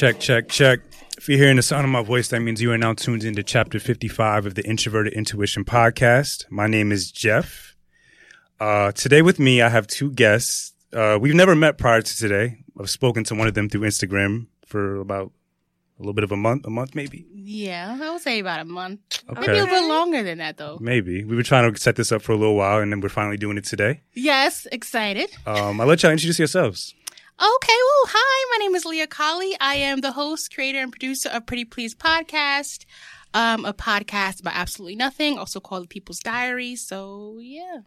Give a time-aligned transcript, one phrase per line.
[0.00, 0.80] Check, check, check.
[1.18, 3.42] If you're hearing the sound of my voice, that means you are now tuned into
[3.42, 6.50] chapter 55 of the Introverted Intuition podcast.
[6.50, 7.76] My name is Jeff.
[8.58, 10.72] Uh, today with me, I have two guests.
[10.90, 12.64] Uh, we've never met prior to today.
[12.80, 15.32] I've spoken to one of them through Instagram for about
[15.98, 17.26] a little bit of a month, a month maybe.
[17.34, 19.00] Yeah, I would say about a month.
[19.28, 19.48] Okay.
[19.48, 20.78] Maybe a little longer than that, though.
[20.80, 21.24] Maybe.
[21.24, 23.36] We were trying to set this up for a little while and then we're finally
[23.36, 24.00] doing it today.
[24.14, 25.30] Yes, excited.
[25.46, 26.94] Um, I'll let y'all introduce yourselves.
[27.40, 29.56] Okay, well, hi, my name is Leah Colley.
[29.58, 32.84] I am the host, creator, and producer of Pretty Please Podcast,
[33.32, 36.76] um, a podcast about absolutely nothing, also called The People's Diary.
[36.76, 37.78] So, yeah.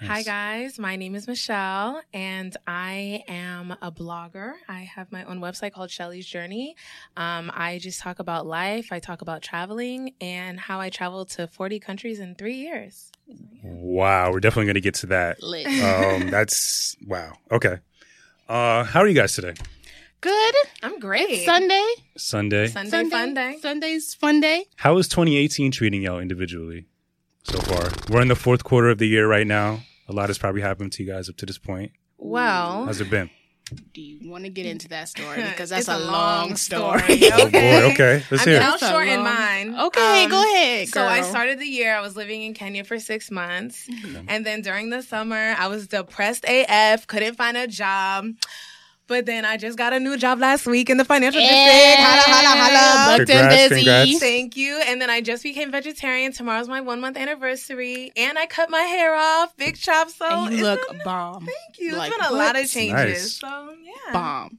[0.00, 4.54] Hi guys, my name is Michelle and I am a blogger.
[4.68, 6.74] I have my own website called Shelly's Journey.
[7.16, 11.46] Um, I just talk about life, I talk about traveling and how I traveled to
[11.46, 13.12] 40 countries in three years.
[13.62, 15.40] Wow, we're definitely going to get to that.
[15.44, 15.66] Lit.
[15.66, 17.34] Um, that's wow.
[17.52, 17.78] Okay.
[18.48, 19.54] Uh, how are you guys today?
[20.20, 20.54] Good.
[20.82, 21.44] I'm great.
[21.44, 21.86] Sunday.
[22.16, 22.66] Sunday.
[22.68, 23.58] Sunday, fun day.
[23.60, 24.66] Sunday's fun day.
[24.76, 26.86] How is 2018 treating y'all individually
[27.42, 27.90] so far?
[28.10, 29.80] We're in the fourth quarter of the year right now.
[30.08, 31.92] A lot has probably happened to you guys up to this point.
[32.18, 33.30] Well, How's it been?
[33.94, 35.42] Do you want to get into that story?
[35.48, 36.10] Because that's a, a long,
[36.50, 37.00] long story.
[37.00, 37.30] story.
[37.32, 37.80] Oh Okay.
[37.80, 37.92] boy.
[37.92, 38.22] Okay.
[38.30, 38.64] Let's I hear mean, it.
[38.64, 39.74] I'll That's a shorten long- mine.
[39.86, 40.88] Okay, Um, go ahead.
[40.88, 43.88] So I started the year, I was living in Kenya for six months.
[43.88, 44.26] Mm-hmm.
[44.28, 48.26] And then during the summer, I was depressed AF, couldn't find a job.
[49.06, 51.60] But then I just got a new job last week in the financial district.
[51.60, 53.18] Holla, holla, holla.
[53.18, 53.84] Booked and busy.
[53.84, 54.18] congrats.
[54.18, 54.80] Thank you.
[54.86, 56.32] And then I just became vegetarian.
[56.32, 58.12] Tomorrow's my one month anniversary.
[58.16, 60.08] And I cut my hair off, big chop.
[60.08, 61.44] So And you look been- bomb.
[61.44, 61.96] Thank you.
[61.96, 62.38] like, it's been a what?
[62.54, 62.94] lot of changes.
[62.94, 63.32] Nice.
[63.34, 64.12] So yeah.
[64.12, 64.58] bomb.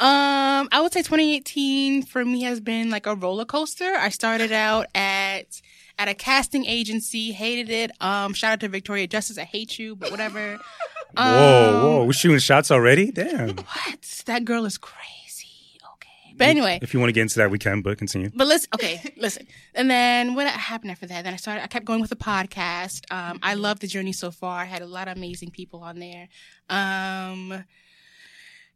[0.00, 3.94] Um, I would say 2018 for me has been like a roller coaster.
[3.96, 5.60] I started out at
[5.98, 7.90] at a casting agency, hated it.
[8.00, 10.58] Um, shout out to Victoria Justice, I hate you, but whatever.
[11.16, 11.22] Whoa,
[11.76, 12.04] Um, whoa.
[12.04, 13.10] We're shooting shots already?
[13.10, 13.56] Damn.
[13.56, 14.22] What?
[14.26, 15.48] That girl is crazy.
[15.94, 18.30] Okay, but anyway, If you want to get into that, we can, but continue.
[18.34, 19.46] but listen, okay, listen.
[19.74, 21.24] And then what happened after that?
[21.24, 23.02] Then I started, I kept going with the podcast.
[23.10, 24.60] Um, I love the journey so far.
[24.60, 26.28] I had a lot of amazing people on there.
[26.70, 27.64] Um,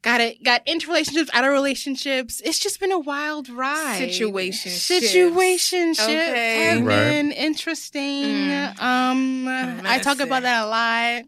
[0.03, 2.41] got it, got into relationships, out of relationships.
[2.45, 3.99] It's just been a wild ride.
[3.99, 6.65] situation situation Okay.
[6.67, 6.97] have Right.
[6.97, 8.25] been interesting.
[8.25, 8.81] Mm.
[8.81, 9.49] Um,
[9.87, 11.25] I talk about that a lot.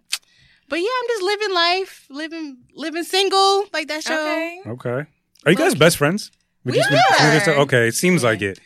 [0.68, 4.20] But yeah, I'm just living life, living, living single, like that show.
[4.20, 4.60] Okay.
[4.66, 5.06] Okay.
[5.46, 6.30] Are you guys best friends?
[6.64, 7.54] Would We you- would you guys- are.
[7.60, 8.28] Okay, it seems Yeah.
[8.30, 8.58] like it.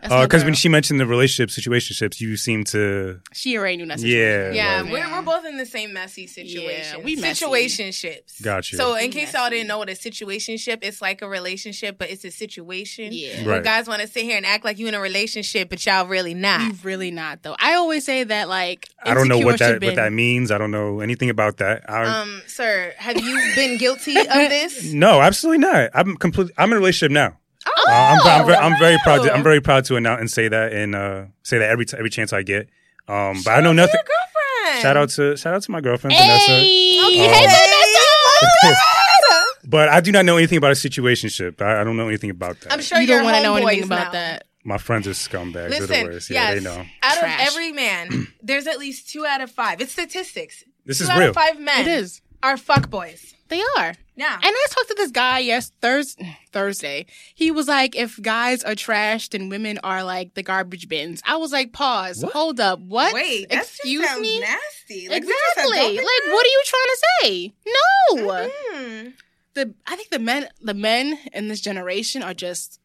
[0.00, 3.20] That's my Because when she mentioned the relationship situationships, you seem to.
[3.32, 3.98] she already knew that.
[4.00, 4.06] Yeah,
[4.50, 4.54] situation.
[4.54, 4.90] Yeah, right.
[4.92, 7.02] we're, we're both in the same messy situation.
[7.02, 7.44] we messy.
[7.44, 8.42] Situationships.
[8.42, 8.78] Got you.
[8.78, 9.38] So, in We case messy.
[9.38, 13.10] y'all didn't know what a situationship, it's like a relationship, but it's a situation.
[13.12, 13.36] Yeah.
[13.38, 13.46] Right.
[13.46, 16.06] Where guys want to sit here and act like you in a relationship, but y'all
[16.06, 16.60] really not.
[16.62, 17.56] You really not though.
[17.58, 20.50] I always say that like I don't know what that should what that means.
[20.50, 21.88] I don't know anything about that.
[21.90, 24.92] I, Um, sir, have you been guilty of this?
[24.92, 25.90] no, absolutely not.
[25.94, 26.52] I'm completely.
[26.56, 27.36] I'm in a relationship now.
[27.76, 29.22] Oh, Uh, I'm, I'm, very, I'm very proud.
[29.24, 29.32] To.
[29.32, 32.10] I'm very proud to announce and say that and uh, say that every t- every
[32.10, 32.68] chance I get.
[33.08, 33.94] Um, but I know nothing.
[33.94, 34.82] Your girlfriend.
[34.82, 36.52] Shout out to shout out to my girlfriend Vanessa.
[36.52, 37.28] Hey, Okay.
[37.28, 38.74] hey,
[39.64, 41.60] But I do not know anything about a situationship.
[41.62, 42.72] I, I don't know anything about that.
[42.72, 44.18] I'm sure you don't want to know anything about know.
[44.18, 44.44] that.
[44.64, 45.52] my friends are scumbags.
[45.52, 46.30] They're the Listen, worst.
[46.30, 46.84] Yeah, yes, they know.
[47.02, 47.40] out Trash.
[47.40, 49.80] of every man, there's at least two out of five.
[49.80, 50.64] It's statistics.
[50.86, 51.28] This two is out real.
[51.30, 52.20] of five men It is.
[52.42, 53.34] Are fuckboys.
[53.48, 53.94] They are.
[54.16, 54.34] Yeah.
[54.34, 56.36] And I talked to this guy yes Thursday.
[56.52, 57.06] Thursday.
[57.34, 61.20] He was like, if guys are trashed and women are like the garbage bins.
[61.26, 62.32] I was like, pause, What?
[62.32, 63.12] hold up, what?
[63.14, 64.38] Wait, that Excuse just me.
[64.40, 65.06] nasty.
[65.06, 65.26] exactly.
[65.70, 67.54] Like, adopted what are you trying to say?
[67.66, 68.26] No.
[68.32, 68.50] that?
[68.74, 69.12] Mm.
[69.54, 72.78] The I think the men the men in this generation are just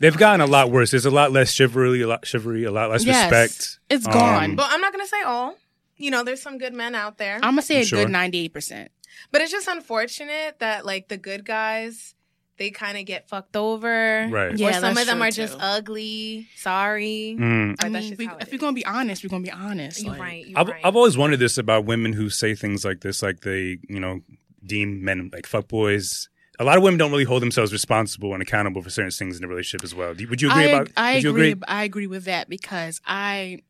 [0.00, 0.90] They've gotten a lot worse.
[0.90, 3.30] There's a lot less chivalry, a lot chivalry, a lot less Yes.
[3.30, 3.78] respect.
[3.90, 4.56] it's Um, gone.
[4.56, 5.54] But I'm not gonna say all.
[6.00, 7.36] You know, there's some good men out there.
[7.36, 8.04] I'm gonna say a sure.
[8.04, 8.90] good ninety eight percent.
[9.32, 12.14] But it's just unfortunate that like the good guys,
[12.56, 14.28] they kind of get fucked over.
[14.30, 14.52] Right.
[14.52, 15.60] Or Yeah, some of them true, are just too.
[15.60, 16.48] ugly.
[16.56, 17.36] Sorry.
[17.38, 17.76] Mm.
[17.82, 18.52] I mean, we, if is.
[18.52, 20.02] we're gonna be honest, we're gonna be honest.
[20.02, 20.46] You're like- right.
[20.46, 20.80] You're I've, right.
[20.84, 24.20] I've always wondered this about women who say things like this, like they, you know,
[24.64, 26.28] deem men like fuckboys.
[26.58, 29.44] A lot of women don't really hold themselves responsible and accountable for certain things in
[29.44, 30.08] a relationship as well.
[30.10, 30.88] Would you agree I, about?
[30.96, 31.50] I would you agree.
[31.52, 31.62] agree?
[31.66, 33.62] I agree with that because I,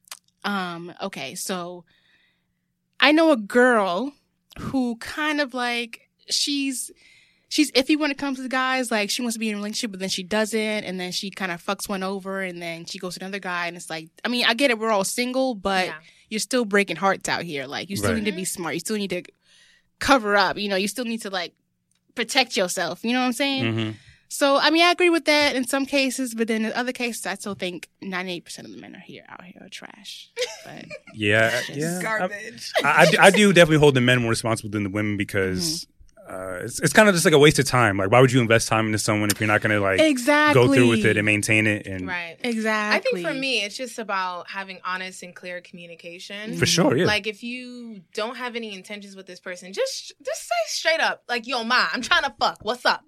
[0.44, 1.84] um, okay, so
[3.00, 4.12] I know a girl
[4.58, 6.90] who kind of like she's
[7.48, 8.90] she's iffy when it comes to guys.
[8.90, 11.30] Like she wants to be in a relationship, but then she doesn't, and then she
[11.30, 14.08] kind of fucks one over, and then she goes to another guy, and it's like,
[14.24, 15.94] I mean, I get it, we're all single, but Yeah.
[16.28, 17.66] you're still breaking hearts out here.
[17.66, 18.22] Like you still Right.
[18.22, 18.74] need to be smart.
[18.74, 19.22] You still need to
[19.98, 20.58] cover up.
[20.58, 21.54] You know, you still need to like
[22.14, 23.04] protect yourself.
[23.04, 23.64] You know what I'm saying?
[23.74, 23.94] Mhm.
[24.32, 27.26] So I mean, I agree with that in some cases, but then in other cases,
[27.26, 30.30] I still think 98 percent of the men are here out here are trash.
[30.64, 30.84] But
[31.14, 31.98] Yeah, yeah.
[31.98, 32.72] I- Garbage.
[32.84, 35.86] I, I, do- I do definitely hold the men more responsible than the women because
[36.30, 36.60] Mm-hmm.
[36.62, 37.96] uh, it's it's kind of just like a waste of time.
[37.96, 40.72] Like, why would you invest time into someone if you're not gonna like exactly go
[40.72, 41.88] through with it and maintain it?
[41.88, 42.36] And Right.
[42.44, 42.98] Exactly.
[42.98, 46.56] I think for me, it's just about having honest and clear communication.
[46.56, 47.04] for sure, yeah.
[47.04, 51.24] Like if you don't have any intentions with this person, just just say straight up,
[51.28, 52.58] like, "Yo, ma, I'm trying to fuck.
[52.62, 53.02] What's up?"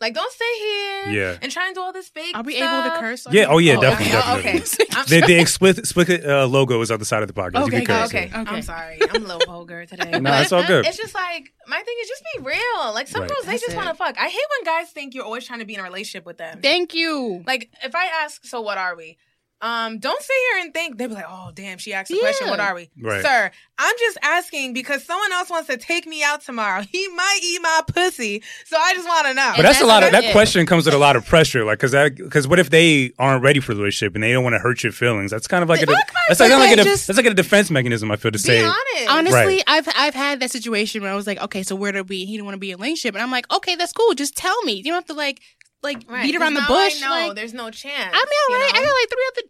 [0.00, 1.38] Like, don't stay here Yeah.
[1.42, 2.36] and try and do all this fake.
[2.36, 2.86] Are we stuff.
[2.86, 3.26] able to curse?
[3.26, 4.84] on Yeah, oh, yeah, Oh, definitely, okay, definitely.
[4.86, 4.86] okay.
[4.96, 7.66] I'm, the, the explicit, explicit uh, logo is on the side of the podcast.
[7.66, 8.28] Okay, you can Oh, curse, okay.
[8.32, 8.40] yeah.
[8.42, 8.50] Okay.
[8.56, 8.98] I'm sorry.
[9.10, 10.10] I'm a little vulgar today.
[10.12, 10.86] Nah, But it's all good.
[10.86, 12.94] It's just like my thing is just be real.
[12.94, 13.30] Like some Right.
[13.30, 14.16] girls, they That's just want to fuck.
[14.18, 16.60] I hate when guys think you're always trying to be in a relationship with them.
[16.62, 17.42] Thank you.
[17.46, 19.16] Like if I ask, so what are we?
[19.60, 22.48] Um, don't sit here and think they'll be like, oh damn, she asked a question.
[22.48, 23.22] What are we, Right.
[23.22, 23.50] sir?
[23.76, 26.82] I'm just asking because someone else wants to take me out tomorrow.
[26.92, 29.52] He might eat my pussy, so I just want to know.
[29.56, 30.32] But that's a lot of that it.
[30.32, 33.42] question comes with a lot of pressure, like because that because what if they aren't
[33.42, 35.30] ready for the relationship and they don't want to hurt your feelings?
[35.32, 36.70] That's kind of like a that's like, feelings.
[36.70, 38.10] like a, Just- that's like a defense mechanism.
[38.12, 39.08] I feel to be say, honest.
[39.08, 39.64] Honestly, Right.
[39.66, 42.24] I've I've had that situation where I was like, okay, so where do we?
[42.24, 44.14] He didn't want to be in a relationship, and I'm like, okay, that's cool.
[44.14, 44.74] Just tell me.
[44.74, 45.40] You don't have to like
[45.82, 47.02] like Right, beat around the bush.
[47.02, 48.14] I know like, there's no chance.
[48.14, 48.74] I mean, you all right.
[48.74, 49.44] I got like three other.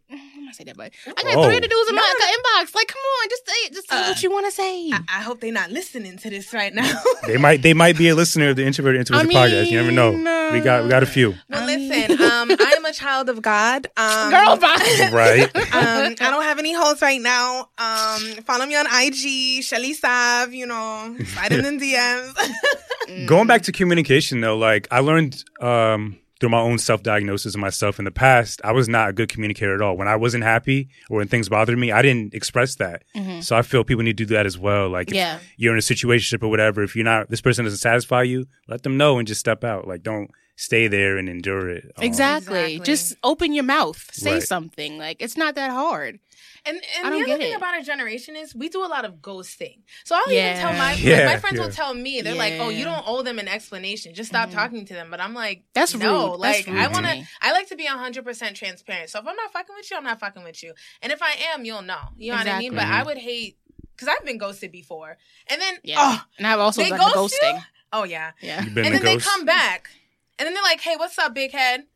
[0.48, 1.44] I'm not say that, but I got Oh.
[1.44, 2.26] three other dudes in No, my no.
[2.64, 2.74] inbox.
[2.74, 3.74] Like, come on, just say it.
[3.74, 4.90] Just say Uh, what you want to say.
[4.90, 6.90] I, I hope they're not listening to this right now.
[7.26, 9.66] they might they might be a listener of the Introverted Intuition I podcast.
[9.70, 10.12] You never know.
[10.12, 11.34] mean, We got we got a few.
[11.50, 13.88] well, I listen, um, I am a child of God.
[13.98, 15.10] Um, Girl, bye.
[15.12, 15.42] Right.
[15.56, 17.68] um, I don't have any hoes right now.
[17.76, 20.54] Um, follow me on IG, Shelly Sav.
[20.54, 23.26] You know, slide in the DMs.
[23.26, 27.60] Going back to communication though, like I learned um, through my own self diagnosis of
[27.60, 29.96] myself in the past, I was not a good communicator at all.
[29.96, 33.02] When I wasn't happy or when things bothered me, I didn't express that.
[33.16, 33.42] Mhm.
[33.42, 34.88] So I feel people need to do that as well.
[34.88, 35.38] Like if Yeah.
[35.56, 38.82] you're in a situation or whatever, if you're not this person doesn't satisfy you, let
[38.82, 39.88] them know and just step out.
[39.88, 41.84] Like don't stay there and endure it.
[41.96, 42.58] Um, Exactly.
[42.74, 42.80] Exactly.
[42.80, 44.08] Just open your mouth.
[44.12, 44.42] Say Right.
[44.42, 44.98] something.
[44.98, 46.18] Like it's not that hard.
[46.66, 47.56] And and the other thing it.
[47.56, 49.78] about our generation is we do a lot of ghosting.
[50.04, 50.50] So I'll Yeah.
[50.50, 51.64] even tell my Yeah, my friends yeah.
[51.64, 54.14] will tell me they're like, "Oh, you don't owe them an explanation.
[54.14, 54.52] Just stop Mhm.
[54.54, 56.32] talking to them." But I'm like, That's no.
[56.32, 56.42] rude.
[56.42, 57.12] That's Like rude I want to.
[57.14, 57.26] me.
[57.40, 59.10] I like to be 100 percent transparent.
[59.10, 60.74] So if I'm not fucking with you, I'm not fucking with you.
[61.02, 62.00] And if I am, you'll know.
[62.16, 62.72] You know what I mean?
[62.72, 62.98] But Exactly.
[63.00, 63.58] I would hate
[63.94, 65.16] because I've been ghosted before.
[65.48, 65.96] And then Yeah.
[66.00, 67.48] oh and I've also they done the ghost you?
[67.48, 67.64] ghosting.
[67.92, 68.32] oh yeah.
[68.40, 68.62] Yeah.
[68.64, 69.90] You've been and the then they come back,
[70.38, 71.86] and then they're like, "Hey, what's up, big head?"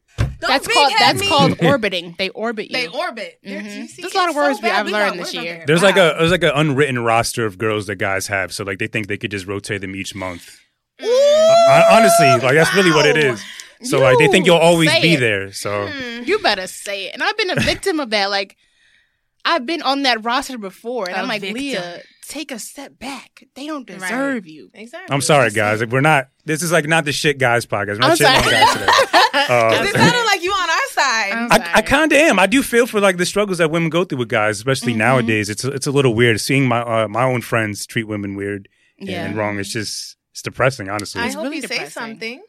[0.43, 1.29] Don't That's called that's me.
[1.29, 2.15] called orbiting.
[2.19, 2.77] They orbit you.
[2.77, 3.39] They orbit.
[3.43, 3.87] They're- Mhm.
[3.89, 5.43] see, There's a lot of words so we, I've we learned this year.
[5.56, 5.65] here.
[5.67, 8.79] There's like a there's like an unwritten roster of girls that guys have, so like
[8.79, 10.59] they think they could just rotate them each month.
[11.00, 11.06] Mm.
[11.06, 13.25] Hon- Honestly, like that's really what it is.
[13.41, 13.47] Wow.
[13.81, 13.91] is.
[13.91, 15.21] So like they think you'll always be it.
[15.21, 15.53] there.
[15.53, 16.25] So Hmm.
[16.25, 17.15] You better say it.
[17.15, 18.31] And I've been a victim of that.
[18.31, 18.56] Like,
[19.44, 21.59] I've been on that roster before, and A I'm like, victim.
[21.61, 23.44] Leah, take a step back.
[23.55, 23.99] They don't Right.
[24.00, 24.71] deserve you.
[24.73, 25.12] Exactly.
[25.12, 25.81] I'm sorry, guys.
[25.81, 26.29] say- We're not.
[26.44, 27.99] This is like not the shit guys podcast.
[28.00, 28.50] We're I'm not shitting sorry.
[28.50, 28.87] guys today.
[29.35, 29.47] Uh,
[29.77, 31.33] 'Cause it sounded like you on our side.
[31.33, 32.39] I'm I, kind of am.
[32.39, 34.99] I do feel for like the struggles that women go through with guys, especially Mhm.
[34.99, 35.49] nowadays.
[35.50, 38.69] It's it's a little weird seeing my uh, my own friends treat women weird
[38.99, 39.25] yeah.
[39.25, 39.59] and wrong.
[39.59, 41.23] It's just it's depressing, honestly.
[41.23, 42.43] I It's hope really you say something.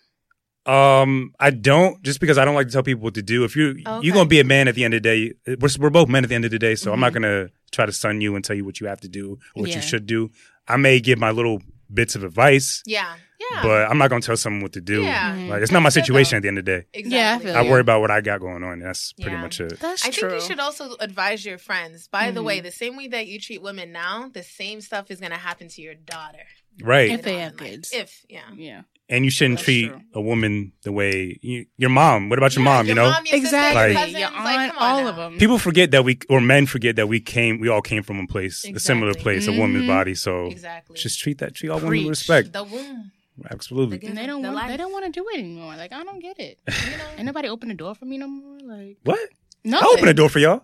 [0.66, 3.44] Um, I don't just because I don't like to tell people what to do.
[3.44, 4.06] If you Okay.
[4.06, 6.24] you're gonna be a man at the end of the day, we're we're both men
[6.24, 6.76] at the end of the day.
[6.76, 7.16] So I'm not Mhm.
[7.16, 9.70] gonna try to sun you and tell you what you have to do or what
[9.70, 9.78] Yeah.
[9.78, 10.32] you should do.
[10.68, 11.62] I may give my little
[11.94, 13.14] bits of advice, Yeah.
[13.52, 13.62] Yeah.
[13.62, 15.04] but I'm not gonna tell someone what to do.
[15.04, 15.36] Yeah.
[15.36, 15.50] Mhm.
[15.50, 16.86] Like it's not my situation at the end of the day.
[16.94, 17.18] exactly.
[17.18, 18.74] Yeah, I feel I worry about what I got going on.
[18.74, 19.42] And that's pretty Yeah.
[19.42, 19.78] much it.
[19.82, 20.30] That's I true.
[20.30, 22.08] think you should also advise your friends.
[22.08, 22.46] By the Mhm.
[22.46, 25.38] way, the same way that you treat women now, the same stuff is going to
[25.38, 26.46] happen to your daughter.
[26.82, 27.12] Right.
[27.12, 27.72] If they have on in life.
[27.74, 27.92] kids.
[27.94, 28.40] If yeah.
[28.56, 28.82] yeah.
[29.10, 30.02] And you shouldn't That's treat true.
[30.14, 32.30] a woman the way you, your mom.
[32.30, 32.88] What about your Yeah, mom?
[32.88, 33.92] You know, mom, your sister, Exactly.
[33.92, 35.10] your cousins, Your aunt, come on all now.
[35.10, 35.38] of them.
[35.38, 37.60] people forget that we or men forget that we came.
[37.60, 39.24] We all came from a place, a similar Exactly.
[39.24, 39.88] place, a woman's Mhm.
[39.88, 40.16] body.
[40.16, 40.96] So Exactly.
[40.98, 42.04] just treat that treat all women Preach.
[42.06, 42.54] with respect.
[42.54, 43.12] the womb.
[43.50, 43.98] Absolutely.
[43.98, 44.56] The and they don't The want.
[44.58, 44.68] life.
[44.70, 45.76] They don't want to do it anymore.
[45.76, 46.60] Like I don't get it.
[46.68, 47.04] You know?
[47.18, 48.60] Ain't nobody open the door for me no more.
[48.60, 49.20] Like What?
[49.64, 49.80] No.
[49.80, 50.62] I open the door for y'all.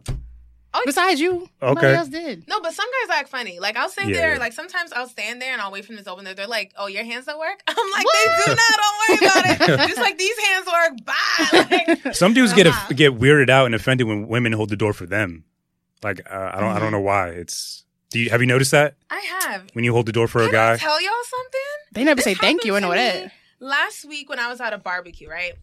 [0.86, 1.96] Besides you, nobody Okay.
[1.96, 2.48] else did.
[2.48, 3.60] No, but some guys act funny.
[3.60, 4.40] Like I'll stand Yeah, there, yeah.
[4.40, 6.34] like sometimes I'll stand there and I'll wait for them to open there.
[6.36, 8.78] They're like, "Oh, your hands don't work." I'm like, "They do not.
[8.78, 9.18] Don't worry
[9.58, 9.88] about it.
[9.90, 11.06] Just like these hands work.
[11.06, 12.94] Bye." Like, Some dudes get Uh-huh.
[12.94, 15.44] get weirded out and offended when women hold the door for them.
[16.04, 16.80] Like uh, I don't I Mm-hmm.
[16.80, 17.30] don't know why.
[17.30, 19.68] It's do you have you noticed that I have.
[19.74, 20.78] when you hold the door for a Can I guy?
[20.78, 21.62] tell y'all something?
[21.94, 22.76] They never This say thank you.
[22.76, 23.32] I happened know to that.
[23.60, 25.54] Last week when I was at a barbecue, right?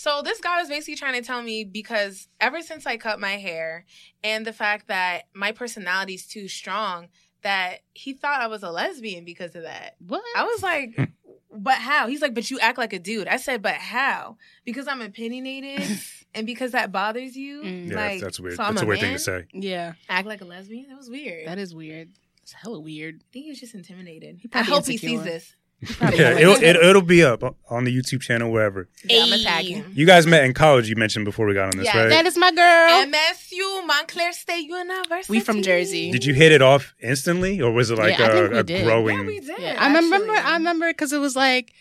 [0.00, 3.32] So this guy was basically trying to tell me because ever since I cut my
[3.32, 3.84] hair
[4.24, 7.08] and the fact that my personality's too strong,
[7.42, 9.96] that he thought I was a lesbian because of that.
[9.98, 10.22] What?
[10.34, 11.10] I was like,
[11.52, 12.06] but how?
[12.06, 13.28] He's like, but you act like a dude.
[13.28, 14.38] I said, but how?
[14.64, 15.86] Because I'm opinionated
[16.34, 17.60] and because that bothers you.
[17.60, 17.90] Mm.
[17.90, 18.56] Yeah, like, that's, that's weird.
[18.56, 19.48] So I'm that's a, weird thing to say.
[19.52, 20.88] Yeah, Act like a lesbian?
[20.88, 21.46] That was weird.
[21.46, 22.08] that is weird.
[22.42, 23.16] It's hella weird.
[23.16, 24.40] I think he was just intimidated.
[24.46, 25.54] I probably hope he sees this.
[25.96, 28.88] Probably Yeah, it'll, it'll it'll be up on the YouTube channel wherever.
[29.04, 29.84] Yeah, I'm gonna tag Ayy.
[29.96, 30.88] You guys met in college.
[30.88, 32.08] You mentioned before we got on this, Yeah, right?
[32.10, 33.06] That is my girl.
[33.06, 35.30] MSU, Montclair State University.
[35.32, 36.10] We from Jersey.
[36.10, 38.58] Did you hit it off instantly, or was it like Yeah, I think a, we
[38.58, 38.84] a did.
[38.84, 39.18] growing?
[39.20, 39.58] Yeah, we did.
[39.58, 40.32] Yeah, I remember.
[40.34, 41.72] I remember because it was like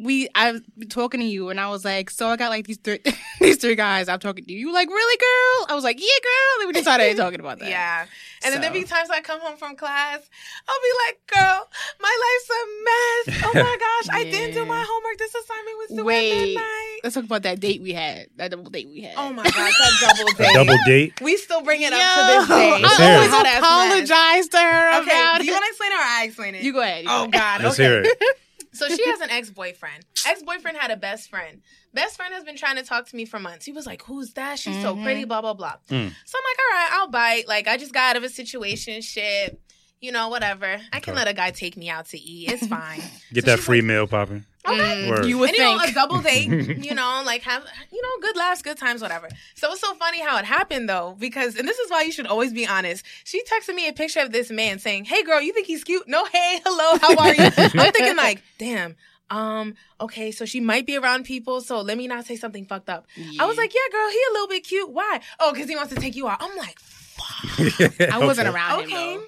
[0.00, 2.78] we I was talking to you and I was like, so I got like these
[2.78, 3.00] three
[3.40, 4.08] these three guys.
[4.08, 4.58] I'm talking to you.
[4.58, 5.66] You like really, girl?
[5.70, 6.60] I was like, yeah, girl.
[6.62, 7.68] And we just started talking about that.
[7.70, 8.06] Yeah.
[8.44, 10.20] And then there So- be times I come home from class,
[10.68, 11.68] I'll be like, girl,
[12.00, 13.44] my life's a mess.
[13.44, 15.18] Oh my gosh, I didn't do my homework.
[15.18, 16.32] This assignment was due Wait.
[16.32, 17.00] at midnight.
[17.02, 18.28] Let's talk about that date we had.
[18.36, 19.14] That double date we had.
[19.16, 20.54] Oh my gosh, that double A date.
[20.54, 21.20] double date.
[21.20, 22.82] We still bring it up to this day.
[22.82, 23.58] Let's I always Hot mess.
[23.58, 26.62] apologize to her Okay, about do you want to explain it or I explain it?
[26.62, 27.04] You go ahead.
[27.04, 27.32] you Oh go ahead.
[27.32, 27.62] God.
[27.62, 27.82] Let's okay.
[27.88, 28.38] hear it.
[28.78, 30.04] So she has an ex boyfriend.
[30.26, 31.60] Ex boyfriend had a best friend.
[31.92, 33.64] Best friend has been trying to talk to me for months.
[33.66, 34.58] He was like, "Who's that?
[34.58, 35.02] She's so Mhm.
[35.04, 35.74] pretty." Blah blah blah.
[35.90, 36.12] Mm.
[36.24, 39.02] So I'm like, "All right, I'll bite." Like I just got out of a situation.
[39.02, 39.60] Shit.
[40.00, 40.80] You know, whatever.
[40.92, 41.18] I can Okay.
[41.18, 42.50] let a guy take me out to eat.
[42.52, 43.02] It's fine.
[43.32, 44.44] Get So that free like- meal popping.
[44.72, 45.10] Okay.
[45.10, 45.26] Word.
[45.26, 45.90] You would and you know, think.
[45.90, 46.48] a double date,
[46.84, 49.28] you know, like have, you know, good laughs, good times, whatever.
[49.54, 52.26] So it's so funny how it happened though, because, and this is why you should
[52.26, 53.04] always be honest.
[53.24, 56.08] She texted me a picture of this man saying, Hey girl, you think he's cute?
[56.08, 57.42] No, hey, hello, how are you?
[57.80, 58.96] I'm thinking like, damn,
[59.30, 62.88] um, okay, so she might be around people, so let me not say something fucked
[62.88, 63.06] up.
[63.38, 64.90] I was like, yeah, girl, he a little bit cute.
[64.90, 65.20] Why?
[65.38, 66.38] Oh, because he wants to take you out.
[66.40, 68.00] I'm like, fuck.
[68.10, 68.56] I wasn't Okay.
[68.56, 69.12] around okay.
[69.14, 69.20] him.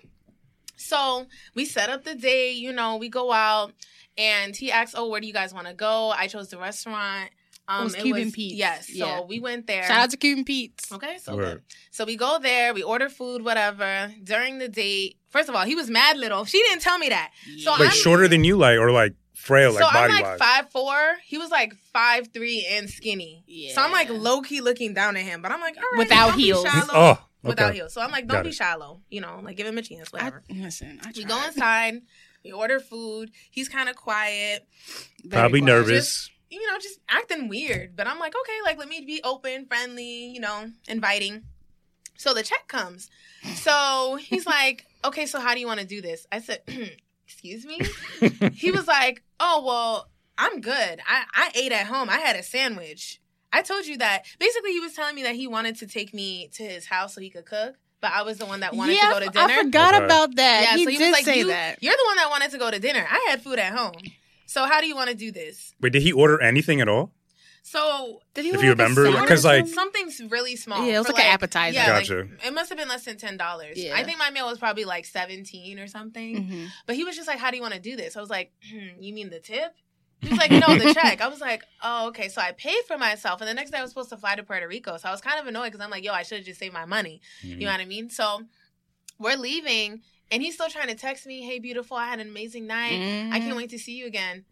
[0.77, 3.73] So we set up the day, you know, we go out
[4.21, 6.11] and he asks, Oh, where do you guys want to go?
[6.11, 7.31] I chose the restaurant.
[7.69, 8.55] Um, was Cuban Pete's.
[8.57, 8.87] Yes.
[8.89, 9.21] So Yeah.
[9.23, 9.85] we went there.
[9.85, 10.91] Shout out to Cuban Pete's.
[10.91, 11.45] Okay, so Word.
[11.45, 11.63] good.
[11.93, 14.13] So we go there, we order food, whatever.
[14.25, 16.45] During the date, first of all, he was mad little.
[16.45, 17.31] She didn't tell me that.
[17.59, 20.25] So Like I'm- shorter than you, like or like frail, like so I'm body like
[20.25, 20.39] wise.
[20.39, 20.99] five four.
[21.25, 23.45] He was like five three and skinny.
[23.75, 26.29] So I'm like low key looking down at him, but I'm like, all right, Without
[26.31, 26.67] don't be heels.
[26.93, 27.21] Oh, okay.
[27.43, 27.93] Without heels.
[27.95, 28.55] So I'm like, don't Got be it.
[28.55, 29.01] shallow.
[29.09, 30.43] You know, like give him a chance, I, whatever.
[30.51, 31.29] listen, I we tried.
[31.29, 32.03] go inside.
[32.45, 33.31] We order food.
[33.51, 34.67] He's kind of quiet.
[35.29, 35.73] Probably quiet.
[35.73, 36.31] nervous.
[36.51, 37.95] you know, just acting weird.
[37.97, 41.43] But I'm like, okay, like let me be open, friendly, you know, inviting.
[42.17, 43.09] So the check comes.
[43.55, 46.27] So he's like, okay, so how do you want to do this?
[46.33, 46.61] I said,
[47.27, 47.81] excuse me.
[48.55, 51.01] He was like, oh well, I'm good.
[51.07, 52.09] I I ate at home.
[52.11, 53.21] I had a sandwich.
[53.53, 54.25] I told you that.
[54.39, 57.21] Basically, he was telling me that he wanted to take me to his house so
[57.21, 57.75] he could cook.
[58.01, 59.53] But I was the one that wanted yeah, to go to dinner.
[59.53, 60.05] I forgot Okay.
[60.05, 60.63] about that.
[60.71, 61.83] Yeah, he so he did was like, say you, that.
[61.83, 63.07] You're the one that wanted to go to dinner.
[63.09, 63.93] I had food at home.
[64.47, 65.75] So how do you want to do this?
[65.81, 67.13] Wait, did he order anything at all?
[67.63, 70.85] So Did he If you remember, because like- something's really small.
[70.87, 71.75] Yeah, it was for, like an appetizer.
[71.75, 72.27] Yeah, like, Gotcha.
[72.47, 73.77] it must have been less than ten dollars.
[73.79, 73.95] Yeah.
[73.97, 76.37] I think my meal was probably like seventeen or something.
[76.49, 76.69] Mhm.
[76.87, 78.51] But he was just like, "How do you want to do this?" I was like,
[78.73, 79.75] hmm, "You mean the tip?"
[80.21, 82.99] He was like, "No, the check." I was like, "Oh, okay." So I paid for
[82.99, 84.97] myself, and the next day I was supposed to fly to Puerto Rico.
[84.99, 86.75] So I was kind of annoyed because I'm like, "Yo, I should have just saved
[86.75, 87.61] my money." Mm-hmm.
[87.61, 88.11] You know what I mean?
[88.11, 88.43] So
[89.19, 92.67] we're leaving, and he's still trying to text me, "Hey, beautiful, I had an amazing
[92.67, 92.93] night.
[92.93, 93.33] I Mhm.
[93.45, 94.45] can't wait to see you again."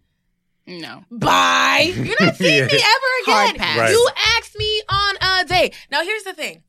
[0.66, 1.04] No.
[1.10, 1.92] Bye.
[1.96, 2.78] You're not seeing me Yeah.
[2.94, 3.78] ever Hard again.
[3.78, 3.90] Right.
[3.90, 5.74] You asked me on a date.
[5.90, 6.62] Now here's the thing.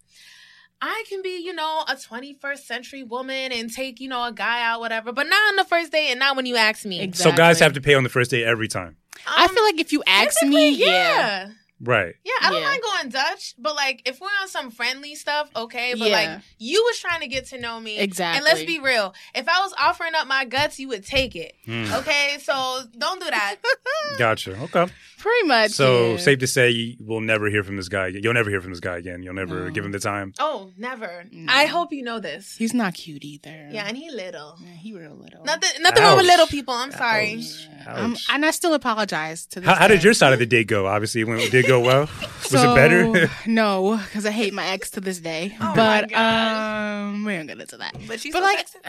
[0.82, 4.64] I can be, you know, a 21st century woman and take, you know, a guy
[4.64, 7.02] out, whatever, but not on the first date and not when you ask me.
[7.02, 7.32] Exactly.
[7.32, 8.96] So guys have to pay on the first date every time.
[9.28, 11.50] I Um, feel like if you ask me, typically, yeah.
[11.82, 12.14] Right.
[12.26, 12.68] Yeah, I don't Yeah.
[12.68, 15.94] mind going Dutch, but like if we're on some friendly stuff, okay.
[15.98, 16.16] But Yeah.
[16.34, 18.38] like you was trying to get to know me, Exactly.
[18.38, 21.56] And let's be real, if I was offering up my guts, you would take it,
[21.68, 22.00] Mm.
[22.00, 22.38] okay.
[22.42, 23.56] So don't do that.
[24.18, 24.58] Gotcha.
[24.64, 24.88] Okay.
[25.20, 25.72] Pretty much.
[25.72, 26.18] So yeah.
[26.18, 28.08] safe to say you will never hear from this guy.
[28.08, 29.22] You'll never hear from this guy again.
[29.22, 29.70] You'll never No.
[29.72, 30.34] give him the time.
[30.40, 31.26] Oh, never.
[31.32, 31.52] No.
[31.54, 32.56] I hope you know this.
[32.56, 33.68] He's not cute either.
[33.70, 34.56] Yeah, and he little.
[34.64, 35.44] Yeah, he real little.
[35.44, 36.74] Nothing, nothing wrong with little people.
[36.74, 37.36] I'm sorry.
[37.38, 37.68] Ouch.
[37.86, 37.94] Yeah.
[37.96, 40.68] Um, and I still apologize to this How, how did your side of the date
[40.68, 40.88] go?
[40.88, 42.10] Obviously, when it did go well.
[42.52, 43.30] Was it better?
[43.46, 45.56] no, because I hate my ex to this day.
[45.60, 47.04] Oh my but gosh.
[47.14, 47.94] um, we don't get into that.
[48.08, 48.80] But she's But like- sexy.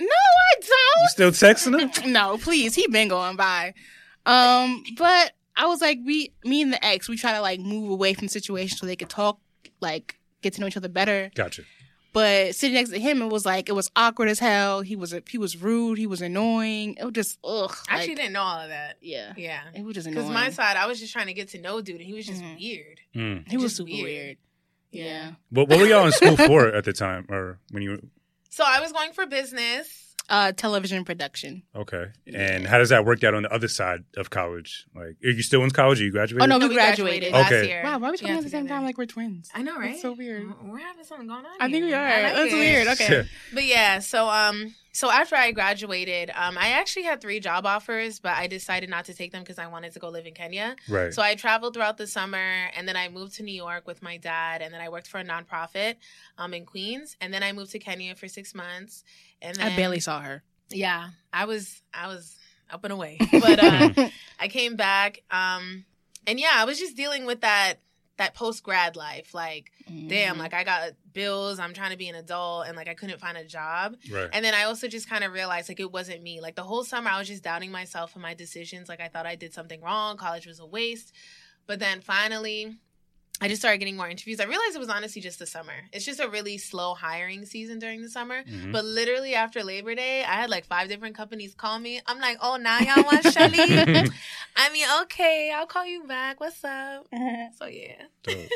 [0.00, 1.08] No, I don't.
[1.10, 2.12] still texting him?
[2.12, 2.74] no, please.
[2.74, 3.74] He been going by.
[4.26, 7.90] Um, but I was like, we, me and the ex, we try to like move
[7.90, 9.38] away from situations situation so they could talk,
[9.80, 11.30] like get to know each other better.
[11.34, 11.62] Gotcha.
[12.14, 14.80] But sitting next to him, it was like it was awkward as hell.
[14.80, 15.98] He was he was rude.
[15.98, 16.96] He was annoying.
[16.98, 17.76] It was just ugh.
[17.88, 18.96] I actually like, didn't know all of that.
[19.02, 19.34] yeah.
[19.36, 19.60] Yeah.
[19.74, 21.96] It was just Because my side, I was just trying to get to know dude,
[21.96, 22.58] and he was just Mhm.
[22.58, 23.00] weird.
[23.14, 23.48] Mm.
[23.50, 24.04] he was just super weird.
[24.04, 24.36] weird.
[24.90, 25.32] Yeah.
[25.50, 28.08] What, what were y'all in school for at the time, or when you?
[28.48, 30.07] So I was going for business.
[30.30, 31.62] Uh, television production.
[31.74, 32.06] Okay.
[32.34, 34.84] And how does that work out on the other side of college?
[34.94, 36.00] Like, are you still in college?
[36.02, 36.42] Are you graduated?
[36.42, 37.32] Oh no, No, we graduated.
[37.32, 37.66] last Okay.
[37.66, 37.82] year.
[37.82, 39.48] Wow, why are we talking Yeah, at the same time like we're twins?
[39.54, 39.90] I know, right?
[39.92, 40.46] That's so weird.
[40.62, 41.52] We're having something going on.
[41.60, 42.04] I think we are.
[42.04, 42.56] I like That's it.
[42.58, 42.86] weird.
[43.00, 43.28] Okay.
[43.54, 48.20] But yeah, so um, so after I graduated, um, I actually had three job offers,
[48.20, 50.76] but I decided not to take them because I wanted to go live in Kenya.
[50.88, 51.12] Right.
[51.12, 54.16] So I traveled throughout the summer, and then I moved to New York with my
[54.16, 55.96] dad, and then I worked for a nonprofit,
[56.38, 59.04] um, in Queens, and then I moved to Kenya for six months,
[59.42, 60.42] and then I barely saw her.
[60.70, 62.36] yeah, I was I was
[62.70, 64.08] up and away, but uh,
[64.40, 65.84] I came back, um,
[66.26, 67.80] and yeah, I was just dealing with that
[68.18, 69.32] that post grad life.
[69.32, 70.38] Like, damn, Mhm.
[70.38, 71.58] like I got bills.
[71.58, 73.96] I'm trying to be an adult, and like I couldn't find a job.
[74.10, 74.28] Right.
[74.32, 76.40] And then I also just kind of realized like it wasn't me.
[76.40, 78.88] Like the whole summer, I was just doubting myself and my decisions.
[78.88, 80.16] Like I thought I did something wrong.
[80.16, 81.12] College was a waste.
[81.66, 82.76] But then finally,
[83.40, 84.40] I just started getting more interviews.
[84.40, 85.72] I realized it was honestly just the summer.
[85.92, 88.42] It's just a really slow hiring season during the summer.
[88.42, 88.72] Mhm.
[88.72, 92.00] But literally after Labor Day, I had like five different companies call me.
[92.06, 93.58] I'm like, oh, now y'all want Shelly?
[94.56, 96.40] I mean, okay, I'll call you back.
[96.40, 97.06] What's up?
[97.58, 98.02] So yeah.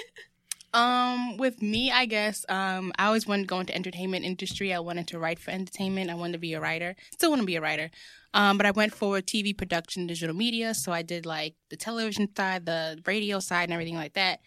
[0.75, 4.73] Um, with me, I guess, um, I always wanted to go into entertainment industry.
[4.73, 6.09] I wanted to write for entertainment.
[6.11, 6.97] I wanted to be a writer.
[7.12, 7.91] Still want to be a writer.
[8.33, 10.73] Um, but I went for TV production, digital media.
[10.73, 14.41] So I did like the television side, the radio side, and everything like that.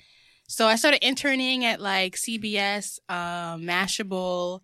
[0.47, 4.61] So I started interning at like CBS, um, Mashable.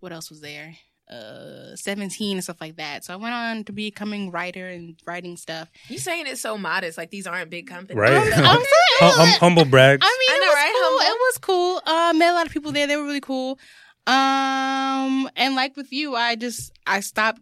[0.00, 0.74] What else was there?
[1.10, 3.04] Uh, 17 and stuff like that.
[3.04, 5.68] So I went on to becoming writer and writing stuff.
[5.88, 7.98] You saying it's so modest, like these aren't big companies.
[7.98, 8.12] Right.
[8.16, 8.64] I'm saying,
[9.00, 10.06] Hum- hum- humble brags.
[10.06, 10.72] I mean, I it know, was right?
[10.72, 10.98] cool.
[10.98, 11.14] Humble.
[11.14, 11.82] It was cool.
[11.84, 12.86] Uh, met a lot of people there.
[12.86, 13.58] They were really cool.
[14.06, 17.40] Um, and like with you, I just I stopped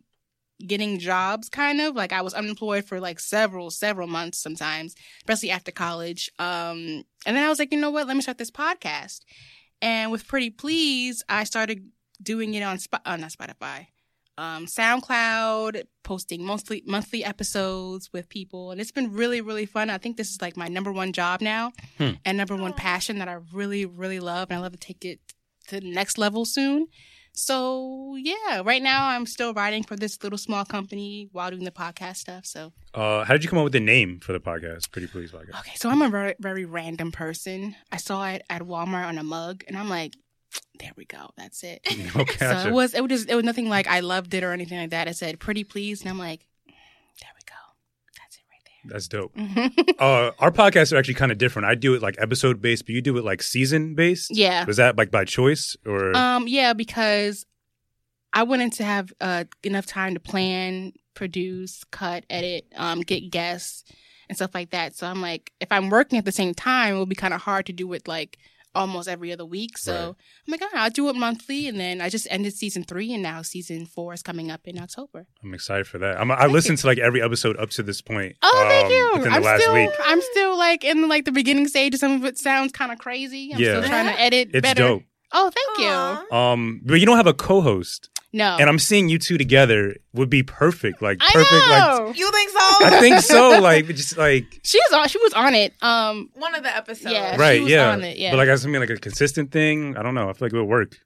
[0.67, 1.49] getting jobs.
[1.49, 6.31] Kind of like I was unemployed for like several several months sometimes, especially after college.
[6.39, 8.07] Um, and then I was like, you know what?
[8.07, 9.21] Let me start this podcast.
[9.81, 11.89] And with Pretty Please, I started
[12.21, 13.87] doing it on Sp- uh, not Spotify.
[14.37, 19.91] Um, SoundCloud, posting monthly monthly episodes with people, and it's been really really fun.
[19.91, 22.11] I think this is like my number one job now, Hmm.
[22.25, 25.21] and number one passion that I really really love, and I love to take it
[25.69, 26.87] to the next level soon.
[27.39, 31.71] So yeah, right now I'm still writing for this little small company while doing the
[31.71, 32.45] podcast stuff.
[32.45, 34.91] So Uh, how did you come up with the name for the podcast?
[34.91, 35.59] Pretty Please podcast.
[35.61, 37.77] okay, so I'm a very very random person.
[37.93, 40.15] I saw it at Walmart on a mug, and I'm like,
[40.81, 41.81] there we go, that's it.
[42.17, 42.37] Okay.
[42.39, 42.69] So gotcha.
[42.69, 44.91] it was it was just, it was nothing like I loved it or anything like
[44.91, 45.07] that.
[45.07, 47.63] It said pretty please, and I'm like, there we go,
[48.19, 49.33] that's it right That's dope.
[49.99, 51.67] Uh, our podcasts are actually kind of different.
[51.67, 54.31] I do it like episode based, but you do it like season based.
[54.31, 56.17] yeah, Was that like by choice or?
[56.17, 57.45] um, yeah, because
[58.33, 63.83] I wanted to have uh enough time to plan, produce, cut, edit, um, get guests
[64.29, 64.95] and stuff like that.
[64.95, 67.41] So I'm like, if I'm working at the same time, it would be kind of
[67.41, 68.39] hard to do it like
[68.75, 69.77] almost every other week.
[69.79, 70.03] So Right.
[70.47, 73.13] I'm like, all right, I'll do it monthly, and then I just ended season three,
[73.13, 75.27] and now season four is coming up in October.
[75.43, 76.21] I'm excited for that.
[76.21, 78.37] I'm, I listened to like every episode up to this point.
[78.43, 79.11] Oh, thank um, you.
[79.19, 81.95] Within I'm the last still, week, I'm still like in like the beginning stage.
[81.97, 83.53] Some of it sounds kind of crazy.
[83.53, 83.79] I'm Yeah.
[83.81, 84.83] still trying to edit it's better.
[84.83, 85.03] dope.
[85.33, 85.79] Oh, thank
[86.31, 86.37] you.
[86.37, 90.31] Um, but you don't have a co-host, No, and I'm seeing you two together would
[90.31, 91.03] be perfect.
[91.03, 91.53] Like I perfect.
[91.69, 92.13] Like know.
[92.15, 92.59] You think so?
[92.87, 93.61] I think so.
[93.69, 95.09] Like just like she was on.
[95.09, 95.75] She was on it.
[95.83, 97.13] Um, One of the episodes.
[97.13, 97.35] Yeah.
[97.35, 97.91] she right, was yeah.
[97.93, 98.31] on it, yeah.
[98.33, 99.97] But like as something like a consistent thing.
[99.97, 100.29] I don't know.
[100.31, 100.97] I feel like it would work.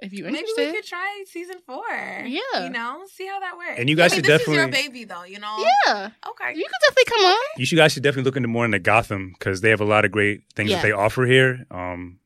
[0.00, 1.84] if you Maybe we could try season four.
[1.90, 2.40] Yeah.
[2.64, 3.78] You know, see how that works.
[3.78, 5.24] And you guys I mean, should this is your definitely- baby, though.
[5.24, 5.56] You know.
[5.86, 6.50] yeah, Okay.
[6.56, 7.38] you could definitely come on.
[7.58, 10.04] You should guys should definitely look into more into Gotham because they have a lot
[10.04, 10.76] of great things Yeah.
[10.76, 11.66] that they offer here.
[11.70, 12.18] Um,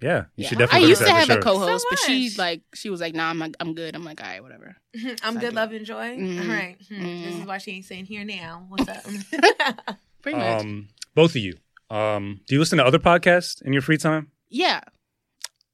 [0.00, 0.48] yeah, you Yeah.
[0.48, 0.86] should definitely.
[0.86, 0.88] I definitely.
[0.90, 2.38] used to have a co-host, So but she much.
[2.38, 4.76] like she was like, "Nah, I'm I'm good." I'm like, "All right, whatever."
[5.22, 6.16] I'm So good, love, and joy.
[6.16, 6.40] Mhm.
[6.42, 6.76] All right.
[6.88, 6.94] Hmm.
[7.04, 7.24] Mhm.
[7.24, 8.66] This is why she ain't saying here now.
[8.68, 9.04] What's up?
[10.22, 10.60] Pretty much.
[10.62, 11.54] Um, both of you.
[11.90, 14.30] Um, do you listen to other podcasts in your free time?
[14.50, 14.80] yeah,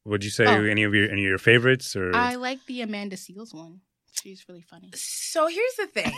[0.05, 0.63] Would you say Oh.
[0.65, 2.15] any of your any of your favorites or?
[2.15, 3.81] I like the Amanda Seales one.
[4.23, 4.91] She's really funny.
[4.95, 6.13] so here's the thing.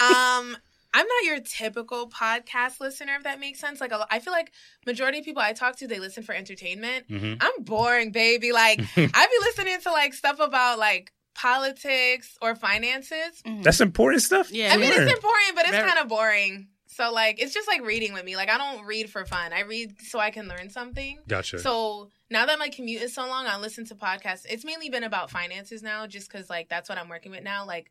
[0.00, 0.56] Um,
[0.92, 3.80] I'm not your typical podcast listener, if that makes sense.
[3.80, 4.52] Like, I feel like
[4.86, 7.08] majority of people I talk to, they listen for entertainment.
[7.08, 7.38] Mhm.
[7.40, 8.52] I'm boring, baby.
[8.52, 13.42] Like, I be listening to like stuff about like politics or finances.
[13.46, 13.62] Mhm.
[13.62, 14.50] That's important stuff.
[14.50, 15.02] Yeah, I mean, Sure.
[15.02, 16.68] it's important, but it's Very- kind of boring.
[16.86, 18.36] So like, it's just like reading with me.
[18.36, 19.52] Like, I don't read for fun.
[19.52, 21.18] I read so I can learn something.
[21.28, 21.60] Gotcha.
[21.60, 24.44] So now that my commute is so long, I listen to podcasts.
[24.50, 27.64] It's mainly been about finances now, just because like that's what I'm working with now,
[27.64, 27.90] like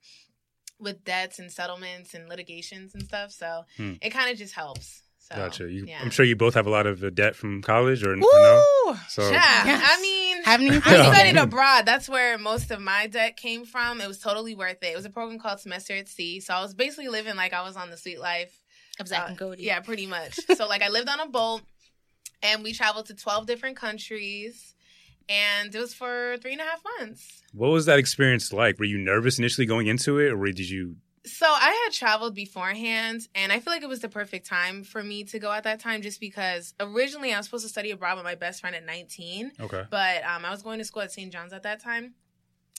[0.79, 3.31] with debts and settlements and litigations and stuff.
[3.31, 3.93] So Hmm.
[4.01, 5.03] it kind of just helps.
[5.19, 5.69] So, gotcha.
[5.71, 5.99] You, yeah.
[6.01, 8.95] I'm sure you both have a lot of uh, debt from college, or, or no?
[9.09, 9.83] So Yeah, Yes.
[9.85, 11.85] I mean, Haven't even I studied abroad.
[11.85, 14.01] That's where most of my debt came from.
[14.01, 14.87] It was totally worth it.
[14.87, 16.39] It was a program called Semester at Sea.
[16.39, 18.51] So I was basically living like I was on the Suite life.
[18.99, 19.63] of Zack Uh, and Cody.
[19.63, 20.33] Yeah, pretty much.
[20.57, 21.61] so like I lived on a boat
[22.41, 24.73] and we traveled to 12 different countries
[25.29, 27.41] and it was for three and a half months.
[27.53, 28.79] what was that experience like?
[28.79, 30.95] Were you nervous initially going into it, or did you?
[31.25, 35.03] So I had traveled beforehand and I feel like it was the perfect time for
[35.03, 38.15] me to go at that time just because originally I was supposed to study abroad
[38.15, 39.51] with my best friend at 19.
[39.59, 39.83] Okay.
[39.91, 41.31] but um, I was going to school at St.
[41.31, 42.15] John's at that time.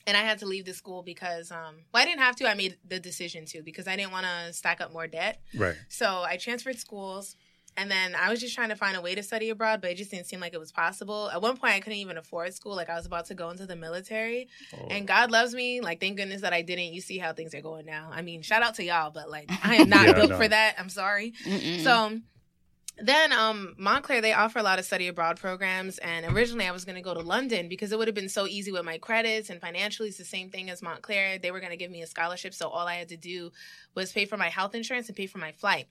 [0.07, 2.49] And I had to leave the school because, um, well, I didn't have to.
[2.49, 5.43] I made the decision to because I didn't want to stack up more debt.
[5.55, 5.77] Right.
[5.91, 7.37] So I transferred schools.
[7.77, 9.97] And then I was just trying to find a way to study abroad, but it
[9.97, 11.31] just didn't seem like it was possible.
[11.33, 12.77] At one point, I couldn't even afford school.
[12.77, 14.49] Like, I was about to go into the military.
[14.75, 14.87] Oh.
[14.91, 15.81] And God loves me.
[15.81, 16.93] Like, thank goodness that I didn't.
[16.93, 18.11] You see how things are going now.
[18.13, 20.37] I mean, shout out to y'all, but like, I am not Yeah, built no.
[20.37, 20.75] for that.
[20.79, 21.33] I'm sorry.
[21.47, 21.83] Mm-mm.
[21.83, 22.19] So
[23.03, 26.85] then um Montclair they offer a lot of study abroad programs and originally I was
[26.85, 29.49] going to go to London because it would have been so easy with my credits
[29.49, 32.07] and financially it's the same thing as Montclair they were going to give me a
[32.07, 33.53] scholarship so all I had to do
[33.95, 35.87] was pay for my health insurance and pay for my flight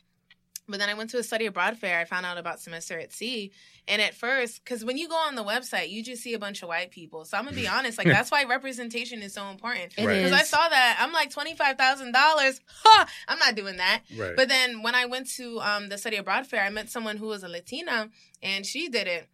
[0.69, 1.99] but then I went to a study abroad fair.
[1.99, 3.51] I found out about semester at sea.
[3.87, 6.61] And at first, because when you go on the website, you just see a bunch
[6.61, 7.25] of white people.
[7.25, 9.93] So I'm going to be honest, like that's why representation is so important.
[9.97, 10.17] It Right.
[10.17, 10.97] Because I saw that.
[10.99, 12.59] I'm like, $25,000.
[12.83, 13.07] Ha!
[13.27, 14.03] I'm not doing that.
[14.15, 14.35] Right.
[14.35, 17.27] But then when I went to um, the study abroad fair, I met someone who
[17.27, 18.09] was a Latina
[18.43, 19.27] and she did it.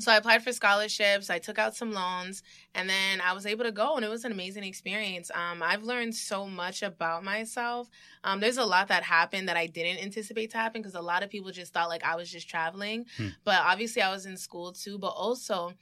[0.00, 1.30] So I applied for scholarships.
[1.30, 2.42] I took out some loans,
[2.74, 5.30] and then I was able to go, and it was an amazing experience.
[5.32, 7.88] Um, I've learned so much about myself.
[8.24, 11.22] Um, there's a lot that happened that I didn't anticipate to happen because a lot
[11.22, 13.28] of people just thought like I was just traveling, Hmm.
[13.44, 14.98] but obviously I was in school too.
[14.98, 15.74] But also,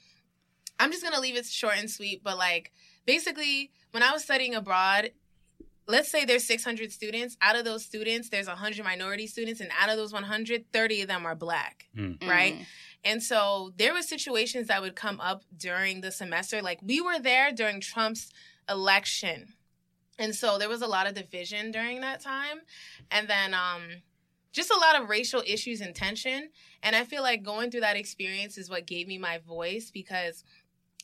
[0.79, 2.23] I'm just gonna leave it short and sweet.
[2.23, 2.71] But like
[3.07, 5.13] basically, when I was studying abroad,
[5.89, 7.37] let's say there's 600 students.
[7.41, 11.09] Out of those students, there's 100 minority students, and out of those 100, 30 of
[11.09, 12.55] them are black right?
[12.55, 12.67] Mm.
[13.05, 16.63] And so there were situations that would come up during the semester.
[16.63, 18.31] Like we were there during Trump's
[18.69, 19.55] election.
[20.19, 22.61] And so there was a lot of division during that time.
[23.11, 23.83] And then um
[24.53, 26.51] just a lot of racial issues and tension.
[26.83, 30.45] And I feel like going through that experience is what gave me my voice because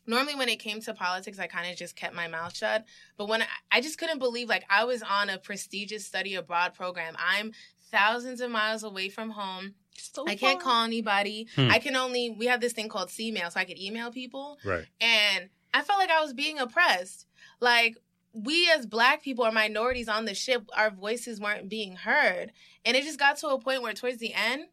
[0.06, 2.84] normally when it came to politics, I kind of just kept my mouth shut.
[3.16, 6.74] But when I, I just couldn't believe like I was on a prestigious study abroad
[6.74, 7.14] program.
[7.18, 7.52] I'm
[7.90, 9.74] thousands of miles away from home.
[9.98, 10.72] So I can't far.
[10.72, 11.48] call anybody.
[11.54, 11.70] Hmm.
[11.70, 14.58] I can only we have this thing called C-mail, so I could email people.
[14.64, 14.86] Right.
[15.00, 17.26] And I felt like I was being oppressed.
[17.60, 17.96] Like
[18.32, 22.52] we as black people or minorities on the ship, our voices weren't being heard.
[22.84, 24.64] And it just got to a point where towards the end,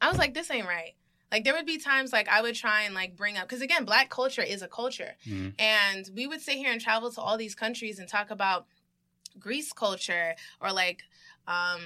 [0.00, 0.94] I was like, this ain't right.
[1.32, 3.84] Like there would be times like I would try and like bring up because again,
[3.84, 5.14] black culture is a culture.
[5.26, 5.54] Mhm.
[5.58, 8.66] And we would sit here and travel to all these countries and talk about
[9.38, 11.02] Greece culture or like
[11.48, 11.80] um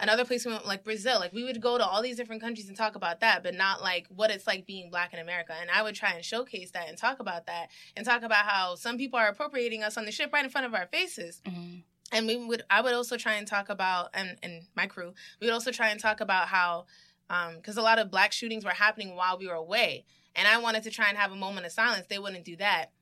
[0.00, 1.18] another place we went like Brazil.
[1.20, 3.82] Like we would go to all these different countries and talk about that, but not
[3.82, 5.54] like what it's like being black in America.
[5.60, 8.74] And I would try and showcase that and talk about that and talk about how
[8.74, 11.40] some people are appropriating us on the ship right in front of our faces.
[11.44, 11.82] Mhm.
[12.12, 15.46] And we would I would also try and talk about and and my crew, we
[15.46, 16.86] would also try and talk about how
[17.30, 20.04] um because a lot of black shootings were happening while we were away.
[20.34, 22.06] And I wanted to try and have a moment of silence.
[22.08, 22.92] They wouldn't do that.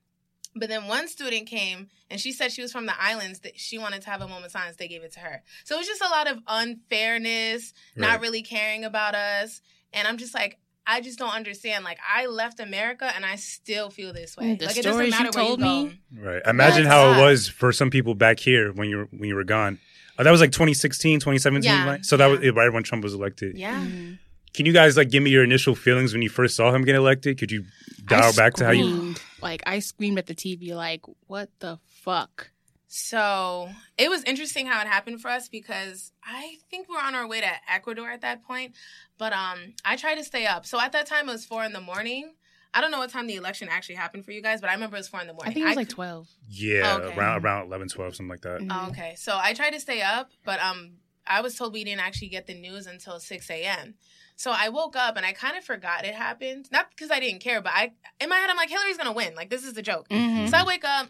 [0.56, 3.76] But then one student came and she said she was from the islands that she
[3.78, 4.76] wanted to have a moment of silence.
[4.76, 5.42] They gave it to her.
[5.64, 8.08] So it was just a lot of unfairness, Right.
[8.08, 9.60] not really caring about us.
[9.92, 11.84] And I'm just like, I just don't understand.
[11.84, 14.54] Like I left America and I still feel this way.
[14.56, 15.84] The like it doesn't you matter where told you go.
[15.86, 16.42] me, Right.
[16.46, 19.34] Imagine That's how it was for some people back here when you were when you
[19.34, 19.78] were gone.
[20.18, 22.04] Uh, that was like 2016, 2017, Yeah, right?
[22.04, 23.56] So that was right when Trump was elected.
[23.58, 23.80] Yeah.
[23.80, 24.18] Mhm.
[24.52, 26.94] Can you guys like give me your initial feelings when you first saw him get
[26.94, 27.38] elected?
[27.38, 27.64] Could you
[28.06, 29.14] dial I back to how you?
[29.44, 29.60] Screamed.
[29.60, 32.50] like I screamed at the TV like what the fuck
[32.88, 37.14] So it was interesting how it happened for us because I think we were on
[37.14, 38.74] our way to Ecuador at that point.
[39.18, 40.64] But um, I tried to stay up.
[40.66, 42.34] So at that time it was four in the morning.
[42.72, 44.96] I don't know what time the election actually happened for you guys, but I remember
[44.96, 45.50] it was four in the morning.
[45.50, 47.16] I think it was like cou- 12 Yeah, Okay.
[47.16, 48.60] around around 11, 12, something like that.
[48.60, 48.68] Mhm.
[48.70, 49.14] Oh, okay.
[49.16, 52.46] So I tried to stay up, but um, I was told we didn't actually get
[52.46, 53.94] the news until six a.m.
[54.36, 56.68] So I woke up and I kind of forgot it happened.
[56.72, 59.34] Not because I didn't care, but I in my head I'm like Hillary's gonna win.
[59.34, 60.08] Like this is the joke.
[60.08, 60.50] Mhm.
[60.50, 61.08] So I wake up,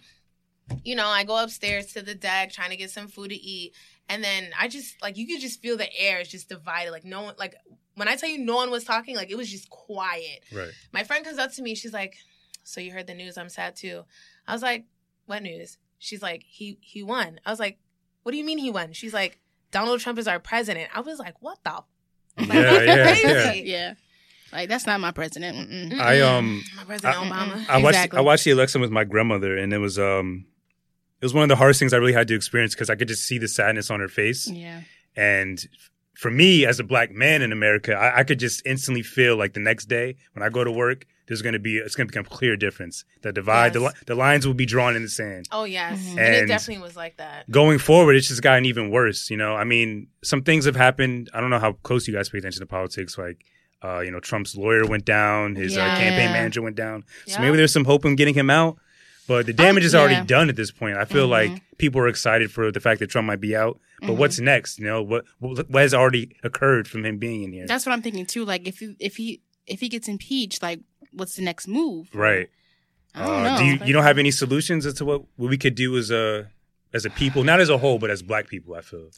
[0.82, 3.74] you know, I go upstairs to the deck trying to get some food to eat.
[4.08, 6.90] And then I just like you could just feel the air is just divided.
[6.90, 7.54] Like no one like
[7.94, 10.44] when I tell you no one was talking, like it was just quiet.
[10.52, 10.70] Right.
[10.92, 12.16] My friend comes up to me, she's like,
[12.62, 14.04] So you heard the news, I'm sad too.
[14.46, 14.84] I was like,
[15.26, 15.78] What news?
[15.98, 17.40] She's like, He he won.
[17.46, 17.78] I was like,
[18.22, 18.92] What do you mean he won?
[18.92, 19.38] She's like,
[19.70, 20.90] Donald Trump is our president.
[20.94, 21.82] I was like, What the
[22.38, 23.60] Yeah, that's yeah, crazy.
[23.70, 23.76] yeah.
[23.76, 23.94] yeah
[24.52, 26.00] like that's not my president Mm-mm.
[26.00, 27.68] I, um, my president I- Obama.
[27.68, 28.18] I watched Exactly.
[28.18, 30.46] I watched the election with my grandmother, and it was um,
[31.20, 33.08] it was one of the hardest things I really had to experience because I could
[33.08, 34.82] just see the sadness on her face, yeah
[35.16, 35.64] and
[36.16, 39.52] for me as a black man in America, I, I could just instantly feel like
[39.54, 42.12] the next day when I go to work, there's going to be it's going to
[42.12, 43.04] become a clear difference.
[43.22, 43.92] The divide, the, Yes.
[43.94, 45.46] li- the lines will be drawn in the sand.
[45.52, 45.98] Oh yes.
[45.98, 46.18] Mhm.
[46.18, 47.50] And, it definitely was like that.
[47.50, 49.30] Going forward, it's just gotten even worse.
[49.30, 51.30] You know, I mean, some things have happened.
[51.32, 53.16] I don't know how close you guys pay attention to politics.
[53.16, 53.44] Like,
[53.82, 55.96] uh, you know, Trump's lawyer went down, his uh, Yeah.
[55.98, 57.04] campaign manager went down.
[57.26, 57.40] So Yeah.
[57.42, 58.78] maybe there's some hope in getting him out.
[59.26, 60.24] But the damage is already yeah.
[60.24, 60.98] done at this point.
[60.98, 61.30] I feel Mhm.
[61.30, 63.80] like people are excited for the fact that Trump might be out.
[64.02, 64.16] But Mhm.
[64.18, 64.78] what's next?
[64.78, 67.66] You know, what what what has already occurred from him being in here?
[67.66, 70.80] that's what I'm thinking too like if he, if he if he gets impeached like
[71.14, 72.48] what's the next move right.
[73.14, 75.48] I don't Uh, know do you you don't have any solutions as to what, what
[75.50, 76.50] we could do as a
[76.92, 78.74] as a people, not as a whole, but as black people?
[78.74, 79.08] I feel.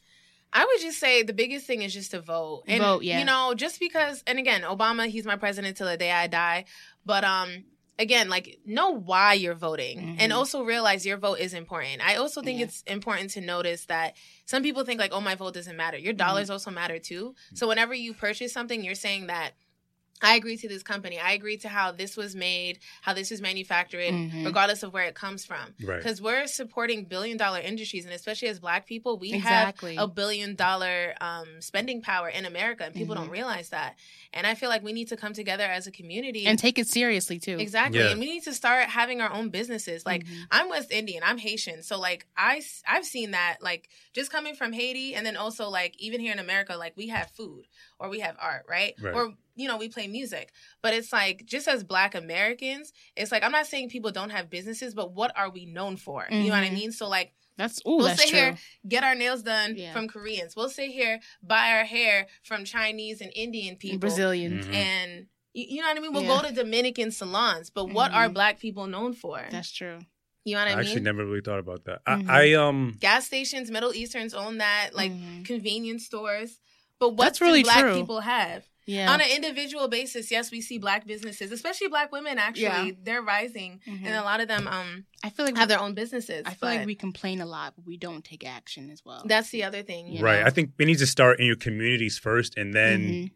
[0.53, 2.63] I would just say the biggest thing is just to vote.
[2.67, 3.19] And Vote, yeah.
[3.19, 6.65] you know, just because and again, Obama, he's my president till the day I die.
[7.05, 7.65] But um
[7.99, 10.17] again, like know why you're voting Mhm.
[10.21, 12.03] and also realize your vote is important.
[12.07, 12.67] I also think Yeah.
[12.67, 15.97] it's important to notice that some people think like, oh, my vote doesn't matter.
[15.97, 17.35] Your dollars also matter too.
[17.55, 19.55] So whenever you purchase something, you're saying that
[20.23, 21.19] I agree to this company.
[21.19, 24.45] I agree to how this was made, how this was manufactured, Mhm.
[24.47, 25.75] regardless of where it comes from.
[25.83, 25.99] Right.
[25.99, 29.97] Because we're supporting billion dollar industries, and especially as Black people, we Exactly.
[29.97, 33.19] have a billion dollar um, spending power in America, and people Mhm.
[33.19, 33.97] don't realize that.
[34.33, 36.89] And I feel like we need to come together as a community and take it
[36.89, 37.59] seriously too.
[37.59, 38.01] Exactly.
[38.01, 38.11] Yeah.
[38.11, 40.05] And we need to start having our own businesses.
[40.07, 40.47] Like Mhm.
[40.51, 41.83] I'm West Indian, I'm Haitian.
[41.83, 45.95] So like I, I've seen that like just coming from Haiti and then also like
[45.99, 47.67] even here in America like we have food
[47.99, 48.95] or we have art, right?
[49.01, 49.15] Right.
[49.15, 50.53] Or you know, we play music.
[50.83, 54.51] But it's like just as black Americans, it's like I'm not saying people don't have
[54.51, 56.27] businesses, but what are we known for?
[56.31, 56.75] You know what I Mhm.
[56.75, 56.93] mean?
[56.93, 58.39] So like That's ooh, We'll that's sit true.
[58.39, 59.91] here, get our nails done Yeah.
[59.95, 60.55] from Koreans.
[60.55, 64.67] We'll sit here, buy our hair from Chinese and Indian people Brazilians.
[64.67, 64.75] Mhm.
[64.75, 66.13] and you, you know what I mean.
[66.13, 66.43] We'll Yeah.
[66.43, 68.35] go to Dominican salons, but what are Mhm.
[68.35, 69.43] black people known for?
[69.51, 70.01] That's true.
[70.45, 70.79] you know what I mean?
[70.79, 72.05] I, actually never really thought about that.
[72.05, 72.29] Mhm.
[72.31, 75.45] I, I um Gas stations, Middle Easterns own that, like Mhm.
[75.47, 76.61] convenience stores.
[77.01, 77.95] But what That's do really black true.
[77.95, 79.11] people have Yeah.
[79.13, 80.31] on an individual basis?
[80.31, 82.39] Yes, we see black businesses, especially black women.
[82.39, 82.91] Actually, Yeah.
[83.03, 84.05] they're rising, Mhm.
[84.07, 86.43] and a lot of them um I feel like have their own businesses.
[86.47, 89.23] I feel like we complain a lot, but we don't take action as well.
[89.27, 90.41] That's the other thing, You right.
[90.41, 90.47] know?
[90.47, 93.31] I think we need to start in your communities first, and then Mhm.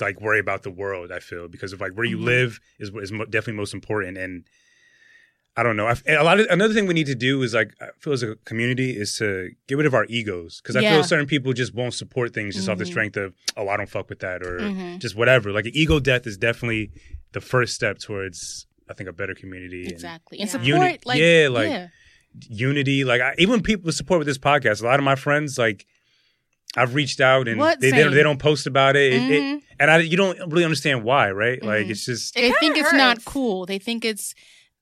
[0.00, 1.10] like worry about the world.
[1.10, 2.24] I feel because of like where you Mhm.
[2.24, 4.18] live is is mo- definitely most important.
[4.18, 4.46] And
[5.56, 5.86] I don't know.
[5.86, 8.22] I, a lot of another thing we need to do is like I feel as
[8.22, 10.94] a community is to get rid of our egos because I Yeah.
[10.94, 12.88] feel certain people just won't support things just off the Mhm.
[12.94, 15.00] strength of oh I don't fuck with that or Mhm.
[15.00, 15.52] just whatever.
[15.52, 16.90] Like ego death is definitely
[17.32, 19.86] the first step towards I think a better community.
[19.88, 20.38] Exactly.
[20.38, 20.52] And Yeah.
[20.52, 21.88] support Uni- like yeah, like- yeah.
[22.48, 23.04] unity.
[23.04, 24.80] Like I, even people support with this podcast.
[24.82, 25.86] A lot of my friends like.
[26.76, 27.80] I've reached out and What?
[27.80, 29.12] they, they, don't, they don't post about it.
[29.12, 29.60] It- it- Mhm.
[29.80, 31.60] and I, you don't really understand why, right?
[31.60, 31.90] Like Mhm.
[31.90, 33.66] it's just It they kinda think it's not cool.
[33.66, 34.36] They think it's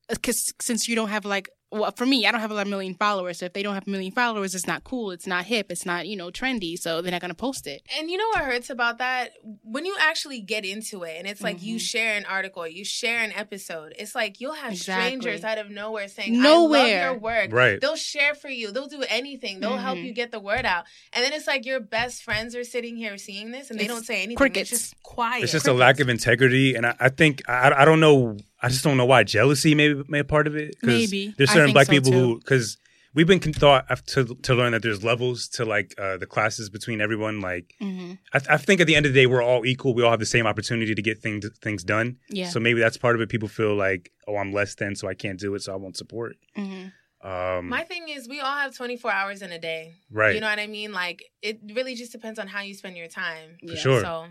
[0.09, 2.69] because since you don't have like well for me, I don't have a lot of
[2.69, 3.39] million followers.
[3.41, 5.11] So if they don't have a million followers, it's not cool.
[5.11, 5.67] It's not hip.
[5.71, 6.79] It's not you know trendy.
[6.79, 7.83] So they're not gonna post it.
[7.99, 9.33] And you know what hurts about that?
[9.65, 11.81] When you actually get into it and it's like you Mhm.
[11.81, 15.09] share an article, you share an episode, it's like you'll have Exactly.
[15.21, 16.81] strangers out of nowhere saying, Nowhere.
[16.81, 17.53] I love your work.
[17.53, 17.79] right.
[17.79, 18.73] They'll share for you.
[18.73, 19.61] They'll do anything.
[19.61, 20.05] They'll help Mhm.
[20.05, 20.87] you get the word out.
[21.13, 24.05] And then it's like your best friends are sitting here seeing this and they don't
[24.07, 24.37] say anything.
[24.39, 24.73] crickets.
[24.73, 25.43] It's just quiet.
[25.43, 28.39] It's just a lack of integrity, and I, I think I, I don't know.
[28.61, 30.75] I just don't know why jealousy maybe may be part of it.
[30.81, 31.35] 'cause Maybe.
[31.37, 32.19] there's I certain think black so, people too.
[32.19, 32.77] who because
[33.15, 36.69] we've been con- taught to to learn that there's levels to like uh, the classes
[36.71, 37.41] between everyone.
[37.41, 39.95] Like hmm I, I think at the end of the day, we're all equal.
[39.95, 42.19] We all have the same opportunity to get things things done.
[42.29, 42.49] Yeah.
[42.51, 43.29] So maybe that's part of it.
[43.29, 45.97] People feel like, oh, I'm less than, so I can't do it, so I won't
[45.97, 46.37] support.
[46.57, 46.87] hmm
[47.23, 49.95] Um, My thing is, we all have 24 hours in a day.
[50.11, 50.35] right.
[50.35, 50.93] You know what I mean?
[50.93, 53.57] Like, it really just depends on how you spend your time.
[53.61, 53.83] For Yeah.
[53.87, 54.01] sure.
[54.03, 54.27] So,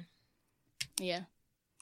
[1.00, 1.24] Yeah.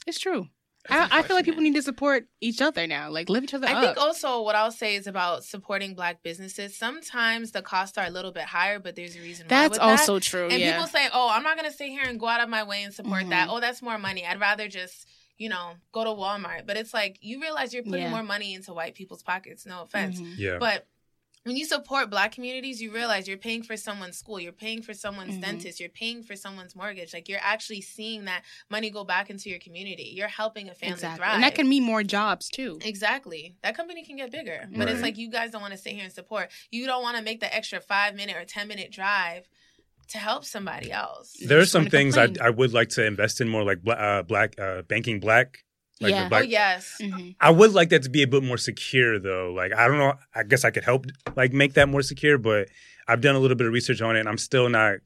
[0.07, 0.49] It's true.
[0.89, 3.09] That's I, I feel like people need to support each other now.
[3.09, 3.83] Like lift each other I up.
[3.83, 6.77] think also what I'll say is about supporting black businesses.
[6.77, 9.49] Sometimes the costs are a little bit higher, but there's a reason why.
[9.49, 9.85] That's with that.
[9.99, 10.47] also true.
[10.49, 10.73] And yeah.
[10.73, 12.83] people say, "Oh, I'm not going to sit here and go out of my way
[12.83, 13.29] and support Mhm.
[13.29, 13.47] that.
[13.49, 14.25] Oh, that's more money.
[14.25, 18.03] I'd rather just, you know, go to Walmart." But it's like you realize you're putting
[18.03, 18.09] Yeah.
[18.11, 19.65] more money into white people's pockets.
[19.65, 20.33] No offense, Mhm.
[20.37, 20.57] yeah.
[20.59, 20.85] but
[21.45, 24.95] when you support black communities, you realize you're paying for someone's school, you're paying for
[24.95, 25.41] someone's Mhm.
[25.41, 27.13] dentist, you're paying for someone's mortgage.
[27.13, 30.11] Like you're actually seeing that money go back into your community.
[30.15, 31.17] You're helping a family Exactly.
[31.19, 31.35] thrive.
[31.35, 32.79] And that can mean more jobs too.
[32.83, 33.55] Exactly.
[33.61, 34.67] That company can get bigger.
[34.75, 36.49] But it's like you guys don't want to sit here and support.
[36.71, 39.47] You don't want to make the extra five minute or 10 minute drive
[40.07, 41.33] to help somebody else.
[41.39, 42.29] You there are some things I.
[42.41, 45.64] I would like to invest in more, like uh, black uh, banking black.
[46.01, 46.25] Like the Yeah.
[46.25, 46.97] oh, black- yes.
[47.01, 49.53] hmm I would like that to be a bit more secure, though.
[49.53, 50.13] Like I don't know.
[50.33, 51.05] I guess I could help
[51.35, 52.67] like make that more secure, but
[53.07, 54.97] I've done a little bit of research on it, and I'm still not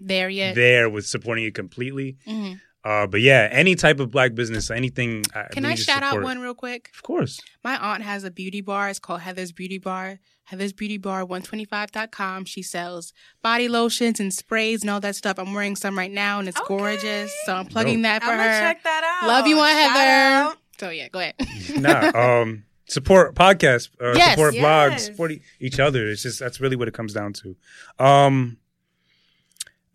[0.00, 0.54] There yet.
[0.54, 2.16] there with supporting it completely.
[2.24, 2.52] hmm
[2.84, 5.24] Uh, but yeah, any type of black business, anything.
[5.52, 6.90] Can I need to shout out one real quick?
[6.94, 7.40] Of course.
[7.64, 8.88] My aunt has a beauty bar.
[8.88, 10.20] It's called Heather's Beauty Bar.
[10.44, 12.44] Heather's Beauty Bar 125.com.
[12.46, 13.12] She sells
[13.42, 15.38] body lotions and sprays and all that stuff.
[15.38, 16.68] I'm wearing some right now and it's Okay.
[16.68, 17.32] gorgeous.
[17.44, 18.60] So I'm plugging that for I'm going to her.
[18.60, 19.28] check that out.
[19.28, 20.50] Love you, Aunt Heather.
[20.50, 20.56] out.
[20.78, 21.34] So yeah, go ahead.
[21.76, 22.40] nah.
[22.40, 23.90] Um, support podcasts.
[24.00, 25.00] Uh, Yes, support blogs.
[25.00, 26.08] Support e- each other.
[26.08, 27.56] It's just that's really what it comes down to.
[27.98, 28.56] Um,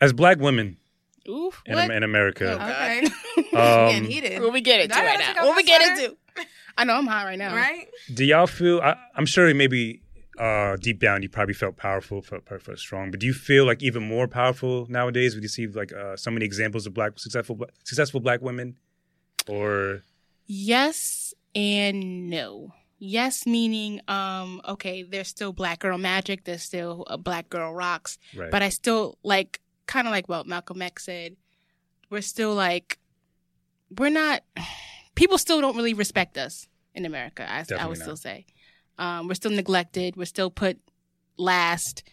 [0.02, 0.78] as black women
[1.30, 1.62] Oof.
[1.66, 1.90] in, What?
[1.92, 3.08] in America, Okay.
[3.54, 4.42] Um, Getting heated.
[4.42, 5.42] What we get into I gotta right take now?
[5.42, 6.02] off What we my get sweater.
[6.38, 6.48] into?
[6.78, 7.56] I know I'm hot right now.
[7.56, 7.88] Right?
[8.14, 8.82] do y'all feel?
[8.82, 10.02] I, I'm sure maybe
[10.40, 13.12] uh, deep down you probably felt powerful, felt, felt, felt strong.
[13.12, 15.36] But do you feel like even more powerful nowadays?
[15.36, 18.76] Would you see like uh, so many examples of black successful bla- successful black women,
[19.48, 20.02] or
[20.48, 22.74] Yes and no.
[23.00, 26.46] Yes, meaning, um, okay, there's still black girl magic.
[26.46, 28.18] There's still a black girl rocks.
[28.36, 28.50] right?
[28.50, 31.36] But I still like, kind of like what Malcolm X said.
[32.10, 33.00] We're still like,
[33.98, 34.44] we're not.
[35.16, 36.68] People still don't really respect us.
[36.96, 37.46] in America.
[37.48, 38.04] I, I would not.
[38.04, 38.48] still say
[38.98, 40.16] um, we're still neglected.
[40.16, 40.80] We're still put
[41.38, 42.04] last.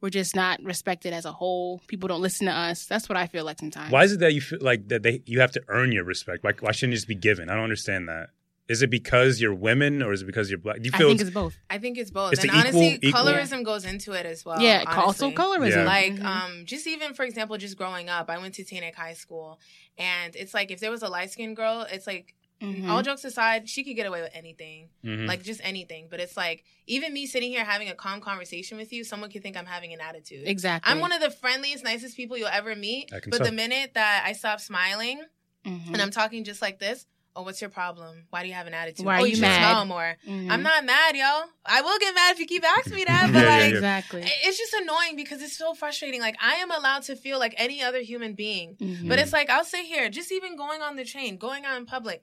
[0.00, 1.80] We're just not respected as a whole.
[1.86, 2.86] People don't listen to us.
[2.86, 3.92] That's what I feel like sometimes.
[3.92, 6.42] Why is it that you feel like that they you have to earn your respect?
[6.42, 7.50] Why, why shouldn't it just be given?
[7.50, 8.30] I don't understand that.
[8.70, 10.76] Is it because you're women or is it because you're black?
[10.76, 11.56] Do you I feel think it's both.
[11.68, 12.32] I think it's both.
[12.34, 14.60] It's and the equal- honestly, equal- colorism goes into it as well.
[14.60, 15.02] yeah, honestly.
[15.02, 15.70] also colorism.
[15.70, 15.84] Yeah.
[15.84, 16.24] Like, Mhm.
[16.24, 19.58] um, just even for example, just growing up, I went to Teaneck High School,
[19.98, 22.88] and it's like if there was a light skinned girl, it's like Mhm.
[22.90, 25.26] all jokes aside, she could get away with anything, Mhm.
[25.26, 26.08] like just anything.
[26.10, 29.42] But it's like even me sitting here having a calm conversation with you, someone could
[29.42, 30.46] think I'm having an attitude.
[30.46, 30.92] exactly.
[30.92, 33.12] I'm one of the friendliest, nicest people you'll ever meet.
[33.12, 33.46] I can But tell.
[33.46, 35.24] the minute that I stop smiling
[35.66, 35.86] Mhm.
[35.94, 37.06] and I'm talking just like this,
[37.36, 38.26] oh, what's your problem?
[38.30, 39.06] Why do you have an attitude?
[39.06, 39.58] Why are oh, you should mad?
[39.72, 40.16] smile more.
[40.26, 40.50] Mhm.
[40.50, 41.42] I'm not mad, yo.
[41.64, 43.60] I will get mad if you keep asking me that, but Yeah, yeah, like.
[43.70, 43.76] yeah.
[43.76, 44.22] exactly.
[44.44, 46.20] It's just annoying because it's so frustrating.
[46.20, 49.08] Like I am allowed to feel like any other human being, Mhm.
[49.08, 51.86] but it's like I'll sit here, just even going on the train, going out in
[51.86, 52.22] public.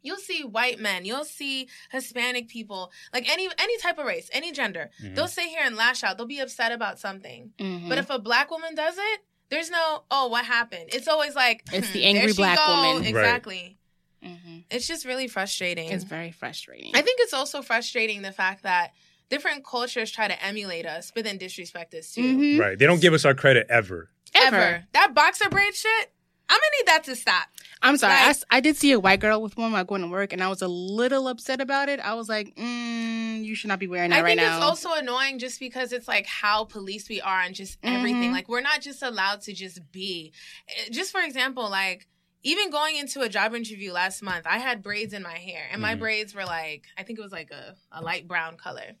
[0.00, 4.52] You'll see white men, you'll see Hispanic people, like any any type of race, any
[4.52, 4.90] gender.
[5.02, 5.16] Mhm.
[5.16, 6.16] They'll sit here and lash out.
[6.16, 7.50] They'll be upset about something.
[7.58, 7.88] Mhm.
[7.88, 9.20] But if a black woman does it,
[9.50, 10.90] there's no oh what happened.
[10.92, 13.12] It's always like It's the "Hmm, angry there she black go." woman.
[13.12, 13.76] Right.
[14.22, 14.50] Exactly.
[14.50, 14.64] Mhm.
[14.70, 15.90] It's just really frustrating.
[15.90, 16.92] it's very frustrating.
[16.94, 18.92] I think it's also frustrating the fact that
[19.30, 22.22] different cultures try to emulate us, but then disrespect us too.
[22.22, 22.58] Mhm.
[22.60, 22.78] right.
[22.78, 24.10] They don't give us our credit ever.
[24.34, 24.84] Ever.
[24.92, 26.12] That boxer braid shit,
[26.50, 27.48] I'm gonna need that to stop.
[27.82, 28.14] I'm sorry.
[28.14, 30.32] I Like- s- I, did see a white girl with one while going to work,
[30.32, 32.00] and I was a little upset about it.
[32.00, 34.92] I was like, mm, "You should not be wearing that I right think it's also
[34.94, 38.30] annoying just because it's like how police we are and just everything.
[38.30, 38.32] Mhm.
[38.32, 40.32] Like we're not just allowed to just be.
[40.68, 42.06] Eh, Just for example, like
[42.42, 45.82] even going into a job interview last month, I had braids in my hair, and
[45.82, 45.98] my Mhm.
[46.00, 48.92] braids were like I think it was like a, a light brown color.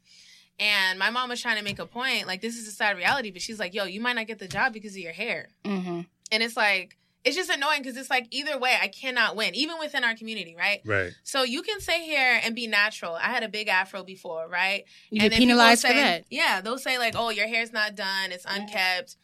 [0.60, 3.30] And my mom was trying to make a point, like this is a sad reality,
[3.30, 6.00] but she's like, "Yo, you might not get the job because of your hair." hmm
[6.32, 9.78] And it's like it's just annoying because it's like either way, I cannot win, even
[9.78, 10.80] within our community, right?
[10.84, 11.12] Right.
[11.24, 13.14] So you can sit here and be natural.
[13.14, 14.84] I had a big afro before, right?
[15.10, 16.24] You and get then penalized say, for that.
[16.30, 18.32] Yeah, they'll say like, "Oh, your hair's not done.
[18.32, 19.16] It's unkept."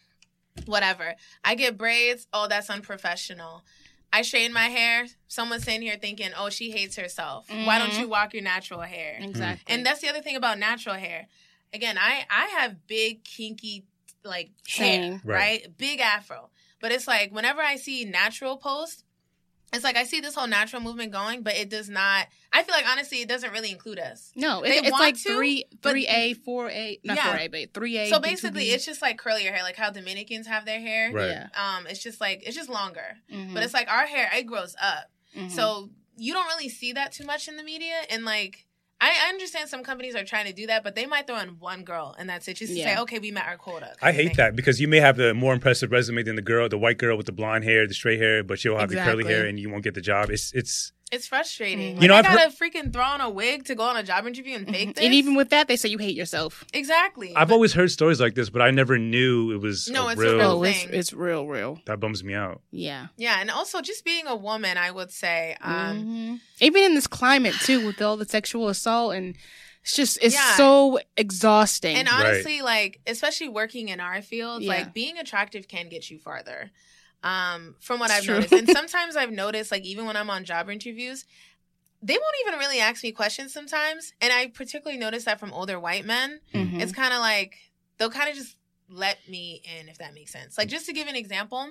[0.66, 1.16] Whatever.
[1.42, 2.26] I get braids.
[2.32, 3.64] Oh, that's unprofessional.
[4.18, 5.06] I straighten my hair.
[5.28, 7.48] Someone's sitting here thinking, "Oh, she hates herself.
[7.50, 7.98] Why don't Mhm.
[8.00, 9.74] you walk your natural hair?" Exactly.
[9.74, 11.26] And that's the other thing about natural hair.
[11.72, 13.84] Again, I I have big kinky
[14.22, 15.36] like hair, Right.
[15.64, 15.76] right?
[15.76, 16.50] Big afro.
[16.80, 19.02] But it's like whenever I see natural posts,
[19.74, 22.26] it's like I see this whole natural movement going, but it does not.
[22.52, 24.32] I feel like honestly, it doesn't really include us.
[24.36, 27.30] no, they it, it's want like to, three, three A, four A, not Yeah.
[27.30, 28.08] four A, but three A.
[28.10, 31.12] So basically, it's just like curlier hair, like how Dominicans have their hair.
[31.12, 31.28] Right.
[31.28, 31.48] yeah.
[31.56, 33.54] Um, it's just like it's just longer, Mhm.
[33.54, 35.10] but it's like our hair it grows up.
[35.36, 35.50] Mhm.
[35.50, 38.66] So you don't really see that too much in the media, and like.
[39.04, 41.50] I I understand some companies are trying to do that, but they might throw in
[41.60, 43.94] one girl and that's it, just to say, okay, we met our quota.
[44.02, 46.78] I hate that because you may have the more impressive resume than the girl, the
[46.78, 49.46] white girl with the blonde hair, the straight hair, but she'll have the curly hair
[49.46, 50.30] and you won't get the job.
[50.30, 51.78] It's it's It's frustrating.
[51.78, 51.94] Mhm.
[51.94, 54.02] Like, You know, I I've gotta freaking throw on a wig to go on a
[54.02, 54.94] job interview and fake Mhm.
[54.96, 55.04] this.
[55.04, 56.64] and even with that, they say you hate yourself.
[56.72, 57.34] exactly.
[57.36, 60.12] I've But- always heard stories like this, but I never knew it was No, a
[60.12, 61.80] it's real, real it's it's real, real.
[61.86, 62.60] that bums me out.
[62.70, 63.06] Yeah.
[63.16, 66.40] yeah, and also just being a woman, I would say, um, Mhm.
[66.60, 69.34] Even in this climate too, with all the sexual assault and
[69.82, 70.56] it's just it's Yeah.
[70.56, 71.96] so exhausting.
[71.96, 74.70] and honestly, like especially working in our field, Yeah.
[74.70, 76.70] like being attractive can get you farther.
[77.24, 78.34] Um, from what It's I've true.
[78.34, 81.24] noticed, and sometimes I've noticed, like even when I'm on job interviews,
[82.02, 85.80] they won't even really ask me questions sometimes, and I particularly notice that from older
[85.80, 86.40] white men.
[86.54, 86.80] Mhm.
[86.82, 87.56] it's kind of like
[87.98, 88.56] they'll kind of just
[88.90, 91.70] let me in if that makes sense like just to give an example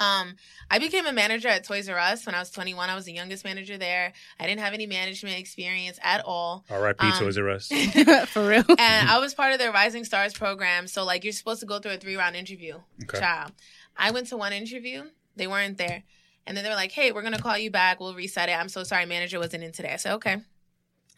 [0.00, 0.34] um
[0.68, 3.12] i became a manager at toys r us when i was 21 i was the
[3.12, 7.06] youngest manager there i didn't have any management experience at all R.I.P.
[7.06, 7.68] Um, Toys R Us.
[8.30, 8.64] for real.
[8.68, 11.78] and i was part of their rising stars program so like you're supposed to go
[11.78, 13.20] through a three round interview Okay.
[13.20, 13.52] child
[13.96, 15.04] i went to one interview.
[15.36, 16.04] They weren't there.
[16.46, 18.00] And then they were like hey we're gonna call you back.
[18.00, 18.52] We'll reset it.
[18.52, 19.92] I'm so sorry manager wasn't in today.
[19.92, 20.36] I said okay.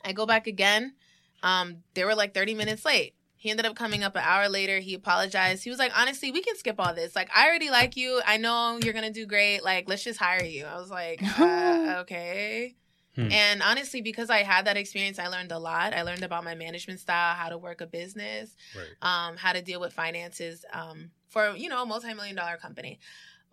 [0.05, 0.95] I go back again.
[1.43, 3.15] Um they were like 30 minutes late.
[3.39, 4.79] He ended up coming up an hour later.
[4.81, 5.63] He apologized.
[5.65, 7.15] He was like honestly we can skip all this.
[7.15, 8.21] Like i already like you.
[8.27, 9.63] I know you're gonna do great.
[9.63, 10.65] Like let's just hire you.
[10.65, 12.75] I was like uh, okay.
[13.17, 13.33] Hmm.
[13.33, 15.95] and honestly because i had that experience i learned a lot.
[15.95, 18.93] I learned about my management style how to work a business Right.
[19.01, 22.99] um, how to deal with finances um, for you know a multi-million dollar company.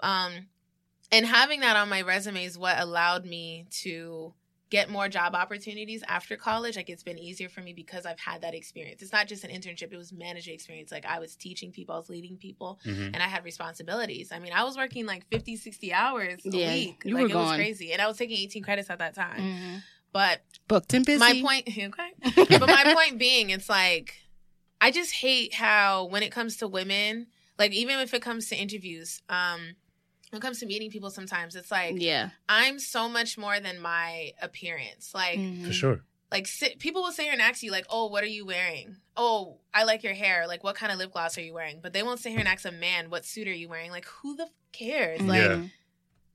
[0.01, 0.47] Um,
[1.11, 4.33] and having that on my resume is what allowed me to
[4.69, 6.75] get more job opportunities after college.
[6.75, 9.03] Like it's been easier for me because i've had that experience.
[9.03, 9.93] It's not just an internship.
[9.93, 10.91] It was management experience.
[10.91, 11.93] Like i was teaching people.
[11.93, 12.79] I was leading people.
[12.83, 14.31] Hmm and i had responsibilities.
[14.31, 17.03] I mean i was working like 50 60 hours a Yeah, week.
[17.05, 17.91] you like were it was crazy.
[17.93, 19.41] And i was taking 18 credits at that time.
[19.41, 19.83] Mhm.
[20.11, 21.19] but Booked and busy.
[21.19, 22.11] my point okay.
[22.59, 24.15] But my point being, it's like
[24.81, 27.27] I just hate how when it comes to women,
[27.59, 29.75] like even if it comes to interviews, um,
[30.29, 32.29] when it comes to meeting people sometimes it's like Yeah.
[32.49, 35.13] I'm so much more than my appearance.
[35.13, 35.67] Like Mhm.
[35.67, 36.03] For sure.
[36.31, 38.97] like sit, people will sit here and ask you like, "Oh, what are you wearing?"
[39.15, 41.93] "Oh, I like your hair." Like, "What kind of lip gloss are you wearing?" But
[41.93, 44.35] they won't sit here and ask a man, "What suit are you wearing?" Like, who
[44.35, 45.21] the f- cares?
[45.21, 45.65] Like, Yeah.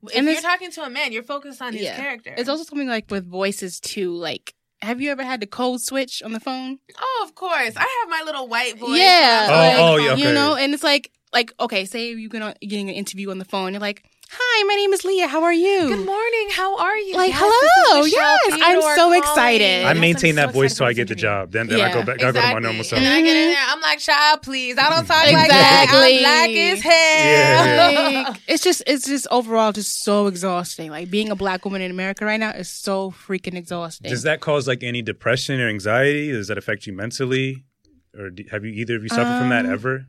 [0.05, 1.97] If And you're talking to a man, you're focused on his Yeah.
[1.97, 2.33] character.
[2.39, 4.15] It's also something like with voices too.
[4.15, 6.79] Like, have you ever had to code switch on the phone?
[6.99, 8.99] oh, of course, I have my little white voice.
[8.99, 9.47] Yeah.
[9.51, 10.29] Oh, on the oh, yeah, okay.
[10.29, 13.45] You know, and it's like, like, okay, say you're gonna getting an interview on the
[13.45, 13.73] phone.
[13.73, 15.27] You're like, "Hi, my name is Leah.
[15.29, 16.49] How are you?" Good morning.
[16.51, 17.15] How are you?
[17.17, 19.19] Like, Yes, hello, this is yes, I'm so calling.
[19.19, 19.85] excited.
[19.87, 21.51] I maintain I'm that so voice excited till I get the job.
[21.53, 22.05] Then, then I go Yeah.
[22.05, 22.17] back.
[22.23, 23.01] I go to my normal self.
[23.01, 23.55] And I get in Mhm.
[23.55, 23.65] there.
[23.69, 24.77] I'm like, child, please.
[24.79, 25.87] I don't talk like that.
[25.91, 28.25] I'm black as Yeah.
[28.29, 30.91] Like, it's just, it's just overall just so exhausting.
[30.91, 34.11] Like being a black woman in America right now is so freaking exhausting.
[34.11, 36.33] Does that cause like any depression or anxiety?
[36.33, 37.65] Does that affect you mentally?
[38.19, 40.07] Or do, have you either of you suffered from that Um, ever?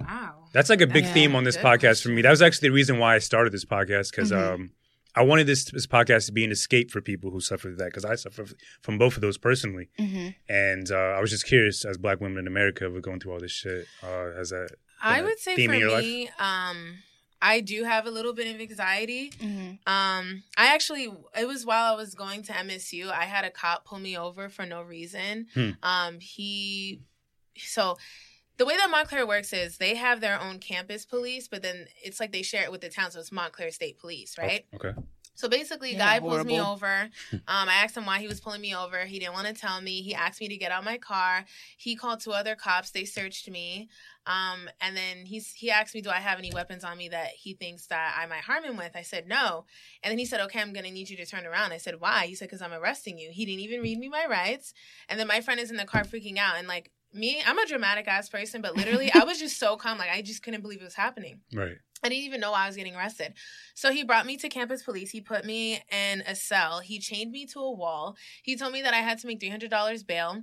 [0.00, 0.44] wow.
[0.56, 1.12] That's like a big Yeah.
[1.14, 2.22] theme on this Good podcast for me.
[2.22, 4.54] That was actually the reason why I started this podcast because Mhm.
[4.54, 4.70] um,
[5.14, 7.86] I wanted this this podcast to be an escape for people who suffer from that
[7.86, 8.46] because I suffer
[8.82, 9.88] from both of those personally.
[9.98, 13.32] hmm And uh, I was just curious, as black women in America, we're going through
[13.34, 13.86] all this shit.
[14.02, 14.66] Uh, as a
[15.02, 16.04] I would say Theme for in your life?
[16.04, 16.78] me, um,
[17.42, 19.30] I do have a little bit of anxiety.
[19.38, 21.04] hmm Um, I actually,
[21.38, 24.48] it was while I was going to MSU, I had a cop pull me over
[24.48, 25.48] for no reason.
[25.54, 25.70] Hmm.
[25.82, 27.02] Um, he,
[27.58, 27.98] so
[28.58, 32.20] the way that Montclair works is they have their own campus police, but then it's
[32.20, 34.64] like they share it with the town, so it's Montclair State Police, right?
[34.74, 34.94] okay,
[35.34, 37.10] So basically, Yeah, guy pulls me over.
[37.48, 39.04] Um, I asked him why he was pulling me over.
[39.04, 40.02] He didn't want to tell me.
[40.02, 41.44] He asked me to get out my car.
[41.76, 42.90] He called two other cops.
[42.90, 43.88] They searched me.
[44.26, 47.28] Um, and then he's he asked me, "Do I have any weapons on me that
[47.28, 49.66] he thinks that I might harm him with?" I said no.
[50.02, 52.26] And then he said, "Okay, I'm gonna need you to turn around." I said, "Why?"
[52.26, 54.74] He said, "Because I'm arresting you." He didn't even read me my rights.
[55.08, 56.90] And then my friend is in the car freaking out and like.
[57.16, 59.98] Me, I'm a dramatic ass person, but literally, I was just so calm.
[59.98, 61.40] Like, I just couldn't believe it was happening.
[61.54, 61.76] right.
[62.04, 63.32] I didn't even know I was getting arrested.
[63.74, 65.10] So he brought me to campus police.
[65.10, 66.80] He put me in a cell.
[66.80, 68.16] He chained me to a wall.
[68.42, 70.42] He told me that I had to make $300 bail.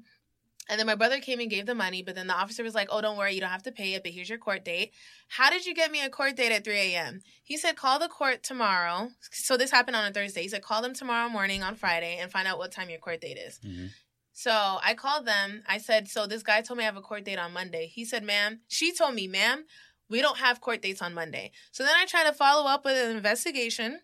[0.69, 2.87] And then my brother came and gave the money, but then the officer was like,
[2.89, 4.93] Oh, don't worry, you don't have to pay it, but here's your court date.
[5.27, 7.21] How did you get me a court date at 3 a.m.?
[7.43, 9.09] He said, Call the court tomorrow.
[9.31, 10.41] So this happened on a Thursday.
[10.41, 13.21] He said, Call them tomorrow morning on Friday and find out what time your court
[13.21, 13.59] date is.
[13.63, 13.89] Mhm.
[14.33, 14.51] So
[14.83, 15.63] I called them.
[15.67, 17.85] I said, So this guy told me I have a court date on Monday.
[17.87, 19.65] He said, Ma'am, she told me, Ma'am,
[20.09, 21.51] we don't have court dates on Monday.
[21.71, 23.99] So then I tried to follow up with an investigation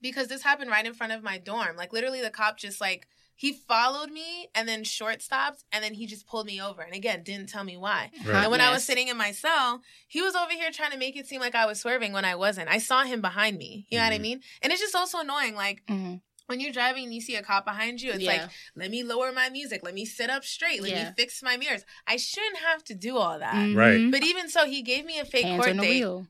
[0.00, 1.76] because this happened right in front of my dorm.
[1.76, 3.08] Like literally the cop just like
[3.38, 6.94] he followed me and then short stopped and then he just pulled me over and
[6.94, 8.10] again didn't tell me why.
[8.24, 8.42] Right.
[8.44, 11.16] And when I was sitting in my cell, he was over here trying to make
[11.16, 12.70] it seem like I was swerving when I wasn't.
[12.70, 13.86] I saw him behind me.
[13.90, 14.22] You know what I Mhm.
[14.22, 14.42] mean?
[14.62, 15.54] And it's just also annoying.
[15.54, 16.14] Like hmm
[16.46, 18.32] when you're driving and you see a cop behind you, it's Yeah.
[18.42, 21.04] like, let me lower my music, let me sit up straight, let Yeah.
[21.04, 21.84] me fix my mirrors.
[22.06, 23.74] I shouldn't have to do all that.
[23.74, 24.00] Right.
[24.00, 24.10] Mhm.
[24.12, 26.00] But even so, he gave me a fake Hands court on the date.
[26.00, 26.26] wheel.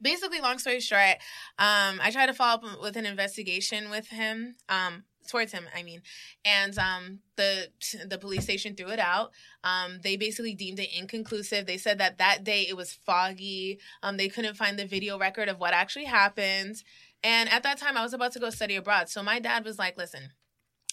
[0.00, 1.18] Basically, long story short,
[1.58, 5.68] um, I tried to follow up with an investigation with him, um, towards him.
[5.72, 6.02] I mean,
[6.44, 7.68] and um, the
[8.06, 9.30] the police station threw it out.
[9.62, 11.66] Um, they basically deemed it inconclusive.
[11.66, 13.78] They said that that day it was foggy.
[14.02, 16.82] Um, they couldn't find the video record of what actually happened.
[17.24, 19.08] And at that time, I was about to go study abroad.
[19.08, 20.32] So my dad was like, "Listen."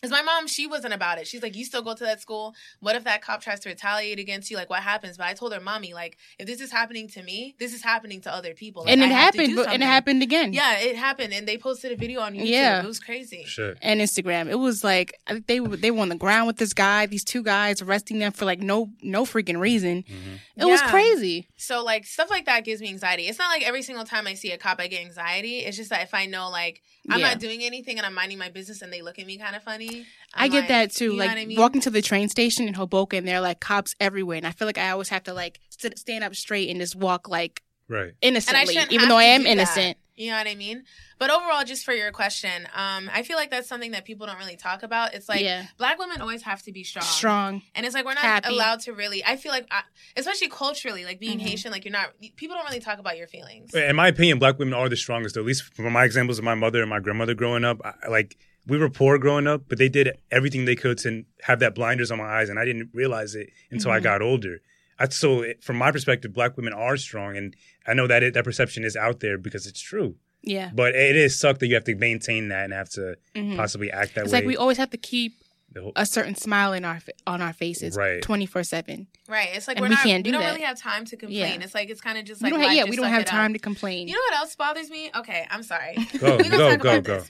[0.01, 1.27] Because my mom, she wasn't about it.
[1.27, 2.55] She's like, you still go to that school.
[2.79, 4.55] What if that cop tries to retaliate against you?
[4.57, 5.17] Like, what happens?
[5.17, 8.21] But I told her, mommy, like, if this is happening to me, this is happening
[8.21, 8.83] to other people.
[8.83, 10.53] Like, and it have happened, but, and it happened again.
[10.53, 12.47] Yeah, it happened, and they posted a video on YouTube.
[12.47, 12.81] Yeah.
[12.81, 13.43] it was crazy.
[13.45, 13.77] Shit.
[13.81, 14.47] and Instagram.
[14.49, 15.13] It was like
[15.47, 18.31] they were they were on the ground with this guy, these two guys arresting them
[18.31, 20.03] for like no no freaking reason.
[20.03, 20.39] Mhm.
[20.57, 21.47] It was crazy.
[21.57, 23.27] So like stuff like that gives me anxiety.
[23.27, 25.59] It's not like every single time I see a cop I get anxiety.
[25.59, 27.29] It's just that if I know like I'm Yeah.
[27.29, 29.63] not doing anything and I'm minding my business and they look at me kind of
[29.63, 30.05] funny.
[30.33, 31.05] i I'm get like, that too.
[31.05, 31.57] you know like what I mean?
[31.57, 34.51] walking to the train station in Hoboken, and there are like cops everywhere, and I
[34.51, 37.61] feel like I always have to like sit, stand up straight and just walk like
[37.87, 38.13] Right.
[38.21, 39.97] innocently, shouldn't even have though I am innocent.
[39.97, 40.08] that.
[40.19, 40.25] Innocent.
[40.25, 40.83] You know what I mean?
[41.17, 44.37] But overall, just for your question, um, I feel like that's something that people don't
[44.37, 45.13] really talk about.
[45.13, 47.03] It's like yeah, black women always have to be strong.
[47.05, 47.61] strong.
[47.75, 48.53] And it's like we're not Happy.
[48.53, 49.23] allowed to really.
[49.25, 49.81] I feel like, I,
[50.15, 51.43] especially culturally, like being Mhm.
[51.43, 52.13] Haitian, like you're not.
[52.35, 53.73] People don't really talk about your feelings.
[53.73, 55.35] In my opinion, black women are the strongest.
[55.35, 55.41] Though.
[55.41, 58.37] At least from my examples of my mother and my grandmother growing up, I, like
[58.67, 62.11] we were poor growing up, but they did everything they could to have that blinders
[62.11, 64.03] on my eyes, and I didn't realize it until I Mhm.
[64.03, 64.61] got older.
[64.99, 67.55] I, so, from my perspective, black women are strong, and
[67.87, 70.15] I know that it, that perception is out there because it's true.
[70.41, 73.57] Yeah, But it is suck that you have to maintain that and have to Mhm.
[73.57, 74.39] possibly act that it's way.
[74.39, 75.33] It's like we always have to keep
[75.77, 78.21] whole- a certain smile in our on our faces, Right.
[78.21, 79.07] twenty four seven.
[79.27, 79.49] Right?
[79.53, 80.03] It's like And we're we not.
[80.05, 80.51] can't do we don't that.
[80.53, 81.59] really have time to complain.
[81.59, 81.63] Yeah.
[81.65, 83.27] It's like it's kind of just We like don't have, yeah, we don't have it
[83.27, 83.31] up.
[83.31, 84.07] time to complain.
[84.07, 85.11] You know what else bothers me?
[85.15, 85.95] Okay, I'm sorry.
[86.19, 87.19] go, go, go, go.
[87.19, 87.29] this.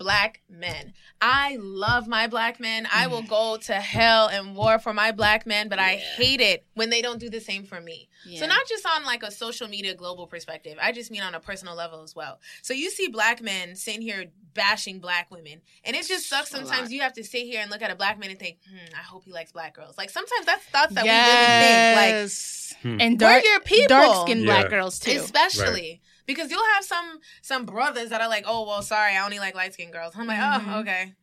[0.00, 0.94] Black men.
[1.20, 2.88] I love my black men.
[2.90, 3.10] I Mm.
[3.10, 6.88] will go to hell and war for my black men, but I hate it when
[6.88, 8.08] they don't do the same for me.
[8.26, 8.40] Yeah.
[8.40, 10.78] So not just on like a social media global perspective.
[10.80, 12.40] I just mean on a personal level as well.
[12.62, 14.24] So you see black men sitting here
[14.54, 16.48] bashing black women, and it just sucks.
[16.50, 18.94] Sometimes you have to sit here and look at a black man and think, hmm,
[18.98, 19.98] I hope he likes black girls.
[19.98, 21.96] Like sometimes that's thoughts that we really think.
[21.96, 22.74] Like yes.
[22.82, 23.00] Hmm.
[23.02, 23.88] and We're dark, your people.
[23.88, 24.46] dark skinned Yeah.
[24.60, 25.10] black girls too.
[25.20, 26.00] especially
[26.34, 29.54] because you'll have some some brothers that are like, oh well, sorry, I only like
[29.54, 30.14] light skinned girls.
[30.16, 30.64] I'm like, Mhm.
[30.76, 31.14] oh okay,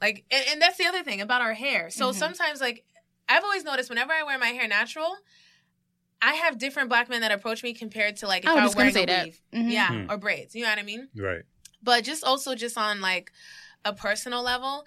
[0.00, 1.90] like, and, and that's the other thing about our hair.
[1.90, 2.14] So Mhm.
[2.14, 2.84] sometimes, like,
[3.28, 5.16] I've always noticed whenever I wear my hair natural,
[6.22, 8.60] I have different black men that approach me compared to like if I I, was
[8.60, 9.24] were just gonna wearing say a that.
[9.24, 9.72] weave, Mhm.
[9.72, 10.10] yeah, Hmm.
[10.10, 10.54] or braids.
[10.54, 11.08] You know what I mean?
[11.16, 11.42] Right.
[11.82, 13.32] But just also just on like
[13.84, 14.84] a personal level.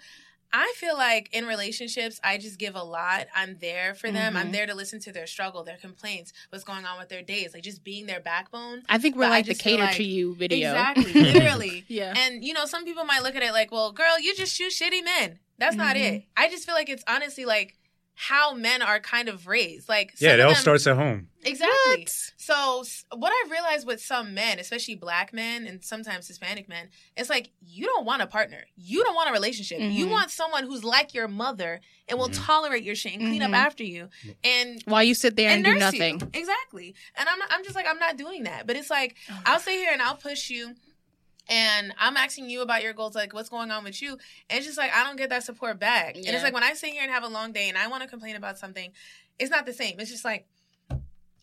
[0.56, 3.26] I feel like in relationships, I just give a lot.
[3.34, 4.36] I'm there for them.
[4.36, 4.52] I'm Mhm.
[4.52, 7.64] there to listen to their struggle, their complaints, what's going on with their days, like
[7.64, 8.84] just being their backbone.
[8.88, 10.70] I think we're But like the cater like- to you video.
[10.70, 11.84] Exactly, literally.
[11.88, 12.14] Yeah.
[12.16, 14.72] And you know, some people might look at it like, "Well, girl, you just shoot
[14.72, 16.00] shitty men." That's not Mhm.
[16.18, 16.24] it.
[16.36, 17.74] I just feel like it's honestly like
[18.16, 19.88] how men are kind of raised.
[19.88, 21.28] Like, some Yeah, it of all them- starts at home.
[21.42, 22.02] exactly.
[22.02, 22.10] What?
[22.36, 22.84] So
[23.16, 27.50] what I've realized with some men, especially black men and sometimes Hispanic men, it's like
[27.60, 28.64] you don't want a partner.
[28.76, 29.80] You don't want a relationship.
[29.80, 30.10] You Mhm.
[30.10, 32.44] want someone who's like your mother and will Mhm.
[32.46, 33.48] tolerate your shit and clean Mhm.
[33.48, 34.10] up after you.
[34.44, 36.20] And While you sit there and, do nurse nothing.
[36.20, 36.30] You.
[36.34, 36.94] Exactly.
[37.16, 38.66] And I'm I'm just like I'm not doing that.
[38.66, 40.74] But it's like I'll sit here and I'll push you
[41.48, 44.12] and I'm asking you about your goals, like what's going on with you.
[44.48, 46.16] And it's just like I don't get that support back.
[46.16, 48.02] And it's like when I sit here and have a long day and I want
[48.02, 48.92] to complain about something,
[49.38, 49.98] it's not the same.
[49.98, 50.46] It's just like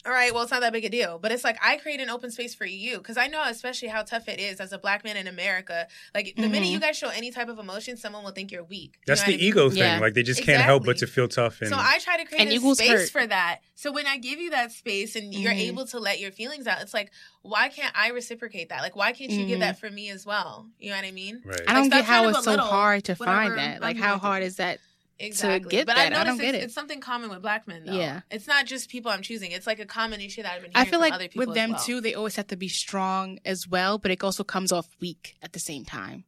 [0.06, 1.20] all right, well, it's not that big a deal.
[1.20, 4.02] But it's like I create an open space for you because I know, especially how
[4.04, 5.88] tough it is as a black man in America.
[6.16, 6.72] Like the minute Mhm.
[6.72, 8.96] you guys show any type of emotion, someone will think you're weak.
[8.98, 9.40] You That's the I mean?
[9.42, 9.80] ego thing.
[9.80, 10.00] Yeah.
[10.00, 12.42] Like they just can't help but to feel tough and So I try to create
[12.42, 13.10] And a space hurt.
[13.10, 13.60] for that.
[13.76, 15.60] So when I give you that space and you're Mhm.
[15.70, 17.12] able to let your feelings out, it's like,
[17.44, 18.82] why can't I reciprocate that?
[18.82, 19.48] Like, why can't you Mhm.
[19.48, 20.68] give that for me as well?
[20.80, 21.42] You know what I mean?
[21.46, 21.62] right.
[21.68, 23.82] I don't Like, get how it's so hard to whatever find that.
[23.82, 24.80] Like, how hard is that?
[25.26, 25.70] Exactly.
[25.72, 26.14] get but that.
[26.14, 26.66] I I don't noticed get it's, it.
[26.66, 27.94] it's something common with black men, though.
[27.94, 28.22] Yeah.
[28.32, 29.52] It's not just people I'm choosing.
[29.52, 31.46] It's like a common issue that I've been I hearing feel from like other people
[31.48, 31.80] with them well.
[31.84, 35.36] too, they always have to be strong as well, but it also comes off weak
[35.42, 36.24] at the same time.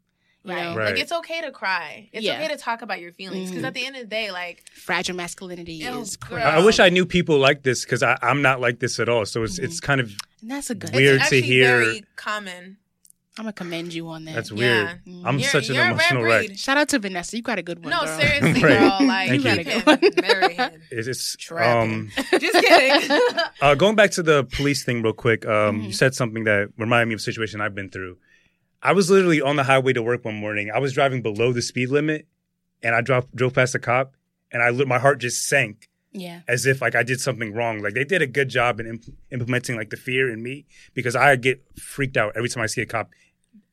[0.45, 0.75] You Right.
[0.75, 0.85] Right.
[0.93, 2.09] Like, it's okay to cry.
[2.11, 2.33] It's Yeah.
[2.35, 3.49] okay to talk about your feelings.
[3.49, 3.67] Because Mhm.
[3.67, 6.31] at the end of the day, like, fragile masculinity Oh, is girl.
[6.31, 9.07] crazy, I, I wish I knew people like this because I'm not like this at
[9.07, 9.25] all.
[9.25, 9.63] So it's Mhm.
[9.63, 10.93] it's kind of and that's a good.
[10.93, 12.75] Weird it's to hear- very common.
[13.37, 14.35] I'm gonna commend you on that.
[14.35, 14.57] that's Yeah.
[14.83, 15.05] weird.
[15.07, 15.21] Mhm.
[15.25, 16.49] I'm You're- such an you're a rare emotional wreck.
[16.55, 17.35] Shout out to Vanessa.
[17.35, 17.89] You got a good one.
[17.89, 18.19] No, girl.
[18.19, 18.79] seriously, Right.
[18.79, 19.07] girl.
[19.07, 19.81] Like, Thank you you.
[19.81, 20.81] can marry him.
[20.91, 21.91] It's, it's Trapping.
[21.91, 23.17] um Just kidding.
[23.61, 25.45] uh, going back to the police thing real quick.
[25.47, 25.85] Um, Mhm.
[25.87, 28.17] you said something that reminded me of a situation I've been through.
[28.83, 30.69] I was literally on the highway to work one morning.
[30.69, 32.27] I was driving below the speed limit,
[32.83, 34.13] and I drove drove past a cop,
[34.51, 36.41] and I lit- my heart just sank Yeah.
[36.47, 37.81] as if like I did something wrong.
[37.81, 41.15] Like they did a good job in imp- implementing like the fear in me because
[41.15, 43.09] I get freaked out every time I see a cop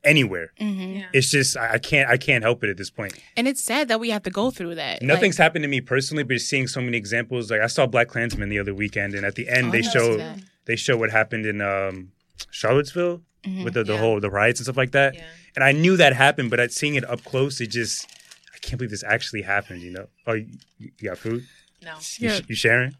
[0.03, 0.51] anywhere.
[0.57, 1.05] hmm Yeah.
[1.13, 3.13] It's just I I can't I can't help it at this point.
[3.37, 5.01] And it's sad that we have to go through that.
[5.01, 7.51] Nothing's happened to me personally, but seeing so many examples.
[7.51, 10.43] Like I saw BlacKkKlansman the other weekend, and at the end Oh, they show see
[10.65, 12.11] they show what happened in um,
[12.51, 13.63] Charlottesville Mhm.
[13.63, 13.99] with the, the Yeah.
[13.99, 15.15] whole the riots and stuff like that.
[15.15, 15.23] Yeah.
[15.55, 18.07] And I knew that happened, but at seeing it up close, it just
[18.53, 19.81] I can't believe this actually happened.
[19.81, 20.07] You know?
[20.27, 20.47] Oh, you,
[20.79, 21.43] you got food?
[21.83, 21.95] No.
[22.17, 22.39] You, Yeah.
[22.47, 22.95] you sharing?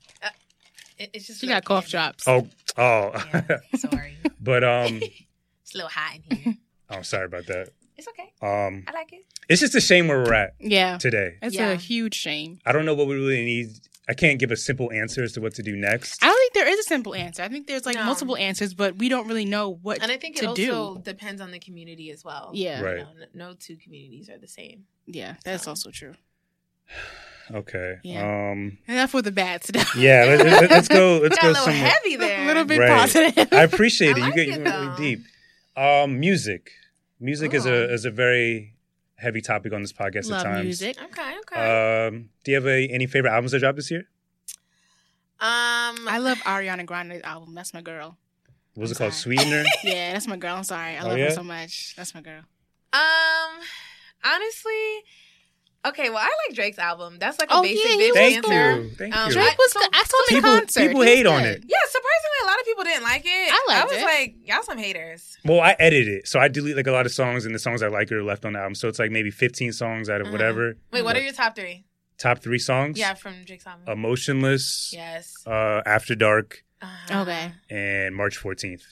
[0.97, 2.27] It, it's just She got cough drops.
[2.27, 3.11] Oh, oh.
[3.33, 4.17] Yeah, sorry.
[4.41, 5.01] but um,
[5.63, 6.53] It's a little hot in here.
[6.89, 7.69] I'm sorry about that.
[7.97, 8.33] It's okay.
[8.41, 9.23] Um, I like it.
[9.47, 10.97] it's just a shame where we're at Yeah.
[10.97, 11.37] today.
[11.41, 11.69] It's Yeah.
[11.71, 12.59] a huge shame.
[12.65, 13.69] I don't know what we really need.
[14.09, 16.21] I can't give a simple answer as to what to do next.
[16.23, 17.43] I don't think there is a simple answer.
[17.43, 18.03] I think there's like No.
[18.03, 21.01] multiple answers, but we don't really know what And I think it to also do.
[21.03, 22.49] depends on the community as well.
[22.53, 22.81] Yeah.
[22.81, 22.97] Right.
[22.97, 24.85] You know, no two communities are the same.
[25.05, 25.71] Yeah, that's So.
[25.71, 26.15] also true.
[27.49, 27.97] Okay.
[28.03, 28.51] Yeah.
[28.51, 28.77] Um.
[28.87, 29.95] Enough with the bad stuff.
[29.95, 30.25] Yeah.
[30.25, 31.19] Let, let, let's go.
[31.21, 31.89] Let's Got go a little somewhere.
[31.89, 32.43] heavy there.
[32.43, 32.89] a little bit Right.
[32.99, 33.47] positive.
[33.53, 34.15] I appreciate it.
[34.17, 35.25] I you like get it, you went really deep.
[35.75, 36.71] Um, music.
[37.19, 38.73] Music is a is a very
[39.15, 40.63] heavy topic on this podcast Love at times.
[40.65, 40.97] music.
[41.01, 42.07] Okay, okay.
[42.07, 44.07] Um, do you have a, any favorite albums that dropped this year?
[45.39, 47.53] um, I love Ariana Grande's album.
[47.55, 48.17] That's my girl.
[48.75, 49.13] What was I'm it called?
[49.13, 49.35] sorry.
[49.37, 49.63] Sweetener.
[49.83, 50.55] Yeah, that's my girl.
[50.55, 50.95] I'm sorry.
[50.97, 51.25] I Oh, love yeah?
[51.25, 51.95] her so much.
[51.95, 52.41] That's my girl.
[52.93, 53.59] um,
[54.23, 55.01] honestly,
[55.85, 56.09] okay.
[56.09, 57.17] Well, I like Drake's album.
[57.19, 58.53] That's like a Oh, basic yeah, he bitch was Thank cool.
[58.53, 58.81] answer.
[58.81, 58.89] you.
[58.95, 59.33] Thank Um, you.
[59.33, 59.89] Drake was so- good.
[59.93, 60.87] I saw him in people- concert.
[60.87, 61.63] people hate on it.
[61.67, 63.29] Yeah, surprisingly, a lot of people didn't like it.
[63.51, 63.73] I liked it.
[63.73, 64.05] I was it.
[64.05, 65.37] like, y'all some haters.
[65.45, 67.81] well, I edited it, so I delete like a lot of songs, and the songs
[67.81, 68.75] I like are left on the album.
[68.75, 70.31] So it's like maybe 15 songs out of Mhm.
[70.31, 70.75] whatever.
[70.91, 71.85] Wait, what But are your top three?
[72.17, 72.97] top three songs?
[72.99, 73.87] Yeah, from Drake's album.
[73.87, 75.33] Emotionless, yes.
[75.47, 77.21] uh, After Dark, Uh-huh.
[77.21, 77.51] Okay.
[77.69, 78.83] and March 14th.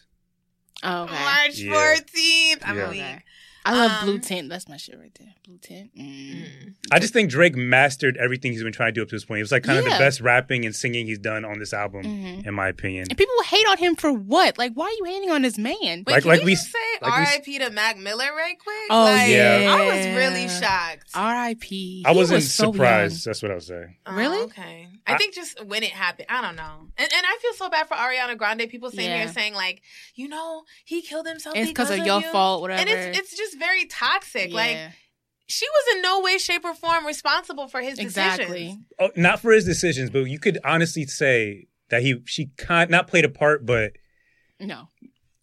[0.82, 1.14] Oh, okay.
[1.14, 1.72] March Yeah.
[1.74, 2.62] 14th.
[2.64, 2.90] I'm Yeah.
[2.90, 3.02] weak.
[3.02, 3.24] Okay.
[3.66, 4.50] I love Um, Blue Tint.
[4.50, 5.34] That's my shit right there.
[5.46, 5.92] Blue Tint.
[5.98, 6.36] Mm.
[6.42, 6.74] Mm.
[6.92, 9.40] I just think Drake mastered everything he's been trying to do up to this point.
[9.40, 12.04] It was like kind of the best rapping and singing he's done on this album,
[12.04, 12.48] Mhm.
[12.48, 13.08] in my opinion.
[13.10, 14.58] And people hate on him for what?
[14.58, 16.04] Like, why are you hating on this man?
[16.06, 17.60] Wait, Like- can like we, we- just say Like we R.I.P.
[17.60, 18.76] to Mac Miller right quick?
[18.90, 19.76] Oh, like, yeah.
[19.78, 21.10] I was really shocked.
[21.14, 22.04] R.I.P.
[22.06, 23.26] I wasn't was so surprised.
[23.26, 23.96] That's what I was saying.
[24.06, 24.40] Oh, Really?
[24.44, 24.88] okay.
[25.06, 26.88] I, I- think just when it happened, I don't know.
[26.98, 28.68] And, and I feel so bad for Ariana Grande.
[28.70, 29.20] People sitting Yeah.
[29.26, 29.82] here saying like,
[30.16, 32.32] you know, he killed himself It's because because of your you.
[32.32, 32.80] fault, whatever.
[32.82, 34.52] And it's it's just very toxic.
[34.52, 34.78] Like
[35.48, 38.46] she was in no way, shape, or form responsible for his exactly.
[38.46, 38.86] decisions.
[39.00, 43.08] Oh, not for his decisions, but you could honestly say that he she kind not
[43.08, 43.94] played a part, but
[44.60, 44.90] No.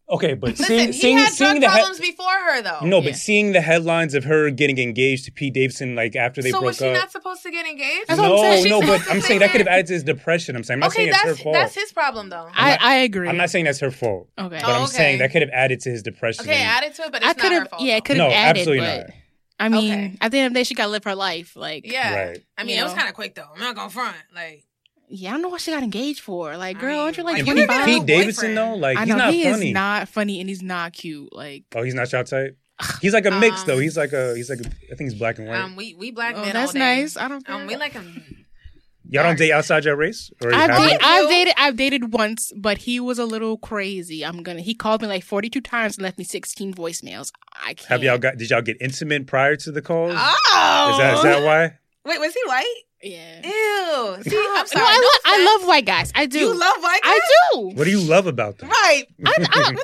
[0.09, 2.81] Okay, but Listen, seeing he seeing, had seeing drug the he- problems before her though.
[2.83, 3.11] no, Yeah.
[3.11, 6.59] but seeing the headlines of her getting engaged to Pete Davidson like after they so
[6.61, 6.95] broke was she up.
[6.95, 8.09] not supposed to get engaged?
[8.09, 8.69] That's what I'm no, saying.
[8.69, 10.57] no, She's but supposed I'm saying that could have added to his depression.
[10.57, 11.55] I'm saying I'm not okay, saying it's her that's fault.
[11.55, 12.49] that's his problem though.
[12.55, 13.29] I, not- I agree.
[13.29, 14.57] I'm not saying that's her fault, Okay.
[14.61, 14.93] but Oh, I'm okay.
[14.93, 16.45] saying that could have added to his depression.
[16.45, 17.69] Okay, add it to it, but it's I not could her have.
[17.71, 17.83] fault.
[17.83, 17.97] Yeah, though.
[17.99, 18.59] it could No, added.
[18.61, 19.11] absolutely but not.
[19.59, 20.17] I mean, Okay.
[20.21, 21.57] at the end of the day, she got to live her life.
[21.57, 22.27] Like, Yeah.
[22.29, 22.39] Right.
[22.59, 22.97] I mean, You it was know.
[22.99, 23.49] kind of quick though.
[23.55, 24.15] I'm not gonna front.
[24.35, 24.65] Like,
[25.09, 26.57] yeah, I don't know what she got engaged for.
[26.57, 28.07] Like, I girl, mean, aren't you like why And you Pete, a twenty new Pete?
[28.07, 29.69] Davidson though, like I he's not he funny.
[29.69, 31.35] is not funny and he's not cute.
[31.35, 32.57] Like, oh, he's not your type.
[33.01, 33.79] He's like a mix Um, though.
[33.79, 35.57] He's like a he's like a, I think he's black and white.
[35.59, 36.53] um, we we black oh, men.
[36.53, 36.79] that's all day.
[36.79, 37.17] nice.
[37.17, 37.45] I don't.
[37.47, 37.55] Care.
[37.55, 38.45] Um, we like him.
[39.09, 40.89] Y'all don't date outside your race, or I've, haven't?
[40.89, 41.01] dated.
[41.05, 41.55] I've dated.
[41.57, 44.25] I've dated once, but he was a little crazy.
[44.27, 44.61] I'm gonna.
[44.63, 47.31] He called me like 42 times and left me 16 voicemails.
[47.55, 47.87] I can't.
[47.89, 48.37] Have y'all got?
[48.37, 50.15] Did y'all get intimate prior to the calls?
[50.17, 51.79] Oh, Is that is that why?
[52.05, 52.75] Wait, was he white?
[53.03, 53.43] Yeah.
[53.45, 54.23] Ew.
[54.23, 54.83] See, I'm sorry.
[54.83, 56.11] No, I, no lo- I love white guys.
[56.15, 56.39] I do.
[56.39, 57.13] You love white guys?
[57.15, 57.21] I
[57.53, 57.61] do.
[57.75, 58.69] What do you love about them?
[58.71, 59.05] Right.
[59.25, 59.83] I, I, don't, I don't know.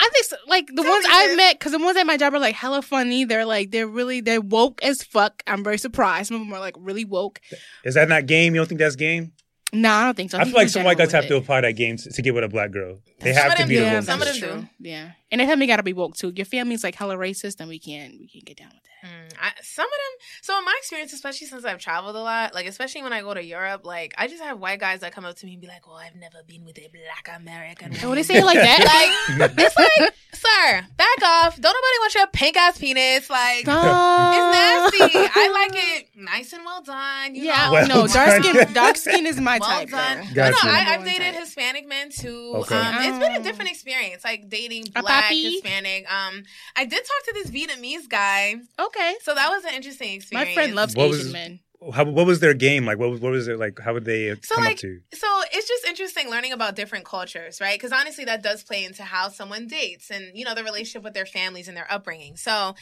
[0.00, 1.36] I think so, like the Tell ones I sis.
[1.36, 3.24] met, because the ones at my job are like hella funny.
[3.24, 5.42] They're like they're really they're woke as fuck.
[5.46, 6.28] I'm very surprised.
[6.28, 7.40] Some of them are like really woke.
[7.84, 8.54] Is that not game?
[8.54, 9.32] You don't think that's game?
[9.72, 10.38] No, I don't think so.
[10.38, 12.22] I think feel like some white guys have with to apply that game to, to
[12.22, 12.98] get with a black girl.
[13.20, 13.80] They have to be do.
[13.80, 14.04] the Yeah, woke.
[14.04, 14.60] Some of that's them true.
[14.80, 14.88] do.
[14.90, 16.28] Yeah, and they tell me gotta be woke too.
[16.28, 18.86] If your family's like hella racist, then we can't we can't get down with that.
[19.02, 20.26] Mm, I, some of them.
[20.42, 23.32] So in my experience, especially since I've traveled a lot, like especially when I go
[23.32, 25.68] to Europe, like I just have white guys that come up to me and be
[25.68, 28.58] like, "Oh, I've never been with a black American." Oh, woman." they say it like
[28.58, 28.80] that.
[29.38, 31.54] like it's like, sir, back off.
[31.58, 33.30] Don't nobody want your pink ass penis.
[33.30, 34.34] Like Stop.
[34.34, 35.18] it's nasty.
[35.34, 37.34] I like it nice and well done.
[37.34, 37.72] You Yeah, know?
[37.72, 38.72] Well no, dark skin.
[38.74, 39.90] Dark skin is my well type.
[39.90, 40.18] done.
[40.34, 40.42] though.
[40.42, 41.34] But no, I, I've dated.
[41.34, 42.52] Hispanic men too.
[42.56, 42.76] Okay.
[42.76, 43.42] Um, it's been a Oh.
[43.42, 45.30] different experience, like dating black.
[45.32, 46.10] Hispanic.
[46.12, 46.42] Um,
[46.76, 50.48] I did talk to this Vietnamese guy, Okay, so that was an interesting experience.
[50.48, 51.60] my friend loves What Asian was- men.
[51.94, 52.98] How, what was their game like?
[52.98, 53.78] What was what was it like?
[53.80, 55.00] How would they So, come like, up to?
[55.14, 57.78] So it's just interesting learning about different cultures, right?
[57.78, 61.14] Because honestly, that does play into how someone dates and you know the relationship with
[61.14, 62.36] their families and their upbringing.
[62.36, 62.74] So,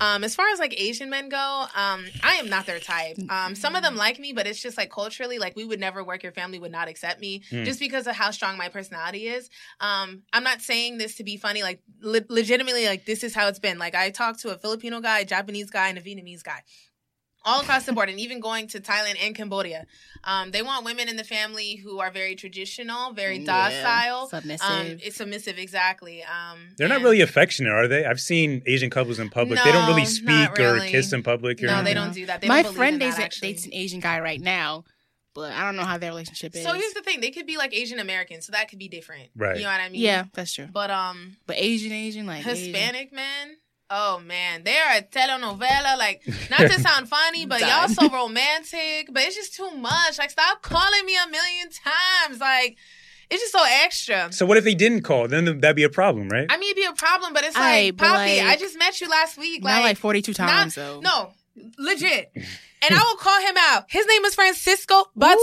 [0.00, 3.18] um, as far as like Asian men go, um, I am not their type.
[3.28, 6.04] Um, some of them like me, but it's just like culturally, like we would never
[6.04, 6.22] work.
[6.22, 7.64] Your family would not accept me Mm.
[7.64, 9.50] just because of how strong my personality is.
[9.80, 11.62] Um, I'm not saying this to be funny.
[11.64, 13.78] Like le- legitimately, like this is how it's been.
[13.78, 16.62] Like I talked to a Filipino guy, Japanese guy, and a Vietnamese guy.
[17.46, 19.86] All across the board, and even going to Thailand and Cambodia.
[20.24, 24.66] Um, they want women in the family who are very traditional, very Yeah, docile, submissive.
[24.66, 26.22] um, it's submissive, exactly.
[26.22, 28.06] Um, They're not really affectionate, are they?
[28.06, 29.60] I've seen Asian couples in public.
[29.62, 31.62] they don't really not speak or kiss in public.
[31.62, 32.40] Or No, they don't do that.
[32.40, 34.84] They my don't friend in dates, that, dates an Asian guy right now,
[35.34, 36.62] but I don't know how their relationship is.
[36.62, 39.28] So here's the thing: they could be like Asian American, so that could be different.
[39.36, 39.56] Right.
[39.56, 40.00] You know what I mean?
[40.00, 40.68] yeah, that's true.
[40.72, 42.72] But um, But Asian, Asian, like Asian.
[42.72, 43.56] Hispanic men.
[43.96, 45.96] Oh man, they are a telenovela.
[45.96, 49.08] Like, not to sound funny, but y'all so romantic.
[49.12, 50.18] But it's just too much.
[50.18, 52.40] Like, stop calling me a million times.
[52.40, 52.76] Like,
[53.30, 54.32] it's just so extra.
[54.32, 55.28] So what if they didn't call?
[55.28, 56.46] Then that'd be a problem, right?
[56.50, 58.76] I mean, it'd be a problem, but it's Aye, like, but, Poppy, like, I just
[58.78, 59.62] met you last week.
[59.62, 61.00] Not Like, like 42 times, though.
[61.00, 61.30] no,
[61.78, 62.32] legit.
[62.86, 63.86] And I will call him out.
[63.88, 65.38] His name is Francisco Batista.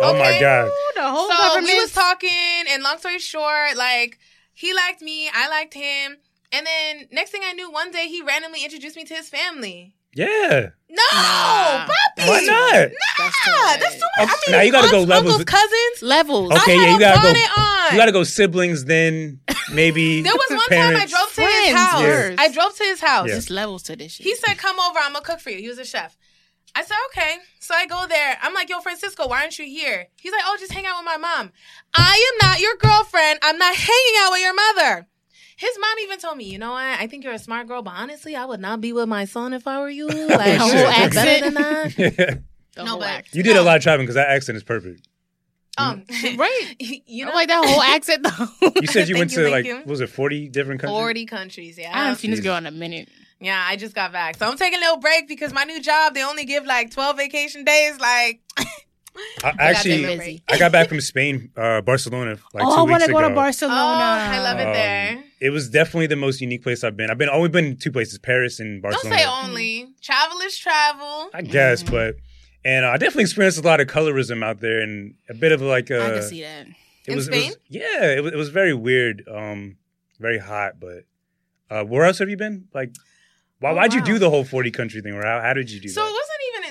[0.00, 0.38] Oh my?
[0.40, 0.68] God.
[0.68, 1.66] Ooh, the whole so government.
[1.66, 2.30] we was talking,
[2.70, 4.18] and long story short, like
[4.54, 6.16] he liked me, I liked him,
[6.52, 9.94] and then next thing I knew, one day he randomly introduced me to his family.
[10.14, 10.70] yeah.
[10.90, 11.86] No, Nah.
[11.86, 12.28] Poppy.
[12.28, 12.90] Why not?
[13.18, 13.80] That's too Nah, much.
[13.80, 14.28] that's too much.
[14.28, 15.36] I mean, now you gotta go levels.
[15.40, 16.02] uncles, cousins.
[16.02, 16.52] Levels.
[16.52, 17.92] Okay, I yeah, you gotta go- on.
[17.92, 19.40] You gotta go siblings, then
[19.72, 20.20] maybe.
[20.26, 22.00] There was one time I drove to his house.
[22.02, 22.40] first.
[22.40, 23.28] I drove to his house.
[23.28, 23.34] Yeah.
[23.36, 24.24] Just levels to this shit.
[24.26, 24.98] He said, "Come over.
[24.98, 26.14] I'm gonna cook for you." He was a chef.
[26.74, 28.36] I said, "Okay." So I go there.
[28.42, 31.06] I'm like, "Yo, Francisco, why aren't you here?" He's like, "Oh, just hang out with
[31.06, 31.52] my mom."
[31.94, 33.38] I am not your girlfriend.
[33.42, 35.06] I'm not hanging out with your mother.
[35.62, 36.82] His mom even told me, "You know what?
[37.00, 39.52] I think you're a smart girl, but honestly, I would not be with my son
[39.52, 40.08] if I were you.
[40.28, 41.42] Like, whole you're better accent.
[41.44, 41.54] than
[42.16, 42.42] that."
[42.74, 43.34] The no, whole but- accent.
[43.36, 45.06] you did a lot of traveling because that accent is perfect.
[45.78, 46.04] Um,
[46.36, 46.74] Right.
[46.78, 48.70] you I know, like that whole accent, though.
[48.80, 49.76] You said you went you, to thank like you.
[49.76, 50.98] what was it forty different countries?
[51.00, 51.78] forty countries.
[51.78, 53.08] Yeah, I haven't seen this girl in a minute.
[53.40, 54.36] Yeah, I just got back.
[54.36, 57.16] So I'm taking a little break because my new job, they only give like 12
[57.16, 57.98] vacation days.
[57.98, 58.40] Like,
[59.44, 60.42] I, actually.
[60.48, 63.20] I got back from Spain, uh, Barcelona, like oh, two I weeks want to go
[63.28, 63.76] to Barcelona.
[63.76, 65.24] oh, I love it Um, there.
[65.40, 67.10] It was definitely the most unique place I've been.
[67.10, 69.16] I've been only been two places, Paris and Barcelona.
[69.16, 69.88] Don't say only.
[70.00, 71.30] Travel is travel.
[71.34, 71.90] I guess, Mhm.
[71.90, 72.16] but
[72.64, 75.60] and uh, I definitely experienced a lot of colorism out there and a bit of
[75.60, 76.02] like a.
[76.04, 76.66] I can see that.
[76.68, 76.74] it
[77.08, 77.52] In was, it was- Spain?
[77.68, 79.76] yeah, it was, it was very weird, um,
[80.20, 81.04] very hot, but
[81.70, 82.68] Uh, where else have you been?
[82.74, 82.90] Like,
[83.58, 85.14] why, Oh, why'd you do the whole 40 country thing?
[85.14, 86.12] Or how, how did you do So it that?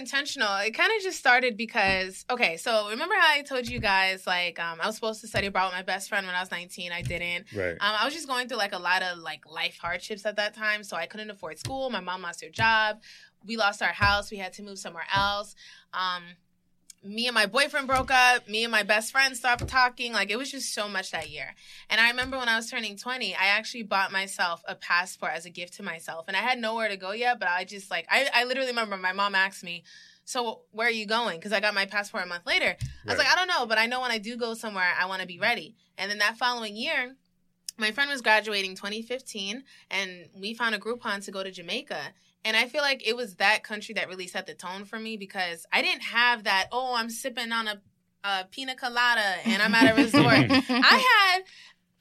[0.02, 0.58] Intentional.
[0.58, 4.60] It kind of just started because okay, so remember how I told you guys like
[4.60, 6.92] um, I was supposed to study abroad with my best friend when I was 19.
[6.92, 7.46] I didn't.
[7.56, 7.72] Right.
[7.74, 10.54] Um, I was just going through like a lot of like life hardships at that
[10.56, 11.90] time, so I couldn't afford school.
[11.90, 13.02] My mom lost her job.
[13.46, 14.32] We lost our house.
[14.32, 15.56] We had to move somewhere else.
[15.94, 16.24] Um,
[17.04, 18.48] me and my boyfriend broke up.
[18.48, 20.14] Me and my best friend stopped talking.
[20.14, 21.56] Like it was just so much that year.
[21.90, 25.46] And I remember when I was turning 20, I actually bought myself a passport as
[25.46, 26.26] a gift to myself.
[26.28, 28.98] And I had nowhere to go yet, but I just like I, I literally remember
[28.98, 29.84] my mom asked me,
[30.26, 32.76] "So where are you going?" Because I got my passport a month later.
[32.80, 35.08] I was like, I don't know, but I know when I do go somewhere, I
[35.08, 35.76] want to be ready.
[35.98, 37.16] And then that following year,
[37.78, 42.14] my friend was graduating 2015, and we found a Groupon to go to Jamaica.
[42.44, 45.16] And I feel like it was that country that really set the tone for me
[45.18, 46.68] because I didn't have that.
[46.72, 47.82] Oh, I'm sipping on a,
[48.24, 50.26] a pina colada and I'm at a resort.
[50.50, 51.36] I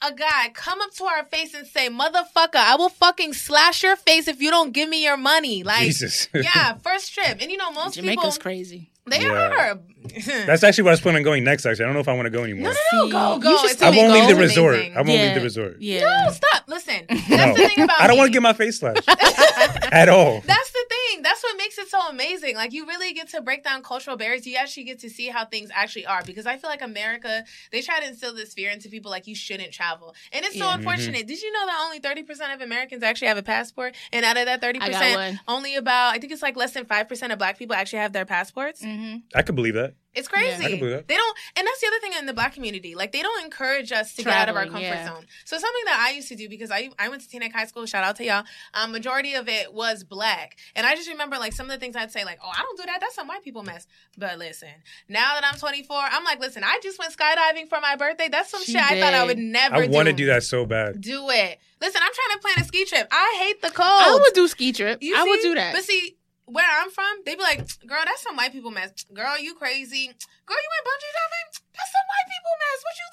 [0.03, 3.83] had a guy come up to our face and say, "Motherfucker, I will fucking slash
[3.83, 6.27] your face if you don't give me your money." Like, Jesus.
[6.33, 8.89] yeah, first trip, and you know most Jamaica's people crazy.
[9.05, 9.29] they Yeah.
[9.31, 9.79] are.
[10.47, 11.83] That's actually what I was planning on going next, actually.
[11.83, 12.73] I don't know if I want to go anymore.
[12.93, 13.51] No, no, no, go, See, go.
[13.61, 14.73] you should I won't leave the resort.
[14.73, 14.93] amazing.
[14.93, 15.21] I won't Yeah.
[15.25, 15.77] leave the resort.
[15.79, 16.23] Yeah.
[16.25, 16.63] No, stop.
[16.67, 17.53] Listen, that's No.
[17.53, 18.19] the thing about I don't me.
[18.21, 19.05] want to get my face slashed
[20.01, 20.41] at all.
[20.41, 21.21] That's the thing.
[21.21, 22.55] That's what makes it so amazing.
[22.55, 24.45] Like you really get to break down cultural barriers.
[24.47, 26.23] You actually get to see how things actually are.
[26.25, 29.35] Because I feel like America, they try to instill this fear into people like you
[29.35, 30.15] shouldn't travel.
[30.31, 30.75] And it's so Yeah.
[30.75, 31.27] unfortunate.
[31.27, 33.95] Did you know that only 30% of Americans actually have a passport?
[34.13, 35.39] And out of that 30%, I got one.
[35.47, 38.25] only about I think it's like less than 5% of black people actually have their
[38.25, 38.81] passports.
[38.83, 39.95] hmm I could believe that.
[40.13, 40.39] It's Yeah.
[40.39, 40.65] crazy.
[40.65, 41.07] I can believe that.
[41.07, 42.95] They don't, and that's the other thing in the black community.
[42.95, 45.07] Like they don't encourage us to get out of our comfort yeah.
[45.07, 45.25] zone.
[45.45, 47.85] So something that I used to do because I I went to Teaneck High School.
[47.85, 48.43] Shout out to y'all.
[48.73, 51.95] Um, majority of it was black, and I just remember like some of the things
[51.95, 52.99] I'd say like, oh, I don't do that.
[53.01, 53.87] That's some white people mess.
[54.17, 54.69] But listen,
[55.09, 58.29] now that I'm 24, I'm like, listen, I just went skydiving for my birthday.
[58.29, 59.75] That's some She shit I thought I would never.
[59.75, 59.83] Do.
[59.83, 61.01] I want to do do that so bad.
[61.01, 61.59] Do it.
[61.79, 63.07] Listen, I'm trying to plan a ski trip.
[63.11, 63.89] I hate the cold.
[63.89, 65.01] I would do ski trip.
[65.01, 65.73] You I would do that.
[65.73, 68.91] But see, where I'm from, they be like, girl, that's some white people mess.
[69.13, 70.07] Girl, you crazy.
[70.07, 71.63] Girl, you went bungee jumping?
[71.73, 72.79] That's some white people mess.
[72.83, 73.07] What you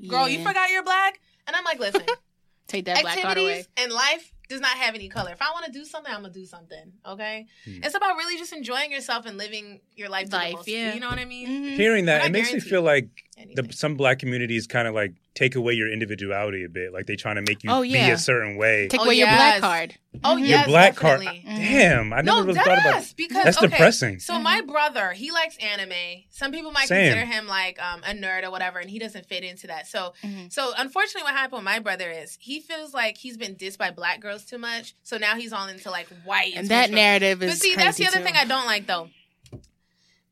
[0.00, 0.10] doing?
[0.10, 1.20] Girl, you forgot you're black?
[1.46, 2.02] And I'm like, listen,
[2.68, 3.60] Take that black card away.
[3.60, 5.30] activities and life does not have any color.
[5.32, 6.92] If I want to do something, I'm gonna do something.
[7.06, 7.46] Okay?
[7.64, 7.78] Hmm.
[7.82, 10.30] It's about really just enjoying yourself and living your life.
[10.30, 10.94] To Life, the most, yeah.
[10.94, 11.48] You know what I mean?
[11.48, 11.76] Mhm.
[11.76, 13.08] Hearing that, it makes me feel like
[13.54, 16.92] the, some black communities kind of like take away your individuality a bit.
[16.92, 18.88] Like they trying to make you Oh, be a certain way.
[18.88, 19.36] Take Oh, away your yes.
[19.36, 19.94] black card.
[20.24, 20.38] Oh, Mhm.
[20.38, 21.20] your yes, black card.
[21.20, 21.50] definitely.
[21.50, 21.56] Mhm.
[21.58, 24.18] Damn, I never no, really dead thought about ass, because That's okay, depressing.
[24.20, 26.24] So my brother, he likes anime.
[26.30, 27.12] Some people might Same.
[27.12, 29.86] consider him like um, a nerd or whatever, and he doesn't fit into that.
[29.86, 30.50] So, Mhm.
[30.50, 33.90] so unfortunately, what happened with my brother is he feels like he's been dissed by
[33.90, 34.94] black girls too much.
[35.02, 38.06] So now he's all into like white And that narrative is But see, that's the
[38.06, 38.24] other too.
[38.24, 39.10] thing I don't like though.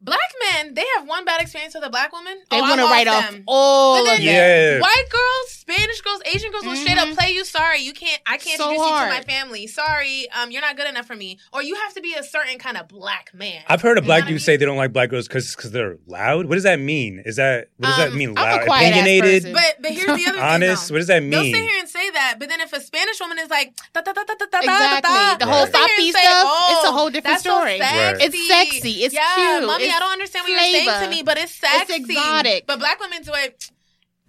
[0.05, 0.19] Black
[0.53, 2.37] men, they have one bad experience with a black woman.
[2.51, 3.45] They oh, want to write off off them.
[3.47, 4.33] all But of then- that.
[4.75, 4.81] Yeah.
[4.81, 7.17] White girls, Spanish girls, Asian girls will straight up Mhm.
[7.17, 7.45] play you.
[7.45, 8.21] Sorry, you can't.
[8.27, 9.67] I can't So introduce you to my family.
[9.67, 11.39] Sorry, um, you're not good enough for me.
[11.55, 13.63] Or you have to be a certain kind of black man.
[13.67, 14.39] I've heard a You black dude I mean?
[14.41, 16.47] say they don't like black girls because because they're loud.
[16.47, 17.23] What does that mean?
[17.25, 18.31] Is that what does that Um, mean?
[18.37, 19.53] I'm a Loud, quiet-ass opinionated, person.
[19.55, 20.41] But but here's the other thing.
[20.41, 20.89] honest.
[20.89, 20.95] thing.
[20.95, 21.31] What does that though.
[21.31, 24.03] They'll sit here and say that, but then if a Spanish woman is like da
[24.03, 25.01] da da da da da Exactly.
[25.11, 27.41] da, The whole they'll sit here papi and say, stuff, oh, it's a whole different
[27.41, 27.79] story.
[27.79, 28.17] So Right.
[28.21, 28.25] sexy.
[28.27, 29.05] It's sexy.
[29.05, 29.65] It's yeah, cute.
[29.95, 29.97] Mommy.
[29.97, 31.92] It's I don't understand what you're saying to me, but it's sexy.
[31.95, 32.66] It's exotic.
[32.66, 33.70] But black women do it.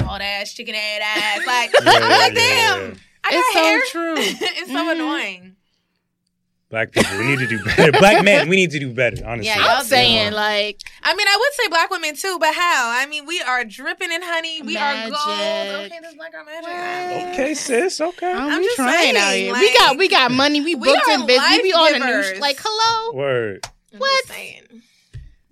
[0.01, 1.41] All that ass, chicken head ass.
[1.47, 2.89] Like Yeah, I'm like, yeah, yeah, damn.
[2.91, 2.95] yeah.
[3.23, 3.81] I got It's so hair.
[3.89, 4.15] true.
[4.61, 4.91] it's so Mhm.
[4.91, 5.51] annoying.
[6.69, 7.91] Black people, we need to do better.
[7.91, 9.23] black men, we need to do better.
[9.25, 9.87] Honestly, Yeah, I'm y'all do.
[9.87, 12.89] saying like I mean, I would say black women too, but how?
[12.89, 14.61] I mean, we are dripping in honey.
[14.63, 15.13] We Magic.
[15.13, 15.85] are gold.
[15.85, 17.33] Okay, this black girl magic.
[17.33, 18.01] okay, sis.
[18.01, 19.53] Okay, I'm, I'm we just trying out saying, here.
[19.53, 20.59] we got we got money.
[20.61, 21.61] We we booked are and busy.
[21.61, 23.67] We on a new sh- like hello word.
[23.93, 24.25] I'm What?
[24.27, 24.81] just saying.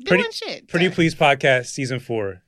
[0.06, 0.68] Pretty- shit.
[0.68, 2.42] Pretty Please podcast season four.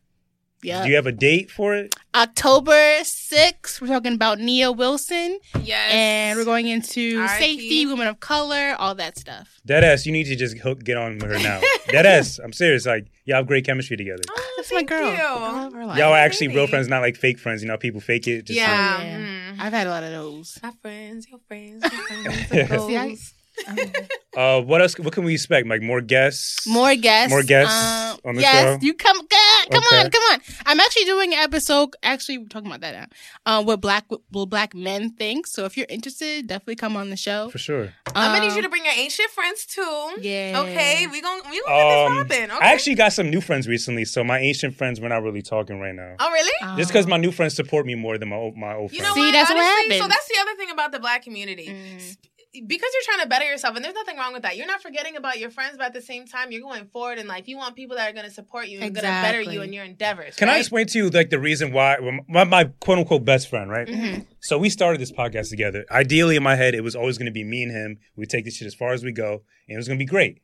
[0.64, 0.82] Yeah.
[0.84, 1.94] Do you have a date for it?
[2.16, 2.72] October
[3.04, 5.38] 6th, we're talking about Nia Wilson.
[5.62, 5.92] Yes.
[5.94, 7.40] And we're going into R.I.P.
[7.44, 9.60] safety, women of color, all that stuff.
[9.68, 11.60] Deadass, you need to just hook, get on with her now.
[11.90, 12.88] Deadass, I'm serious.
[12.88, 14.24] Like, y'all have great chemistry together.
[14.32, 15.12] Oh, That's my girl.
[15.12, 15.18] you.
[15.18, 15.98] The love of her life.
[16.00, 16.58] Y'all are actually baby.
[16.60, 17.62] real friends, not like fake friends.
[17.62, 18.46] You know, people fake it.
[18.46, 18.98] Just Yeah.
[19.00, 19.20] Oh, yeah.
[19.20, 19.60] mm.
[19.60, 20.58] I've had a lot of those.
[20.64, 21.92] My friends, your friends, your
[22.34, 22.50] friends.
[22.88, 23.34] See, I- goals.
[24.36, 25.00] Uh, what else?
[25.00, 25.66] What can we expect?
[25.66, 26.68] Like more guests?
[26.68, 27.30] More guests.
[27.32, 28.86] More guests Um, on the yes, show?
[28.86, 29.16] you come.
[29.16, 29.98] God, come Okay.
[30.02, 30.42] on, come on.
[30.66, 31.96] I'm actually doing an episode.
[32.04, 33.08] Actually, we're talking about that now.
[33.46, 34.04] Uh, what black
[34.34, 35.48] will black men think.
[35.48, 37.48] So if you're interested, definitely come on the show.
[37.50, 37.94] for sure.
[38.14, 40.18] I'm gonna need Um, you to bring your ancient friends too.
[40.20, 40.60] Yeah.
[40.66, 42.52] Okay, we gon' we gonna get Um, this popping.
[42.58, 42.66] Okay.
[42.68, 45.80] I actually got some new friends recently, so my ancient friends we're not really talking
[45.80, 46.16] right now.
[46.20, 46.78] oh really?
[46.78, 49.16] Just because my new friends support me more than my old, my old You friends.
[49.16, 49.32] know See, what?
[49.32, 51.68] that's what Honestly, So that's the other thing about the black community.
[51.70, 52.18] Mhm.
[52.62, 54.58] Because you're trying to better yourself, and there's nothing wrong with that.
[54.58, 57.28] You're not forgetting about your friends, but at the same time, you're going forward in
[57.28, 57.48] life.
[57.48, 59.74] You want people that are going to support you and going to better you in
[59.74, 60.36] your endeavors.
[60.36, 61.98] Can I explain to you like the reason why
[62.28, 63.88] my, my quote unquote best friend, right?
[63.88, 64.22] Mm-hmm.
[64.40, 65.86] So we started this podcast together.
[65.92, 67.98] Ideally, in my head, it was always going to be me and him.
[68.16, 70.10] We take this shit as far as we go, and it was going to be
[70.10, 70.42] great.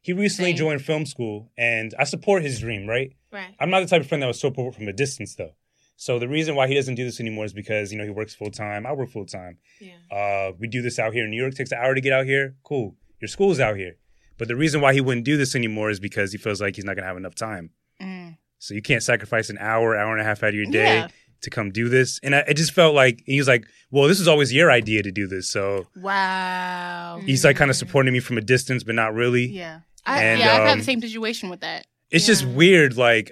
[0.00, 0.58] He recently Same.
[0.58, 2.86] joined film school, and I support his dream.
[2.86, 3.16] Right?
[3.32, 3.54] Right.
[3.58, 5.54] I'm not the type of friend that would support from a distance, though.
[5.96, 8.34] So the reason why he doesn't do this anymore is because you know he works
[8.34, 8.84] full time.
[8.86, 9.58] I work full time.
[9.80, 9.94] Yeah.
[10.10, 11.52] Uh, we do this out here in New York.
[11.52, 12.56] It takes an hour to get out here.
[12.64, 12.96] Cool.
[13.20, 13.96] Your school's out here.
[14.36, 16.84] But the reason why he wouldn't do this anymore is because he feels like he's
[16.84, 17.70] not going to have enough time.
[18.02, 18.36] Mm.
[18.58, 21.08] So you can't sacrifice an hour, hour and a half out of your day Yeah.
[21.42, 22.18] to come do this.
[22.22, 25.04] And I, it just felt like he was like, well, this was always your idea
[25.04, 25.48] to do this.
[25.48, 27.20] So Wow.
[27.24, 29.46] he's like kind of supporting me from a distance, but not really.
[29.46, 29.80] Yeah.
[30.04, 31.86] I, And, yeah, I've had um, the same situation with that.
[32.10, 32.96] It's just weird.
[32.96, 33.30] Like,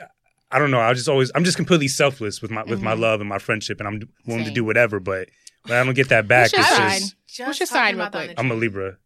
[0.53, 0.81] I don't know.
[0.81, 3.01] I just always, I'm just completely selfless with my with my Mhm.
[3.01, 5.01] love and my friendship, and I'm willing to do whatever.
[5.01, 5.29] But
[5.67, 7.01] when I don't get that back, it's sign?
[7.01, 8.35] just Just What's your sign real about quick?
[8.39, 8.61] I'm a trip.
[8.61, 8.97] Libra.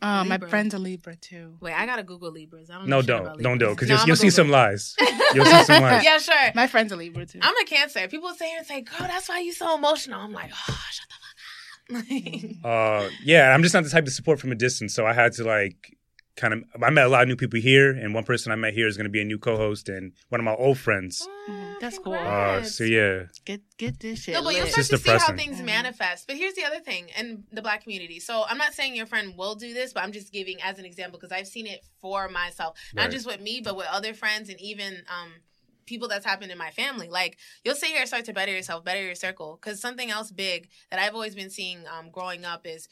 [0.00, 1.56] Um, my friend's a Libra too.
[1.60, 2.70] Wait, I gotta Google Libras.
[2.70, 3.74] I don't No, know shit don't, about don't do it Libras.
[3.76, 4.94] because No, you'll, you'll see some lies.
[5.34, 6.04] You'll see some lies.
[6.08, 6.34] yeah, sure.
[6.54, 7.40] My friend's a Libra too.
[7.42, 8.06] I'm a Cancer.
[8.08, 11.06] People say here and say, "Girl, that's why you so emotional." I'm like, "Oh, shut
[11.08, 14.94] the fuck up." Uh, yeah, I'm just not the type to support from a distance,
[14.94, 15.96] so I had to like
[16.38, 16.64] kind of.
[16.82, 18.96] I met a lot of new people here, and one person I met here is
[18.96, 21.28] going to be a new co-host and one of my old friends.
[21.48, 22.14] Mhm, that's cool.
[22.14, 22.74] Uh, congrats.
[22.76, 24.34] so yeah, Get get this shit.
[24.34, 26.26] No, but you'll start to just see how things manifest.
[26.26, 28.20] But here's the other thing in the black community.
[28.20, 30.84] So I'm not saying your friend will do this, but I'm just giving as an
[30.84, 33.10] example because I've seen it for myself, not Right.
[33.12, 35.32] just with me, but with other friends and even um,
[35.86, 37.08] people that's happened in my family.
[37.08, 39.58] Like you'll sit here and start to better yourself, better your circle.
[39.60, 42.88] Because something else big that I've always been seeing um, growing up is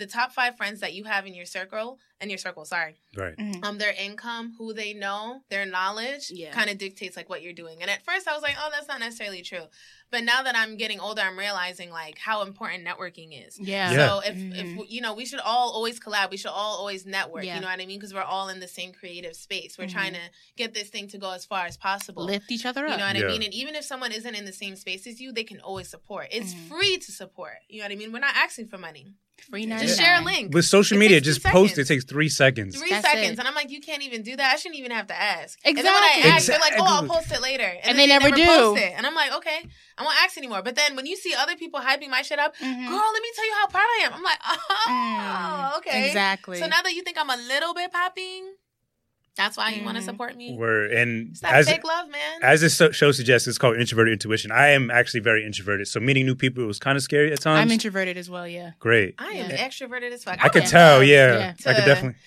[0.00, 2.64] the top five friends that you have in your circle and your circle.
[2.64, 3.36] Sorry, right.
[3.36, 3.64] Mhm.
[3.64, 6.50] um their income, who they know, their knowledge Yeah.
[6.50, 7.80] kind of dictates like what you're doing.
[7.80, 9.66] And at first I was like, "Oh, that's not necessarily true."
[10.10, 13.58] But now that I'm getting older, I'm realizing like how important networking is.
[13.60, 13.92] Yeah.
[13.92, 14.06] Yeah.
[14.08, 14.80] So if Mhm.
[14.82, 16.30] if you know, we should all always collab.
[16.30, 17.44] We should all always network.
[17.44, 17.54] Yeah.
[17.54, 17.98] You know what I mean?
[18.00, 19.78] Because we're all in the same creative space.
[19.78, 19.92] We're Mhm.
[19.92, 20.20] trying to
[20.56, 22.24] get this thing to go as far as possible.
[22.24, 22.92] lift each other up.
[22.92, 23.24] You know what Yeah.
[23.26, 23.42] I mean?
[23.44, 26.28] And even if someone isn't in the same space as you, they can always support.
[26.32, 26.68] It's Mhm.
[26.68, 27.58] free to support.
[27.68, 28.12] You know what I mean?
[28.12, 29.14] We're not asking for money.
[29.48, 30.52] Free Just share a link.
[30.54, 31.78] With social It media, just post.
[31.78, 32.78] It takes three seconds.
[32.78, 33.32] Three That's seconds.
[33.32, 33.38] it.
[33.38, 34.52] And I'm like, you can't even do that.
[34.52, 35.58] I shouldn't even have to ask.
[35.64, 36.30] And then when I Exactly.
[36.30, 37.64] ask, they're like, oh, I'll post it later.
[37.64, 38.44] And, And then they never do.
[38.46, 38.92] Post it.
[38.96, 39.58] And I'm like, okay,
[39.98, 40.62] I won't ask anymore.
[40.62, 42.86] But then when you see other people hyping my shit up, Mhm.
[42.88, 44.12] girl, let me tell you how proud I am.
[44.14, 46.06] I'm like, oh, Mm, okay.
[46.08, 46.58] Exactly.
[46.60, 48.54] So now that you think I'm a little bit popping,
[49.36, 50.54] that's why you want to support me.
[50.56, 52.40] Where and It's that as fake love, man.
[52.42, 54.50] as this show suggests, it's called introverted intuition.
[54.52, 57.60] I am actually very introverted, so meeting new people was kind of scary at times.
[57.60, 58.46] I'm introverted as well.
[58.46, 58.72] Yeah.
[58.78, 59.14] Great.
[59.18, 59.66] I am Yeah.
[59.68, 60.38] extroverted as fuck.
[60.44, 60.98] I could would tell.
[60.98, 61.54] love Yeah, Yeah.
[61.66, 62.18] I could definitely.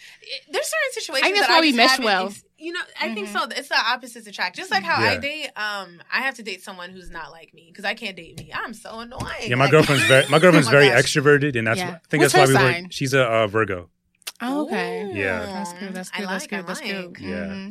[0.52, 2.28] there's certain situations I think that's that why I we mesh well.
[2.28, 3.34] ex- you know, I think Mhm.
[3.34, 3.48] so.
[3.58, 4.56] It's the opposites attract.
[4.56, 5.10] Just like how Yeah.
[5.12, 8.16] I date, um, I have to date someone who's not like me because I can't
[8.16, 8.52] date me.
[8.54, 9.50] I'm so annoying.
[9.50, 11.04] Yeah, my Like- girlfriend's very my girlfriend's Oh my very gosh.
[11.04, 11.90] extroverted, and that's Yeah.
[11.90, 12.84] why- I think What's that's why we sign?
[12.84, 12.94] work.
[12.94, 13.90] She's a uh, Virgo.
[14.44, 15.10] Oh, okay.
[15.14, 15.40] Yeah.
[15.46, 15.94] That's good.
[15.94, 16.26] That's I good.
[16.26, 16.60] like, that's good.
[16.60, 17.14] I That's like.
[17.14, 17.26] good.
[17.26, 17.70] Yeah.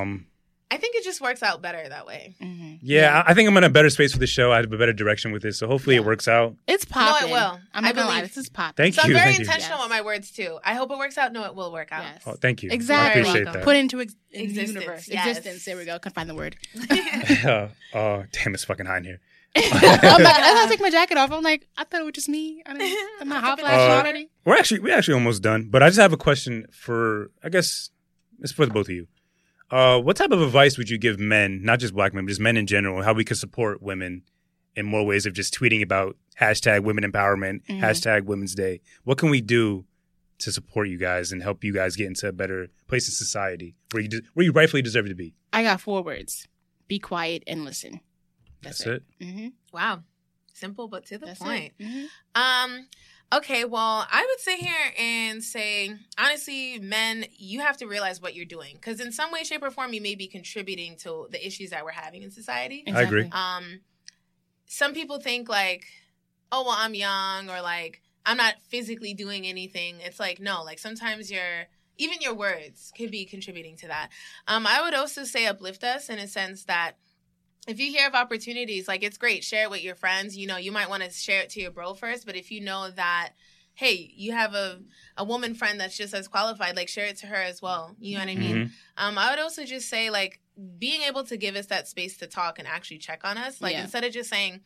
[0.00, 0.26] Um,
[0.72, 2.36] I think it just works out better that way.
[2.40, 4.52] hmm yeah, I, I think I'm in a better space with the show.
[4.52, 6.54] I have a better direction with this, so hopefully it works out.
[6.68, 7.28] It's popping.
[7.28, 7.60] No, it will.
[7.74, 8.18] I'm not gonna lie.
[8.20, 8.28] believe.
[8.34, 8.76] This is popping.
[8.84, 9.08] Thank So you.
[9.08, 9.44] I'm very thank you.
[9.46, 9.84] intentional Yes.
[9.86, 10.58] with my words too.
[10.64, 11.32] I hope it works out.
[11.32, 12.04] No, it will work out.
[12.04, 12.22] Yes.
[12.24, 12.70] Oh, thank you.
[12.70, 13.20] Exactly.
[13.22, 13.64] I appreciate that.
[13.64, 15.08] Put into ex- in the Existence, universe.
[15.08, 15.26] yes.
[15.38, 15.64] Existence.
[15.64, 15.98] There we go.
[15.98, 16.56] Couldn't find the word.
[16.88, 17.68] uh,
[17.98, 19.20] oh, damn, it's fucking hot in here.
[19.56, 21.32] I'm like, I take my jacket off.
[21.32, 22.62] I'm like, I thought it was just me.
[22.66, 24.30] I didn't, am I hot flashing Uh, already?
[24.44, 27.90] We're actually we're actually almost done, but I just have a question for I guess
[28.40, 29.08] it's for the both of you.
[29.70, 32.40] Uh, what type of advice would you give men, not just black men, but just
[32.40, 34.22] men in general, how we could support women
[34.76, 37.80] in more ways of just tweeting about hashtag women empowerment, Mhm.
[37.80, 38.80] hashtag women's day?
[39.04, 39.84] What can we do
[40.38, 43.74] to support you guys and help you guys get into a better place in society
[43.92, 45.34] where you de- where you rightfully deserve to be?
[45.52, 46.46] I got four words:
[46.88, 48.00] be quiet and listen.
[48.62, 49.02] That's, it.
[49.20, 49.48] Mm-hmm.
[49.72, 50.02] wow,
[50.52, 51.72] simple but to the That's point.
[51.78, 51.84] it.
[51.84, 52.06] Mhm.
[52.34, 52.86] Um,
[53.32, 58.34] okay, well, I would sit here and say, honestly, men, you have to realize what
[58.34, 58.74] you're doing.
[58.74, 61.84] Because in some way, shape, or form, you may be contributing to the issues that
[61.84, 62.84] we're having in society.
[62.86, 63.28] I agree.
[63.32, 63.80] Um,
[64.66, 65.84] some people think, like,
[66.52, 69.96] oh, well, I'm young, or like, I'm not physically doing anything.
[70.00, 74.08] It's like, no, like, sometimes your even your words could be contributing to that.
[74.48, 76.96] Um, I would also say uplift us in a sense that
[77.68, 80.36] if you hear of opportunities, like it's great, share it with your friends.
[80.36, 82.60] You know, you might want to share it to your bro first, but if you
[82.60, 83.32] know that,
[83.74, 84.80] hey, you have a,
[85.16, 87.96] a woman friend that's just as qualified, like share it to her as well.
[88.00, 88.56] You know what I mean?
[88.56, 88.70] Mhm.
[88.96, 90.40] Um, I would also just say like
[90.78, 93.60] being able to give us that space to talk and actually check on us.
[93.60, 93.82] Like Yeah.
[93.82, 94.60] instead of just saying,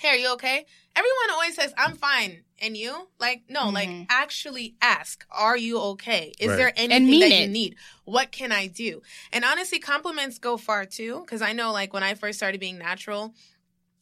[0.00, 0.64] Hey, are you okay?
[0.96, 2.44] Everyone always says, I'm fine.
[2.58, 3.08] And you?
[3.18, 4.06] Like, no, like Mhm.
[4.08, 6.32] actually ask, are you okay?
[6.40, 6.56] Is Right.
[6.56, 7.42] there anything that it.
[7.42, 7.76] you need?
[8.06, 9.02] What can I do?
[9.30, 11.22] And honestly, compliments go far too.
[11.28, 13.34] Cause I know like when I first started being natural,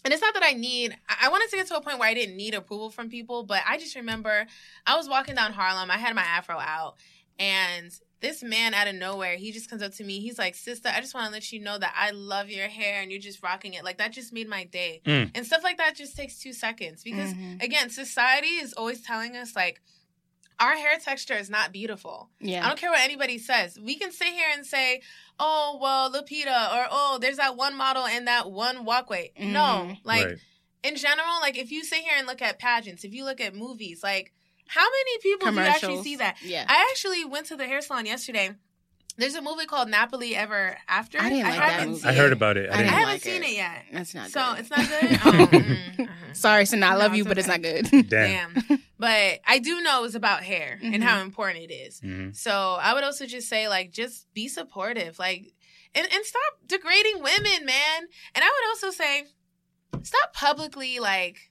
[0.04, 2.08] and it's not that I need, I I wanted to get to a point where
[2.08, 4.46] I didn't need approval from people, but I just remember
[4.86, 6.94] I was walking down Harlem, I had my afro out,
[7.40, 7.90] and
[8.20, 10.20] this man out of nowhere, he just comes up to me.
[10.20, 13.00] He's like, Sister, I just want to let you know that I love your hair
[13.00, 13.84] and you're just rocking it.
[13.84, 15.00] Like, that just made my day.
[15.04, 15.30] Mm.
[15.34, 17.62] And stuff like that just takes two seconds because, Mhm.
[17.62, 19.80] again, society is always telling us, like,
[20.60, 22.30] our hair texture is not beautiful.
[22.40, 22.64] Yeah.
[22.64, 23.78] I don't care what anybody says.
[23.78, 25.02] We can sit here and say,
[25.38, 29.30] oh, well, Lupita, or oh, there's that one model and that one walkway.
[29.38, 29.98] No, Mhm.
[30.02, 30.38] like right.
[30.82, 33.54] in general, like if you sit here and look at pageants, if you look at
[33.54, 34.32] movies, like
[34.68, 36.36] how many people do you actually see that?
[36.42, 36.64] Yeah.
[36.68, 38.50] I actually went to the hair salon yesterday.
[39.16, 41.18] There's a movie called Nappily Ever After.
[41.20, 42.00] I didn't like that haven't movie.
[42.02, 42.70] seen I heard about it.
[42.70, 42.84] I I I, didn't.
[42.84, 43.48] didn't haven't like seen it.
[43.48, 43.84] it yet.
[43.92, 44.60] That's not so good.
[44.60, 45.10] it's not good.
[45.24, 46.06] Oh, mm, uh-huh.
[46.34, 47.88] Sorry to not No, love you, it's but it's not good.
[48.08, 48.54] Damn.
[48.54, 48.82] Damn.
[48.96, 52.00] But I do know it's about hair and how important it is.
[52.00, 52.36] Mhm.
[52.36, 55.52] So I would also just say, like, just be supportive, like,
[55.96, 58.02] and and stop degrading women, man.
[58.36, 59.24] And I would also say,
[60.04, 61.50] stop publicly like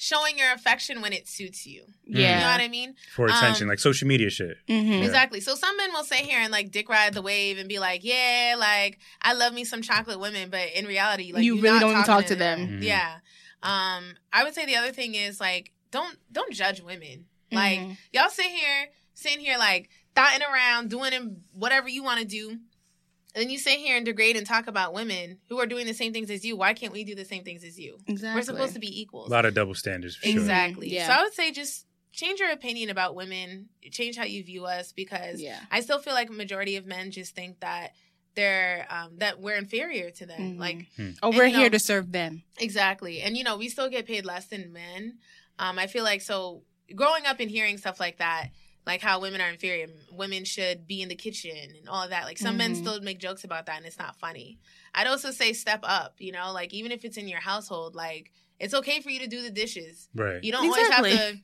[0.00, 1.82] showing your affection when it suits you.
[2.04, 2.18] Yeah.
[2.18, 2.52] You know yeah.
[2.52, 2.94] what I mean?
[3.12, 4.56] For attention, Um, like social media shit.
[4.68, 5.04] hmm Yeah.
[5.04, 5.40] Exactly.
[5.40, 8.04] So some men will sit here and like dick ride the wave and be like,
[8.04, 11.80] yeah, like I love me some chocolate women, but in reality, like You really not
[11.80, 12.80] don't even talking talk to them.
[12.80, 12.82] Mhm.
[12.84, 13.18] Yeah.
[13.62, 17.26] Um, I would say the other thing is like don't don't judge women.
[17.50, 17.96] Like Mhm.
[18.12, 22.58] y'all sit here, sitting here like thotting around, doing them whatever you want to do.
[23.38, 25.94] And then you sit here and degrade and talk about women who are doing the
[25.94, 26.56] same things as you.
[26.56, 27.96] Why can't we do the same things as you?
[28.08, 28.36] exactly.
[28.36, 29.28] We're supposed to be equals.
[29.28, 30.40] A lot of double standards for sure.
[30.40, 30.92] Exactly.
[30.92, 31.06] Yeah.
[31.06, 34.90] So I would say just change your opinion about women, change how you view us
[34.90, 35.60] because Yeah.
[35.70, 37.92] I still feel like a majority of men just think that
[38.34, 40.56] they're um that we're inferior to them.
[40.56, 40.58] Mhm.
[40.58, 40.86] Like
[41.22, 42.42] Oh, we're you know- here to serve them.
[42.58, 43.20] exactly.
[43.20, 45.18] And you know, we still get paid less than men.
[45.60, 46.64] Um I feel like so
[46.96, 48.48] growing up and hearing stuff like that
[48.88, 52.24] like how women are inferior, women should be in the kitchen and all of that.
[52.24, 52.76] Like some men Mhm.
[52.76, 54.58] still make jokes about that, and it's not funny.
[54.94, 56.14] I'd also say step up.
[56.18, 59.28] You know, like even if it's in your household, like it's okay for you to
[59.28, 60.08] do the dishes.
[60.14, 60.42] Right.
[60.42, 61.10] You don't Exactly.
[61.12, 61.40] always have to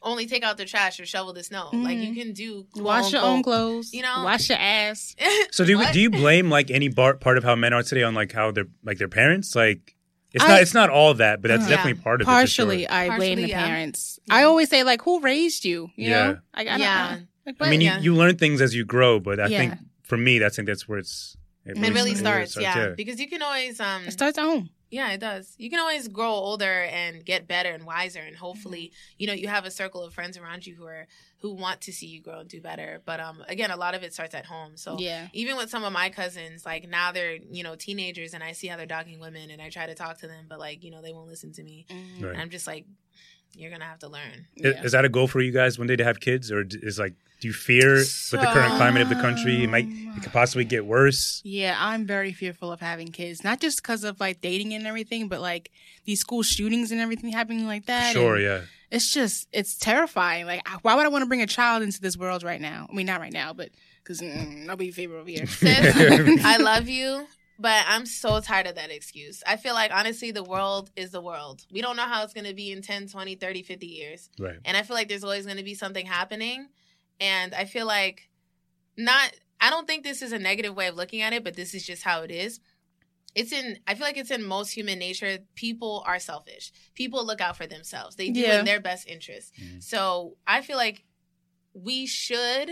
[0.00, 1.70] only take out the trash or shovel the snow.
[1.72, 2.14] Like you Mhm.
[2.14, 3.92] can do Wash your own clothes.
[3.92, 4.22] you know?
[4.22, 5.14] wash your ass.
[5.50, 8.04] So do you, do you blame like any bar, part of how men are today
[8.04, 9.56] on like how they're like their parents?
[9.56, 9.96] Like
[10.32, 11.76] it's I- not it's not all that, but that's Yeah.
[11.76, 12.30] definitely part of it.
[12.30, 12.90] Partially, it.
[12.90, 13.66] I blame Partially, the yeah.
[13.66, 14.18] parents.
[14.26, 14.34] Yeah.
[14.34, 16.26] I always say like, "Who raised you?" You Yeah.
[16.26, 17.14] know, like, I don't Yeah.
[17.16, 17.22] know.
[17.46, 17.64] Like, For.
[17.64, 17.98] I mean, yeah.
[17.98, 19.58] you, you learn things as you grow, but I Yeah.
[19.58, 23.20] think for me, that's I think that's where it's It really yeah, starts, yeah, because
[23.20, 24.70] you can always um it starts at home.
[24.90, 25.54] Yeah, it does.
[25.58, 29.46] You can always grow older and get better and wiser, and hopefully, you know, you
[29.48, 31.06] have a circle of friends around you who are
[31.40, 33.00] who want to see you grow and do better.
[33.04, 34.76] But um, again, a lot of it starts at home.
[34.76, 38.42] So yeah, even with some of my cousins, like now they're you know teenagers, and
[38.42, 40.82] I see how they're dogging women, and I try to talk to them, but like
[40.84, 42.22] you know they won't listen to me, Mhm.
[42.22, 42.32] Right.
[42.32, 42.86] and I'm just like,
[43.54, 44.46] you're gonna have to learn.
[44.56, 44.82] Is, yeah.
[44.84, 47.14] is that a goal for you guys one day to have kids, or is like
[47.40, 50.64] do you fear with the current climate of the country it might it could possibly
[50.64, 51.40] get worse?
[51.44, 55.28] Yeah, I'm very fearful of having kids, not just because of like dating and everything,
[55.28, 55.70] but like
[56.04, 58.12] these school shootings and everything happening like that.
[58.12, 58.60] Sure, and yeah.
[58.90, 60.46] It's just, it's terrifying.
[60.46, 62.86] Like, why would I want to bring a child into this world right now?
[62.90, 63.70] I mean, not right now, but
[64.02, 65.46] because mm, nobody favorable here.
[65.46, 65.94] Sis,
[66.44, 67.26] I love you,
[67.58, 69.42] but I'm so tired of that excuse.
[69.46, 71.66] I feel like honestly, the world is the world.
[71.70, 74.30] We don't know how it's gonna be in 10, 20, 30, 50 years.
[74.38, 74.56] Right.
[74.64, 76.68] And I feel like there's always going to be something happening.
[77.20, 78.30] And I feel like
[78.96, 81.74] not, I don't think this is a negative way of looking at it, but this
[81.74, 82.60] is just how it is.
[83.34, 85.38] It's in, I feel like it's in most human nature.
[85.54, 86.72] People are selfish.
[86.94, 88.58] People look out for themselves, they do Yeah.
[88.60, 89.52] in their best interest.
[89.54, 89.82] Mhm.
[89.82, 91.04] So I feel like
[91.74, 92.70] we should,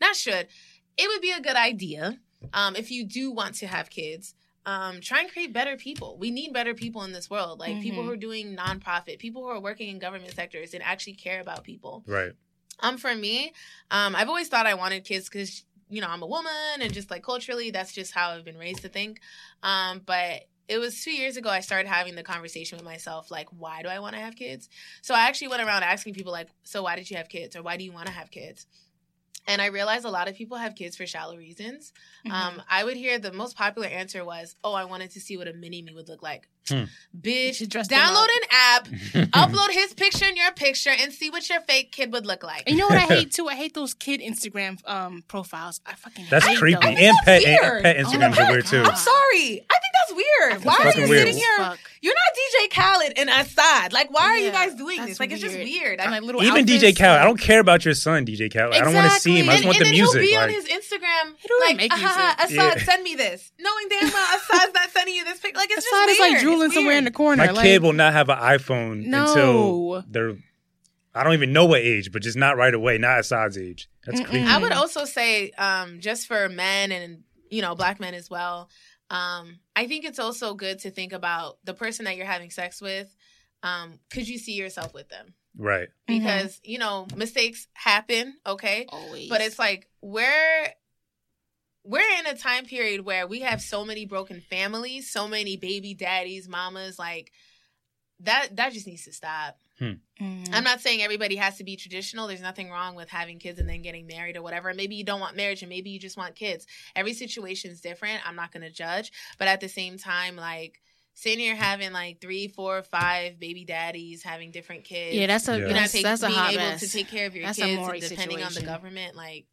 [0.00, 0.48] not should,
[0.96, 2.18] it would be a good idea
[2.54, 4.34] um, if you do want to have kids.
[4.66, 6.16] Um, try and create better people.
[6.18, 8.06] We need better people in this world, like people Mhm.
[8.06, 11.64] who are doing nonprofit, people who are working in government sectors and actually care about
[11.64, 12.02] people.
[12.06, 12.32] Right.
[12.80, 13.52] Um, for me,
[13.90, 17.10] um, I've always thought I wanted kids because you know I'm a woman and just
[17.10, 19.20] like culturally, that's just how I've been raised to think.
[19.62, 23.48] Um, but it was two years ago I started having the conversation with myself, like,
[23.50, 24.68] why do I want to have kids?
[25.02, 27.62] So I actually went around asking people, like, so why did you have kids, or
[27.62, 28.66] why do you want to have kids?
[29.50, 31.92] And I realized a lot of people have kids for shallow reasons.
[32.24, 32.32] Mm-hmm.
[32.36, 35.48] Um, I would hear the most popular answer was, "Oh, I wanted to see what
[35.48, 36.84] a mini me would look like." Hmm.
[37.20, 38.86] Bitch, dress download an app,
[39.32, 42.62] upload his picture and your picture, and see what your fake kid would look like.
[42.68, 43.48] And you know what I hate too?
[43.48, 45.80] I hate those kid Instagram um profiles.
[45.84, 46.80] I fucking That's hate creepy.
[46.80, 46.98] those.
[46.98, 47.60] And pet, weird.
[47.64, 48.82] and pet Oh Instagrams my are weird too.
[48.82, 49.66] I'm sorry.
[49.68, 49.89] I think
[50.50, 50.64] that's.
[50.64, 51.26] Why are you weird.
[51.26, 51.56] sitting here?
[51.58, 51.78] Fuck.
[52.02, 53.92] You're not DJ Khaled and Asahd.
[53.92, 55.20] Like, why are you guys doing this?
[55.20, 55.66] Like, it's just weird.
[55.68, 56.00] weird.
[56.00, 58.50] And, I- like, little Even DJ outfits, Khaled, I don't care about your son, DJ
[58.52, 58.74] Khaled.
[58.74, 59.48] I don't want to see him.
[59.50, 60.20] I just and, want and the then music.
[60.22, 62.84] he'll be on like- his Instagram, He don't like, make "Ah, music." Asahd, Yeah.
[62.84, 65.58] send me this, knowing damn well Asahd's not sending you this picture.
[65.58, 66.32] Like, it's Asahd just is weird.
[66.32, 67.44] like drooling somewhere in the corner.
[67.44, 69.26] My like, kid will not have an iPhone No.
[69.28, 70.36] until they're.
[71.14, 72.96] I don't even know what age, but just not right away.
[72.96, 73.88] Not Asahd's age.
[74.06, 74.46] That's creepy.
[74.46, 78.70] I would also say, um, just for men and you know black men as well.
[79.10, 82.50] Um, I I think it's also good to think about the person that you're having
[82.50, 83.14] sex with.
[83.62, 85.34] Um, could you see yourself with them?
[85.56, 85.88] Right.
[86.08, 86.18] Mhm.
[86.18, 88.36] Because you know mistakes happen.
[88.46, 89.28] Okay, Always.
[89.28, 90.66] but it's like we're
[91.82, 95.94] we're in a time period where we have so many broken families, so many baby
[95.94, 96.98] daddies, mamas.
[96.98, 97.32] Like
[98.22, 99.58] that that just needs to stop.
[99.80, 99.98] Mhm.
[100.52, 102.26] I'm not saying everybody has to be traditional.
[102.26, 104.74] There's nothing wrong with having kids and then getting married or whatever.
[104.74, 106.66] Maybe you don't want marriage and maybe you just want kids.
[106.94, 108.20] Every situation is different.
[108.28, 109.10] I'm not going to judge.
[109.38, 110.82] But at the same time, like
[111.14, 115.16] sitting here having like three, four, five baby daddies having different kids.
[115.16, 115.56] yeah, that's a Yeah.
[115.58, 116.80] you're not that's, take, that's a being able mess.
[116.80, 119.16] to take care of your That's kids Maury and depending on the government.
[119.16, 119.46] Like,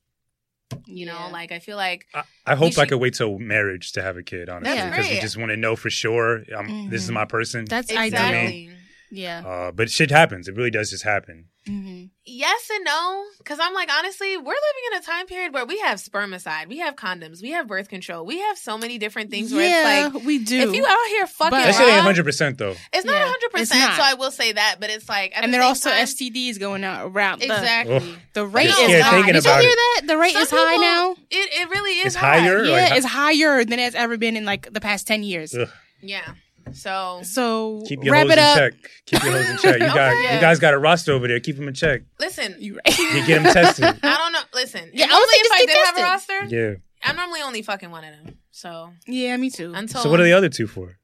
[0.85, 1.27] you know, Yeah.
[1.31, 4.23] like I feel like I, I hope I could wait till marriage to have a
[4.23, 7.13] kid, honestly, That's because you just want to know for sure um, this is Mhm.
[7.13, 7.65] my person.
[7.65, 8.03] That's ideal.
[8.05, 8.69] exactly.
[9.09, 9.39] Yeah.
[9.45, 10.47] Uh, but shit happens.
[10.47, 11.45] It really does just happen.
[11.67, 15.65] Hmm Yes and no, because I'm like honestly, we're living in a time period where
[15.65, 19.31] we have spermicide, we have condoms, we have birth control, we have so many different
[19.31, 19.53] things.
[19.53, 20.57] Where yeah, it's like we do.
[20.57, 22.75] if you out here fucking But- That shit ain't 100 percent though.
[22.91, 23.35] it's not 100.
[23.43, 23.93] it's percent.
[23.95, 26.03] So I will say that, but it's like at and the there are also time,
[26.05, 27.39] STDs going out around.
[27.39, 27.95] The, exactly.
[27.95, 28.03] Ugh.
[28.33, 29.11] the rate is scared high.
[29.15, 29.75] thinking Did you hear it.
[29.75, 30.01] that?
[30.07, 31.11] The rate Some is high people- now.
[31.31, 32.39] It it really is It's high.
[32.39, 32.63] higher?
[32.65, 35.55] Yeah, Like, it's higher than it's ever been in like the past ten years.
[35.55, 35.69] Ugh.
[36.01, 36.33] Yeah.
[36.73, 38.57] So So Keep your wrap hoes it in up.
[38.57, 38.73] check.
[39.05, 39.79] Keep your hoes in check.
[39.79, 40.35] You got Okay.
[40.35, 41.39] you guys got a roster over there.
[41.39, 42.01] Keep them in check.
[42.19, 42.97] listen, You right.
[42.99, 43.85] You get them tested.
[44.03, 44.39] I don't know.
[44.53, 46.35] Listen, Yeah, I would normally say if just I get did have a tested.
[46.41, 46.73] roster, Yeah.
[47.03, 48.37] I'm normally only fucking one of them.
[48.51, 49.73] So yeah, me too.
[49.75, 50.97] until So what are the other two for?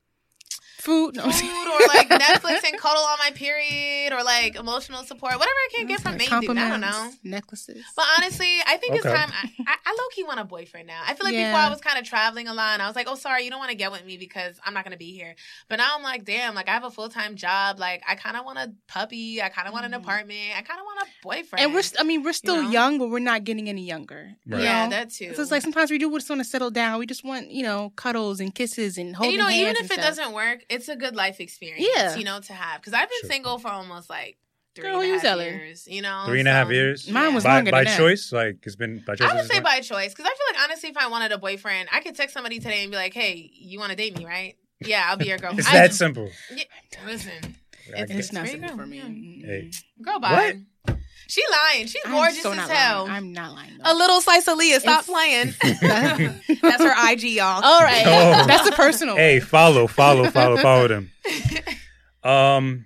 [0.83, 1.15] Food.
[1.15, 1.23] No.
[1.31, 5.69] food or like Netflix and cuddle on my period or like emotional support, whatever I
[5.75, 6.57] can get from main dude.
[6.57, 7.09] I don't know.
[7.23, 7.83] Necklaces.
[7.95, 9.31] But honestly, I think it's time.
[9.31, 11.01] I, I, I low key want a boyfriend now.
[11.05, 11.51] I feel like Yeah.
[11.51, 13.49] before I was kind of traveling a lot, and I was like, "Oh, sorry, you
[13.49, 15.35] don't want to get with me because I'm not gonna be here."
[15.69, 17.79] But now I'm like, "Damn, like I have a full time job.
[17.79, 19.41] Like I kind of want a puppy.
[19.41, 20.03] I kind of want an Mhm.
[20.03, 20.51] apartment.
[20.57, 22.69] I kind of want a boyfriend." and we're, st- I mean, we're still know?
[22.69, 24.33] young, but we're not getting any younger.
[24.45, 24.63] Right.
[24.63, 24.89] yeah, know?
[24.91, 25.33] that too.
[25.33, 26.99] So it's like sometimes we do just want to settle down.
[26.99, 29.83] We just want, you know, cuddles and kisses and holding and holding you know, even
[29.85, 30.05] if it stuff.
[30.17, 31.87] doesn't work, it's a good life experience.
[31.95, 32.15] Yeah.
[32.15, 33.29] you know, to have because I've been Sure.
[33.29, 34.37] single for almost like
[34.75, 35.53] three Girl, and a half telling.
[35.53, 35.87] years.
[35.87, 37.09] You know, Three and a half so- years.
[37.09, 37.97] Mine was by longer by than that.
[37.97, 38.31] choice.
[38.31, 39.29] Like it's been by choice.
[39.29, 41.89] I would say by choice because I feel like honestly, if I wanted a boyfriend,
[41.91, 44.55] I could text somebody today and be like, "Hey, you want to date me, right?
[44.79, 46.29] Yeah, I'll be your girlfriend." It's I- that simple.
[46.51, 46.63] Yeah,
[47.05, 47.31] listen,
[47.87, 49.43] It's- get- It's not simple for me.
[49.45, 49.71] Hey.
[50.01, 50.59] girl, bye.
[51.27, 51.87] She lying.
[51.87, 53.03] She's gorgeous so as hell.
[53.05, 53.11] lying.
[53.15, 53.77] I'm not lying.
[53.83, 54.79] A little slice of Leah.
[54.79, 56.39] Stop It's- playing.
[56.61, 57.63] That's her IG, y'all.
[57.63, 58.03] All right,
[58.43, 58.45] Oh.
[58.47, 59.15] that's a personal.
[59.15, 61.11] Hey, follow, follow, follow, follow them.
[62.23, 62.85] Um,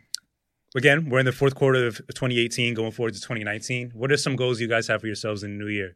[0.75, 3.91] again, we're in the fourth quarter of 2018, going forward to 2019.
[3.93, 5.95] What are some goals you guys have for yourselves in the new year?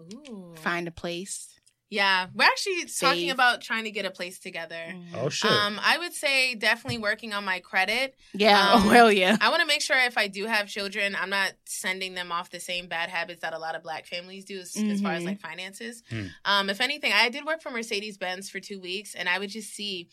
[0.00, 0.54] Ooh.
[0.56, 1.53] Find a place.
[1.90, 4.82] Yeah, we're actually talking about trying to get a place together.
[5.14, 5.50] Oh shit!
[5.50, 8.16] Um, I would say definitely working on my credit.
[8.32, 8.72] Yeah.
[8.74, 9.36] Um, oh hell yeah.
[9.40, 12.50] I want to make sure if I do have children, I'm not sending them off
[12.50, 15.22] the same bad habits that a lot of black families do as, as far as
[15.22, 15.26] Mhm.
[15.26, 16.02] like finances.
[16.10, 16.26] Hmm.
[16.44, 19.50] Um, if anything, I did work for Mercedes Benz for two weeks, and I would
[19.50, 20.08] just see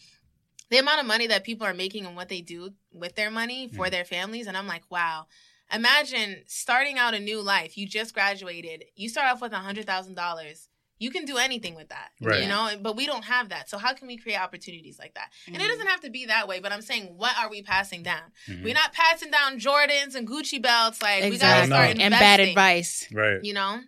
[0.69, 3.67] the amount of money that people are making and what they do with their money
[3.69, 3.91] for Hmm.
[3.91, 5.27] their families, and I'm like, wow.
[5.73, 7.77] Imagine starting out a new life.
[7.77, 8.83] You just graduated.
[8.95, 10.67] You start off with a hundred thousand dollars.
[11.01, 12.41] You can do anything with that, Right.
[12.43, 12.69] you know.
[12.79, 13.69] But we don't have that.
[13.69, 15.31] So how can we create opportunities like that?
[15.47, 16.59] And it doesn't have to be that way.
[16.59, 18.31] But I'm saying, what are we passing down?
[18.47, 18.63] Mhm.
[18.63, 21.01] We're not passing down Jordans and Gucci belts.
[21.01, 21.75] Like we gotta start No.
[21.77, 22.01] investing.
[22.03, 23.07] And bad advice.
[23.11, 23.43] right.
[23.43, 23.81] You know,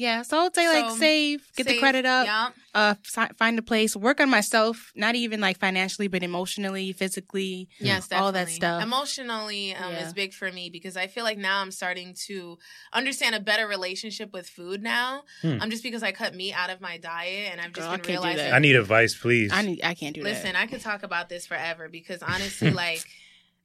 [0.00, 0.22] Yeah.
[0.22, 2.48] So I would say like So, save, get the credit up, Yeah.
[2.74, 4.92] uh, si- find a place, work on myself.
[4.96, 7.68] Not even like financially, but emotionally, physically.
[7.78, 8.24] Yes, definitely.
[8.24, 8.82] all that stuff.
[8.82, 10.06] Emotionally um, Yeah.
[10.06, 12.56] is big for me because I feel like now I'm starting to
[12.94, 15.24] understand a better relationship with food now.
[15.42, 15.58] Hmm.
[15.60, 17.96] Um, just because I cut meat out of my diet and I've just Girl, I
[17.96, 18.36] been can't realizing.
[18.46, 18.54] that.
[18.54, 19.52] I need advice, please.
[19.52, 19.80] I need.
[19.84, 20.54] I can't do Listen, that.
[20.54, 23.04] Listen, I could talk about this forever because honestly, like,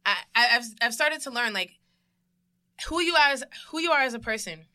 [0.05, 1.71] I, I, I've I've started to learn like
[2.89, 4.65] who you are as who you are as a person.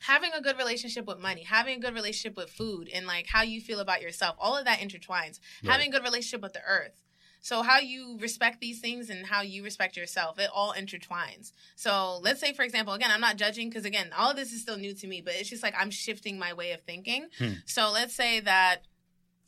[0.00, 3.42] Having a good relationship with money, having a good relationship with food, and like how
[3.42, 5.40] you feel about yourself, all of that intertwines.
[5.62, 5.72] Right.
[5.72, 7.02] Having a good relationship with the earth.
[7.46, 11.52] So how you respect these things and how you respect yourself, it all intertwines.
[11.76, 14.62] So let's say, for example, again, I'm not judging because again, all of this is
[14.62, 17.28] still new to me, but it's just like I'm shifting my way of thinking.
[17.38, 17.52] Hmm.
[17.64, 18.78] So let's say that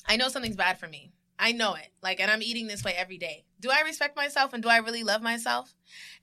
[0.07, 1.11] I know something's bad for me.
[1.39, 1.89] I know it.
[2.03, 3.44] Like, and I'm eating this way every day.
[3.60, 5.74] Do I respect myself and do I really love myself?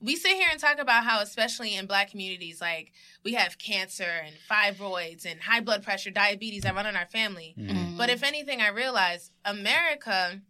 [0.02, 2.92] We sit here and talk about how, especially in black communities, like
[3.24, 7.56] we have cancer and fibroids and high blood pressure, diabetes that run in our family.
[7.58, 7.70] Mhm.
[7.72, 7.98] Mm.
[7.98, 10.42] But if anything, I realize America,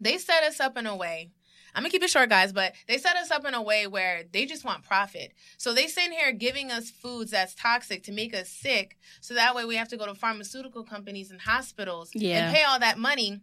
[0.00, 1.30] they set us up in a way.
[1.74, 4.24] I'm gonna keep it short, guys, but they set us up in a way where
[4.30, 5.32] they just want profit.
[5.56, 8.98] So they sit here giving us foods that's toxic to make us sick.
[9.22, 12.46] So that way we have to go to pharmaceutical companies and hospitals Yeah.
[12.48, 13.40] and pay all that money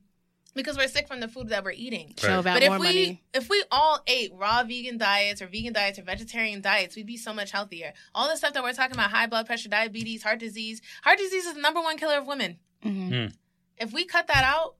[0.55, 2.13] because we're sick from the food that we're eating.
[2.17, 3.23] Show about But if more we money.
[3.33, 7.17] if we all ate raw vegan diets or vegan diets or vegetarian diets, we'd be
[7.17, 7.93] so much healthier.
[8.15, 10.81] All the stuff that we're talking about, high blood pressure, diabetes, heart disease.
[11.03, 12.57] Heart disease is the number one killer of women.
[12.83, 13.33] Mhm.
[13.77, 14.75] If we cut that out,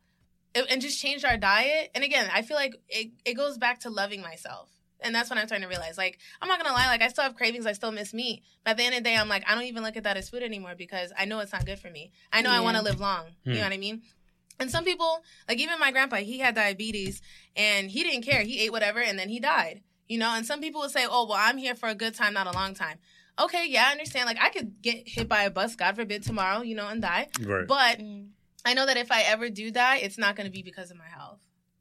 [0.55, 1.91] and and just changed our diet.
[1.93, 4.69] And again, I feel like it, it goes back to loving myself.
[5.01, 5.97] And that's what I'm starting to realize.
[5.97, 8.43] Like, I'm not gonna lie, like I still have cravings, I still miss meat.
[8.65, 10.17] But at the end of the day, I'm like, I don't even look at that
[10.17, 12.11] as food anymore because I know it's not good for me.
[12.33, 13.27] I know I wanna live long.
[13.43, 13.57] You Hmm.
[13.59, 14.01] know what I mean?
[14.59, 17.21] And some people, like even my grandpa, he had diabetes
[17.55, 18.43] and he didn't care.
[18.43, 19.81] He ate whatever and then he died.
[20.07, 22.33] You know, and some people would say, Oh, well, I'm here for a good time,
[22.33, 22.97] not a long time.
[23.39, 24.25] Okay, yeah, I understand.
[24.25, 27.27] Like I could get hit by a bus, God forbid, tomorrow, you know, and die.
[27.41, 27.67] Right.
[27.67, 28.29] But Mm.
[28.65, 30.97] I know that if I ever do die, it's not going to be because of
[30.97, 31.39] my health.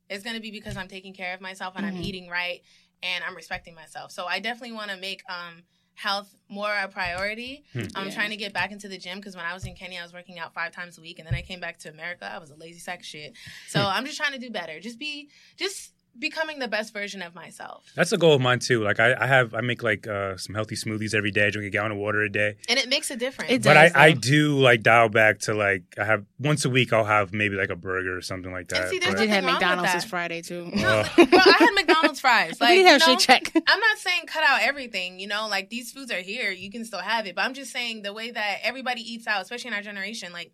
[0.09, 2.05] It's going to be because I'm taking care of myself and I'm Mhm.
[2.05, 2.63] eating right
[3.03, 4.13] and I'm respecting myself.
[4.13, 5.65] So I definitely want to make um,
[5.99, 7.65] health more a priority.
[7.73, 7.83] Hmm.
[7.97, 8.15] I'm Yeah.
[8.15, 10.13] trying to get back into the gym because when I was in Kenya, I was
[10.13, 12.31] working out five times a week, and then I came back to America.
[12.33, 13.33] I was a lazy sack of shit.
[13.69, 14.79] So I'm just trying to do better.
[14.79, 17.85] Just be, just becoming the best version of myself.
[17.95, 18.83] That's a goal of mine too.
[18.83, 21.47] Like I, I have, I make like uh, some healthy smoothies every day.
[21.47, 22.57] I drink a gallon of water a day.
[22.69, 23.51] And it makes a difference.
[23.53, 24.21] It But I, does, I though.
[24.21, 26.93] do like dial back to like I have once a week.
[26.93, 28.83] I'll have maybe like a burger or something like that.
[28.83, 29.95] And see, I there's but- did have wrong McDonald's that.
[30.03, 30.71] this Friday too.
[30.75, 31.31] No, Ugh.
[31.31, 32.57] bro, I had McDonald's fries.
[32.61, 33.53] Like, we did have you know, Check.
[33.67, 36.85] I'm not saying cut out everything, you know, like these foods are here, you can
[36.85, 37.35] still have it.
[37.37, 40.53] But I'm just saying the way that everybody eats out, especially in our generation, like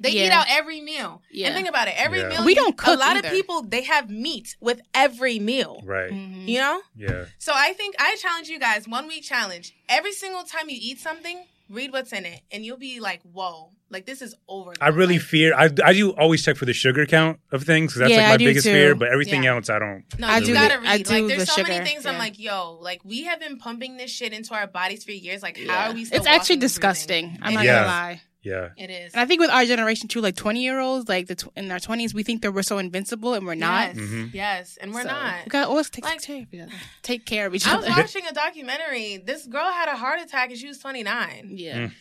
[0.00, 1.22] they eat out every meal.
[1.30, 1.46] Yeah.
[1.48, 2.28] And think about it, every Yeah.
[2.28, 3.28] meal We don't cook a lot either.
[3.28, 5.82] of people they have meat with every meal.
[5.84, 6.10] right.
[6.10, 6.48] Mhm.
[6.48, 6.80] You know?
[6.96, 7.24] Yeah.
[7.38, 9.74] So I think I challenge you guys, one week challenge.
[9.88, 12.40] Every single time you eat something, read what's in it.
[12.50, 14.72] And you'll be like, whoa, like this is over.
[14.80, 15.54] I really fear.
[15.54, 18.26] I, I do always check for the sugar count of things because that's Yeah, like
[18.26, 18.72] I my do biggest too.
[18.72, 18.94] fear.
[18.94, 19.54] But everything Yeah.
[19.56, 20.04] else, I don't.
[20.18, 20.86] No, I you do gotta read.
[20.88, 23.58] I like, there's the so many sugar, things I'm like, yo, like we have been
[23.58, 25.42] pumping this shit into our bodies for years.
[25.42, 27.38] Like, how are we still It's actually walking and disgusting.
[27.42, 27.74] I'm not Yeah.
[27.76, 28.20] gonna lie.
[28.42, 28.68] Yeah.
[28.76, 29.12] It is.
[29.14, 31.70] And I think with our generation too, like 20 year olds, like the tw- in
[31.72, 33.94] our 20s, we think that we're so invincible and we're not.
[33.96, 34.34] Yes, Mhm.
[34.34, 35.44] yes, and we're So, not.
[35.44, 36.72] We gotta always take, Like- care of each other.
[37.02, 39.16] Take care of each I was watching a documentary.
[39.18, 41.50] This girl had a heart attack and she was 29.
[41.52, 41.76] yeah.
[41.78, 41.92] Mm.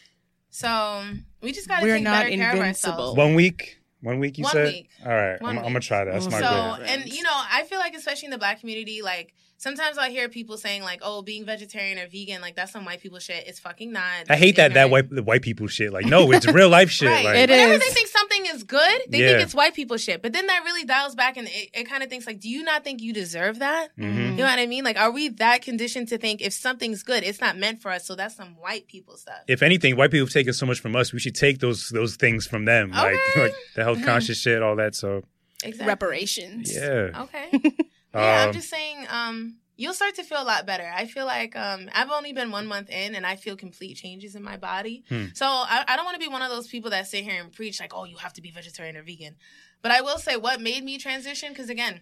[0.49, 1.03] So
[1.41, 2.93] we just got to We're take not better care of invincible.
[2.93, 3.17] ourselves.
[3.17, 3.79] One week.
[4.01, 4.37] One week.
[4.37, 4.67] You One said.
[4.67, 4.89] week.
[5.05, 5.41] All right.
[5.41, 6.11] One I'm, I'm gonna try that.
[6.13, 6.73] That's So- my So, goal.
[6.85, 10.29] and you know, I feel like especially in the black community, like sometimes I hear
[10.29, 13.59] people saying like, "Oh, being vegetarian or vegan, like that's some white people shit." It's
[13.59, 14.29] fucking not.
[14.29, 15.91] I hate that that white the white people shit.
[15.91, 17.09] Like no, it's real life shit.
[17.09, 17.25] Right.
[17.25, 17.79] Like It Whenever is.
[17.79, 19.27] they think something is good, they Yeah.
[19.33, 20.21] think it's white people shit.
[20.21, 22.63] But then that really dials back and it, it kind of thinks like, do you
[22.63, 23.89] not think you deserve that?
[23.97, 24.31] Mhm.
[24.31, 24.83] You know what I mean?
[24.83, 28.05] Like, are we that conditioned to think if something's good, it's not meant for us?
[28.05, 29.39] So that's some white people stuff.
[29.47, 31.11] if anything, white people have taken so much from us.
[31.13, 33.41] We should take those those things from them, like, Okay.
[33.43, 34.05] like the health Mhm.
[34.05, 34.93] conscious shit, all that.
[34.95, 35.23] So
[35.63, 35.87] exactly.
[35.87, 36.73] Reparations.
[36.75, 37.49] yeah, Okay.
[38.17, 39.05] yeah, I'm Um, just saying.
[39.09, 40.91] Um, you'll start to feel a lot better.
[40.95, 44.35] I feel like um, I've only been one month in, and I feel complete changes
[44.35, 45.03] in my body.
[45.09, 45.25] Hmm.
[45.35, 47.51] So I, I don't want to be one of those people that sit here and
[47.51, 49.35] preach like, "Oh, you have to be vegetarian or vegan."
[49.83, 51.49] But I will say, what made me transition?
[51.49, 52.01] Because again.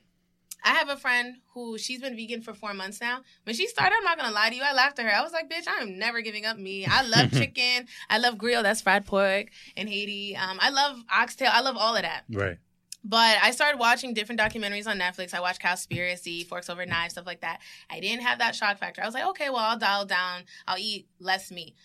[0.63, 3.19] I have a friend who she's been vegan for four months now.
[3.43, 5.11] When she started, I'm not gonna lie to you, I laughed at her.
[5.13, 6.87] I was like, "Bitch, I am never giving up me.
[6.87, 7.85] I love chicken.
[8.09, 8.63] I love griot.
[8.63, 10.35] That's fried pork in Haiti.
[10.35, 11.51] Um, I love oxtail.
[11.53, 12.57] I love all of that." right.
[13.07, 15.35] But I started watching different documentaries on Netflix.
[15.35, 17.59] I watched Cowspiracy, Forks Over Knives, stuff like that.
[17.87, 19.03] I didn't have that shock factor.
[19.03, 20.45] I was like, okay, well, I'll dial down.
[20.67, 21.75] I'll eat less meat.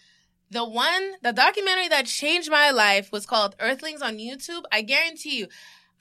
[0.51, 4.63] The one, the documentary that changed my life was called Earthlings on YouTube.
[4.73, 5.49] I guarantee you,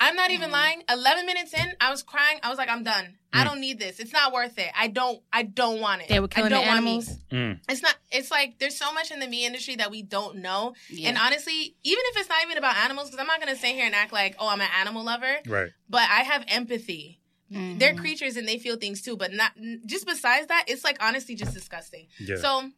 [0.02, 0.54] I'm not even Mhm.
[0.54, 0.84] lying.
[0.90, 2.40] 11 minutes in, I was crying.
[2.42, 3.18] I was like, I'm done.
[3.34, 3.46] I Mm.
[3.46, 4.00] don't need this.
[4.00, 4.72] It's not worth it.
[4.76, 6.08] I don't, I don't want it.
[6.08, 6.90] They were killing I don't want meat.
[7.08, 7.18] animals.
[7.32, 7.60] Mm.
[7.70, 10.74] It's not, it's like, there's so much in the meat industry that we don't know.
[10.90, 11.10] Yeah.
[11.10, 13.76] And honestly, even if it's not even about animals, because I'm not going to sit
[13.76, 15.70] here and act like, oh, I'm an animal lover Right.
[15.90, 17.20] but I have empathy.
[17.52, 17.80] Mhm.
[17.80, 19.52] They're creatures and they feel things too, but not
[19.86, 22.08] just besides that, it's like honestly just disgusting.
[22.20, 22.38] Yeah.
[22.38, 22.72] So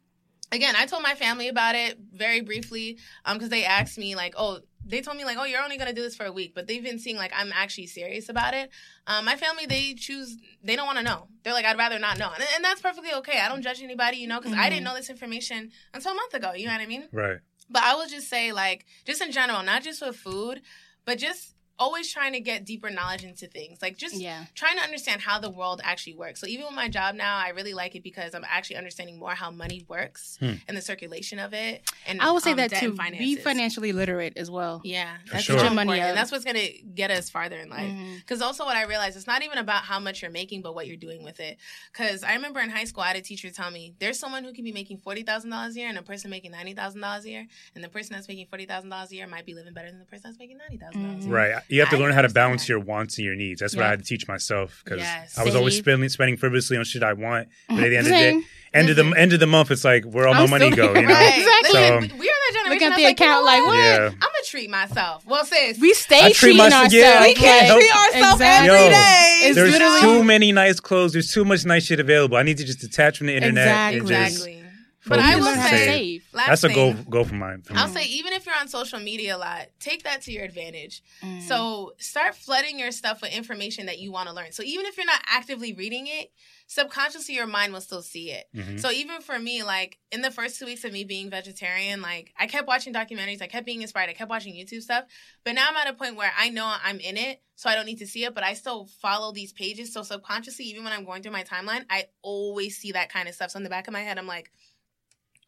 [0.50, 4.32] again, I told my family about it very briefly um because they asked me like,
[4.36, 6.54] "Oh, they told me like, "Oh, you're only going to do this for a week."
[6.54, 8.70] But they've been seeing like I'm actually serious about it.
[9.06, 11.28] Um my family they choose they don't want to know.
[11.42, 13.40] They're like, "I'd rather not know." And, and that's perfectly okay.
[13.40, 14.70] I don't judge anybody, you know, because I Mhm.
[14.70, 17.08] didn't know this information until a month ago, you know what I mean?
[17.12, 17.38] right.
[17.70, 20.60] But I will just say, like, just in general, not just with food,
[21.06, 23.82] but just always trying to get deeper knowledge into things.
[23.82, 24.44] Like, just yeah.
[24.54, 26.40] trying to understand how the world actually works.
[26.40, 29.30] So, even with my job now, I really like it because I'm actually understanding more
[29.42, 30.54] how money works Hmm.
[30.68, 31.82] and the circulation of it.
[32.06, 32.92] And I will say um, that too.
[33.18, 34.80] Be financially literate as well.
[34.84, 35.56] Yeah, For that's sure.
[35.56, 36.02] your money important.
[36.02, 36.08] up.
[36.10, 37.90] And that's what's going to get us farther in life.
[38.18, 40.86] Because also, what I realized, it's not even about how much you're making, but what
[40.86, 41.58] you're doing with it.
[41.92, 44.52] Because I remember in high school, I had a teacher tell me there's someone who
[44.52, 47.24] can be making forty thousand dollars a year, and a person making ninety thousand dollars
[47.24, 49.72] a year, and the person that's making forty thousand dollars a year might be living
[49.74, 51.24] better than the person that's making ninety thousand dollars.
[51.24, 51.36] a year.
[51.36, 51.62] Right.
[51.72, 52.68] You have to I learn how to balance that.
[52.68, 53.60] your wants and your needs.
[53.60, 55.38] That's what I had to teach myself because Yes.
[55.38, 57.48] I was always spending spending frivolously on shit I want.
[57.68, 58.44] But at the end of the day, Same.
[58.74, 60.92] end of the end of the month, it's like where all my I'm money still
[60.92, 61.00] go.
[61.00, 61.14] You know.
[61.14, 61.38] Right.
[61.38, 61.80] Exactly.
[61.80, 62.68] Listen, So- we- we are that generation.
[62.72, 63.66] Look at the like, you know account like, what?
[63.68, 63.76] what?
[63.76, 64.06] Yeah.
[64.12, 65.24] I'm gonna treat myself.
[65.26, 66.94] Well, sis, We stay I treat treating myself- ourselves.
[66.94, 67.78] yeah, we can't Nope.
[67.80, 68.68] treat ourselves Exactly.
[68.68, 69.40] every Yo, day.
[69.44, 71.12] It's There's literally- too many nice clothes.
[71.14, 72.36] There's too much nice shit available.
[72.36, 74.61] I need to just detach from the internet Exactly.
[75.04, 75.08] Just exactly.
[75.10, 76.28] But I Focus, will learn say- save.
[76.32, 77.62] Last That's a thing, goal goal for mine.
[77.62, 77.94] For I'll me.
[77.94, 81.02] say even if you're on social media a lot, take that to your advantage.
[81.22, 81.42] Mm.
[81.42, 84.52] So start flooding your stuff with information that you want to learn.
[84.52, 86.30] So even if you're not actively reading it,
[86.66, 88.46] subconsciously your mind will still see it.
[88.54, 88.80] Mhm.
[88.80, 92.32] So even for me, like in the first two weeks of me being vegetarian, like
[92.38, 95.04] I kept watching documentaries, I kept being inspired, I kept watching YouTube stuff.
[95.44, 97.86] But now I'm at a point where I know I'm in it, so I don't
[97.86, 99.92] need to see it, but I still follow these pages.
[99.92, 103.34] So subconsciously, even when I'm going through my timeline, I always see that kind of
[103.34, 103.50] stuff.
[103.50, 104.50] So in the back of my head, I'm like,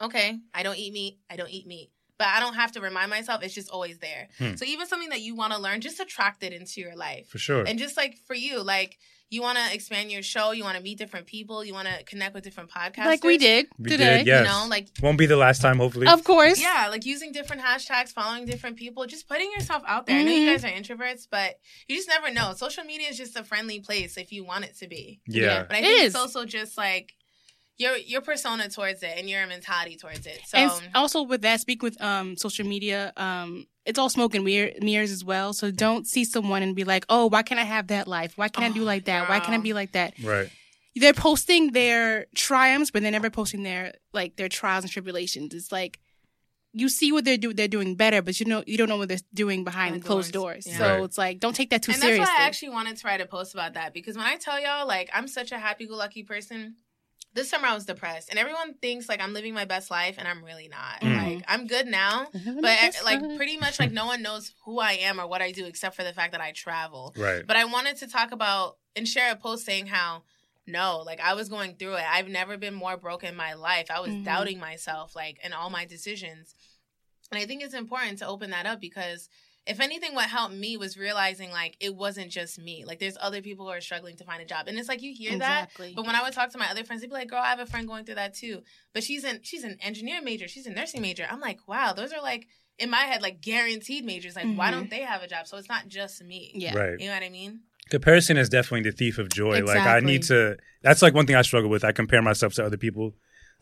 [0.01, 1.91] okay, I don't eat meat, I don't eat meat.
[2.17, 4.29] But I don't have to remind myself, it's just always there.
[4.39, 4.55] Hmm.
[4.55, 7.29] So even something that you want to learn, just attract it into your life.
[7.29, 7.65] for sure.
[7.67, 8.99] And just like for you, like
[9.31, 12.05] you want to expand your show, you want to meet different people, you want to
[12.05, 13.07] connect with different podcasts.
[13.07, 14.19] like we did We today.
[14.19, 14.47] did, yes.
[14.47, 16.07] You know, like Won't be the last time, hopefully.
[16.07, 16.61] Of course.
[16.61, 20.21] yeah, like using different hashtags, following different people, just putting yourself out there.
[20.21, 20.53] I know you Mhm.
[20.53, 21.59] guys are introverts, but
[21.89, 22.55] you just never know.
[22.55, 25.21] Social media is just a friendly place if you want it to be.
[25.27, 25.65] yeah.
[25.65, 26.07] But I It think is.
[26.09, 27.15] it's also just like
[27.77, 30.41] your your persona towards it and your mentality towards it.
[30.47, 33.13] So And also with that, speak with um social media.
[33.17, 35.53] Um, it's all smoke and mir- mirrors as well.
[35.53, 38.33] So don't see someone and be like, oh, why can't I have that life?
[38.37, 39.29] Why can't I do Oh, like that?
[39.29, 40.15] Why can't I be like that?
[40.23, 40.49] Right.
[40.97, 45.53] They're posting their triumphs, but they're never posting their like their trials and tribulations.
[45.53, 45.99] It's like
[46.77, 49.09] you see what they're do they're doing better, but you know you don't know what
[49.09, 50.65] they're doing behind Behind closed doors.
[50.65, 50.67] doors.
[50.67, 50.79] Yeah.
[50.79, 51.03] So Right.
[51.05, 52.21] it's like don't take that too and seriously.
[52.25, 54.61] that's why I actually wanted to write a post about that because when I tell
[54.61, 56.77] y'all, like, I'm such a happy go lucky person.
[57.35, 60.29] This summer I was depressed, and everyone thinks like I'm living my best life, and
[60.29, 61.01] I'm really not.
[61.01, 61.17] Mm.
[61.37, 65.21] Like I'm good now, but like pretty much like no one knows who I am
[65.21, 67.13] or what I do except for the fact that I travel.
[67.19, 67.45] Right.
[67.45, 70.23] But I wanted to talk about and share a post saying how
[70.67, 72.05] no, like I was going through it.
[72.09, 73.91] I've never been more broken in my life.
[73.91, 74.25] I was Mhm.
[74.25, 76.55] doubting myself, like in all my decisions.
[77.33, 79.29] And I think it's important to open that up because
[79.67, 82.85] if anything, what helped me was realizing like it wasn't just me.
[82.87, 84.69] Like there's other people who are struggling to find a job.
[84.69, 85.71] And it's like you hear that.
[85.97, 87.61] But when I would talk to my other friends, they'd be like, "Girl, I have
[87.61, 88.63] a friend going through that too,
[88.93, 92.13] but she's an she's an engineer major, she's a nursing major." I'm like, "Wow, those
[92.13, 92.47] are like
[92.79, 94.37] in my head like guaranteed majors.
[94.37, 94.73] Like, why Mhm.
[94.73, 96.53] don't they have a job?" So it's not just me.
[96.55, 96.75] yeah.
[96.77, 96.99] Right.
[97.01, 97.61] You know what I mean?
[97.91, 99.63] Comparison is definitely the thief of joy.
[99.63, 100.57] Like I need to.
[100.83, 101.85] That's like one thing I struggle with.
[101.85, 103.15] I compare myself to other people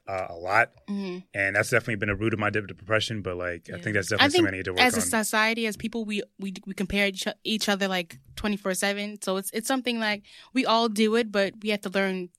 [0.08, 3.22] uh, a lot, hmm and that's definitely been a root of my depression.
[3.22, 5.00] But like, I think that's I definitely think something I need to work as a
[5.00, 9.20] society, as people, we we we compare each, each other like twenty four seven.
[9.22, 12.30] So it's it's something like we all do it, but we have to learn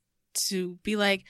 [0.49, 1.23] to be like,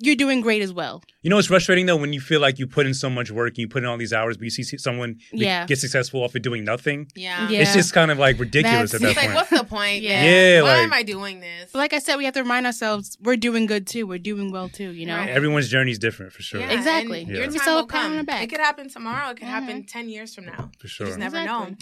[0.00, 1.02] you're doing great as well.
[1.22, 3.48] You know, it's frustrating though when you feel like you put in so much work
[3.50, 5.66] and you put in all these hours, but you see someone Yeah.
[5.66, 7.08] get successful off of doing nothing.
[7.16, 7.48] Yeah.
[7.50, 7.62] Yeah.
[7.62, 9.34] It's just kind of like ridiculous That's- at that It's like, point.
[9.36, 10.02] what's the point?
[10.02, 10.24] Yeah.
[10.24, 11.70] Yeah, Why like- am I doing this?
[11.72, 14.06] But like I said, we have to remind ourselves we're doing good too.
[14.06, 14.90] We're doing well too.
[14.90, 15.16] You know.
[15.16, 15.28] Right.
[15.30, 16.60] Everyone's journey is different for sure.
[16.60, 17.22] Yeah, Exactly.
[17.24, 17.34] Yeah.
[17.34, 18.24] Your time yourself will a pat on come.
[18.26, 18.42] back.
[18.44, 19.30] It could happen tomorrow.
[19.30, 19.50] It could Mhm.
[19.50, 20.70] happen ten years from now.
[20.78, 21.06] For sure.
[21.06, 21.70] You just never Exactly.
[21.72, 21.76] know.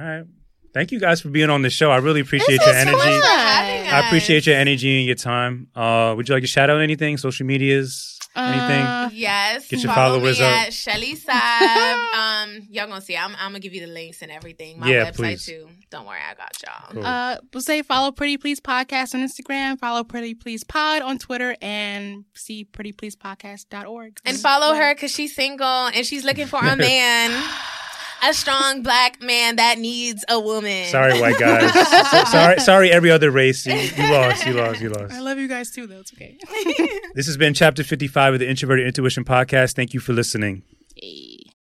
[0.00, 0.24] All right.
[0.76, 1.90] Thank you guys for being on the show.
[1.90, 2.98] I really appreciate This your energy.
[2.98, 3.20] fun.
[3.22, 5.68] for having I appreciate your energy and your time.
[5.74, 7.16] Uh, would you like to shout out anything?
[7.16, 8.12] Social medias?
[8.36, 8.82] Anything?
[8.84, 9.66] Uh, Yes.
[9.68, 10.66] Get your follow followers me up.
[10.66, 11.32] at Shelly Sab.
[12.14, 13.16] um, y'all gonna see.
[13.16, 14.78] I'm, I'm gonna give you the links and everything.
[14.78, 15.46] My Yeah, website please.
[15.46, 15.68] too.
[15.90, 16.92] Don't worry, I got y'all.
[16.92, 17.06] Cool.
[17.06, 21.56] Uh, we'll say follow Pretty Please Podcast on Instagram, follow Pretty Please Pod on Twitter,
[21.62, 24.18] and see prettypleasepodcast.org.
[24.26, 27.30] And follow her because she's single and she's looking for a man,
[28.28, 30.86] a strong black man that needs a woman.
[30.86, 31.72] Sorry, white guys.
[32.10, 33.66] So- sorry, sorry, every other race.
[33.66, 34.46] You, you lost.
[34.46, 34.80] You lost.
[34.80, 35.12] You lost.
[35.14, 36.00] I love you guys too, though.
[36.00, 36.36] It's okay.
[37.14, 39.74] This has been chapter 55 of the Introverted Intuition Podcast.
[39.74, 40.62] Thank you for listening.
[40.94, 41.25] Hey.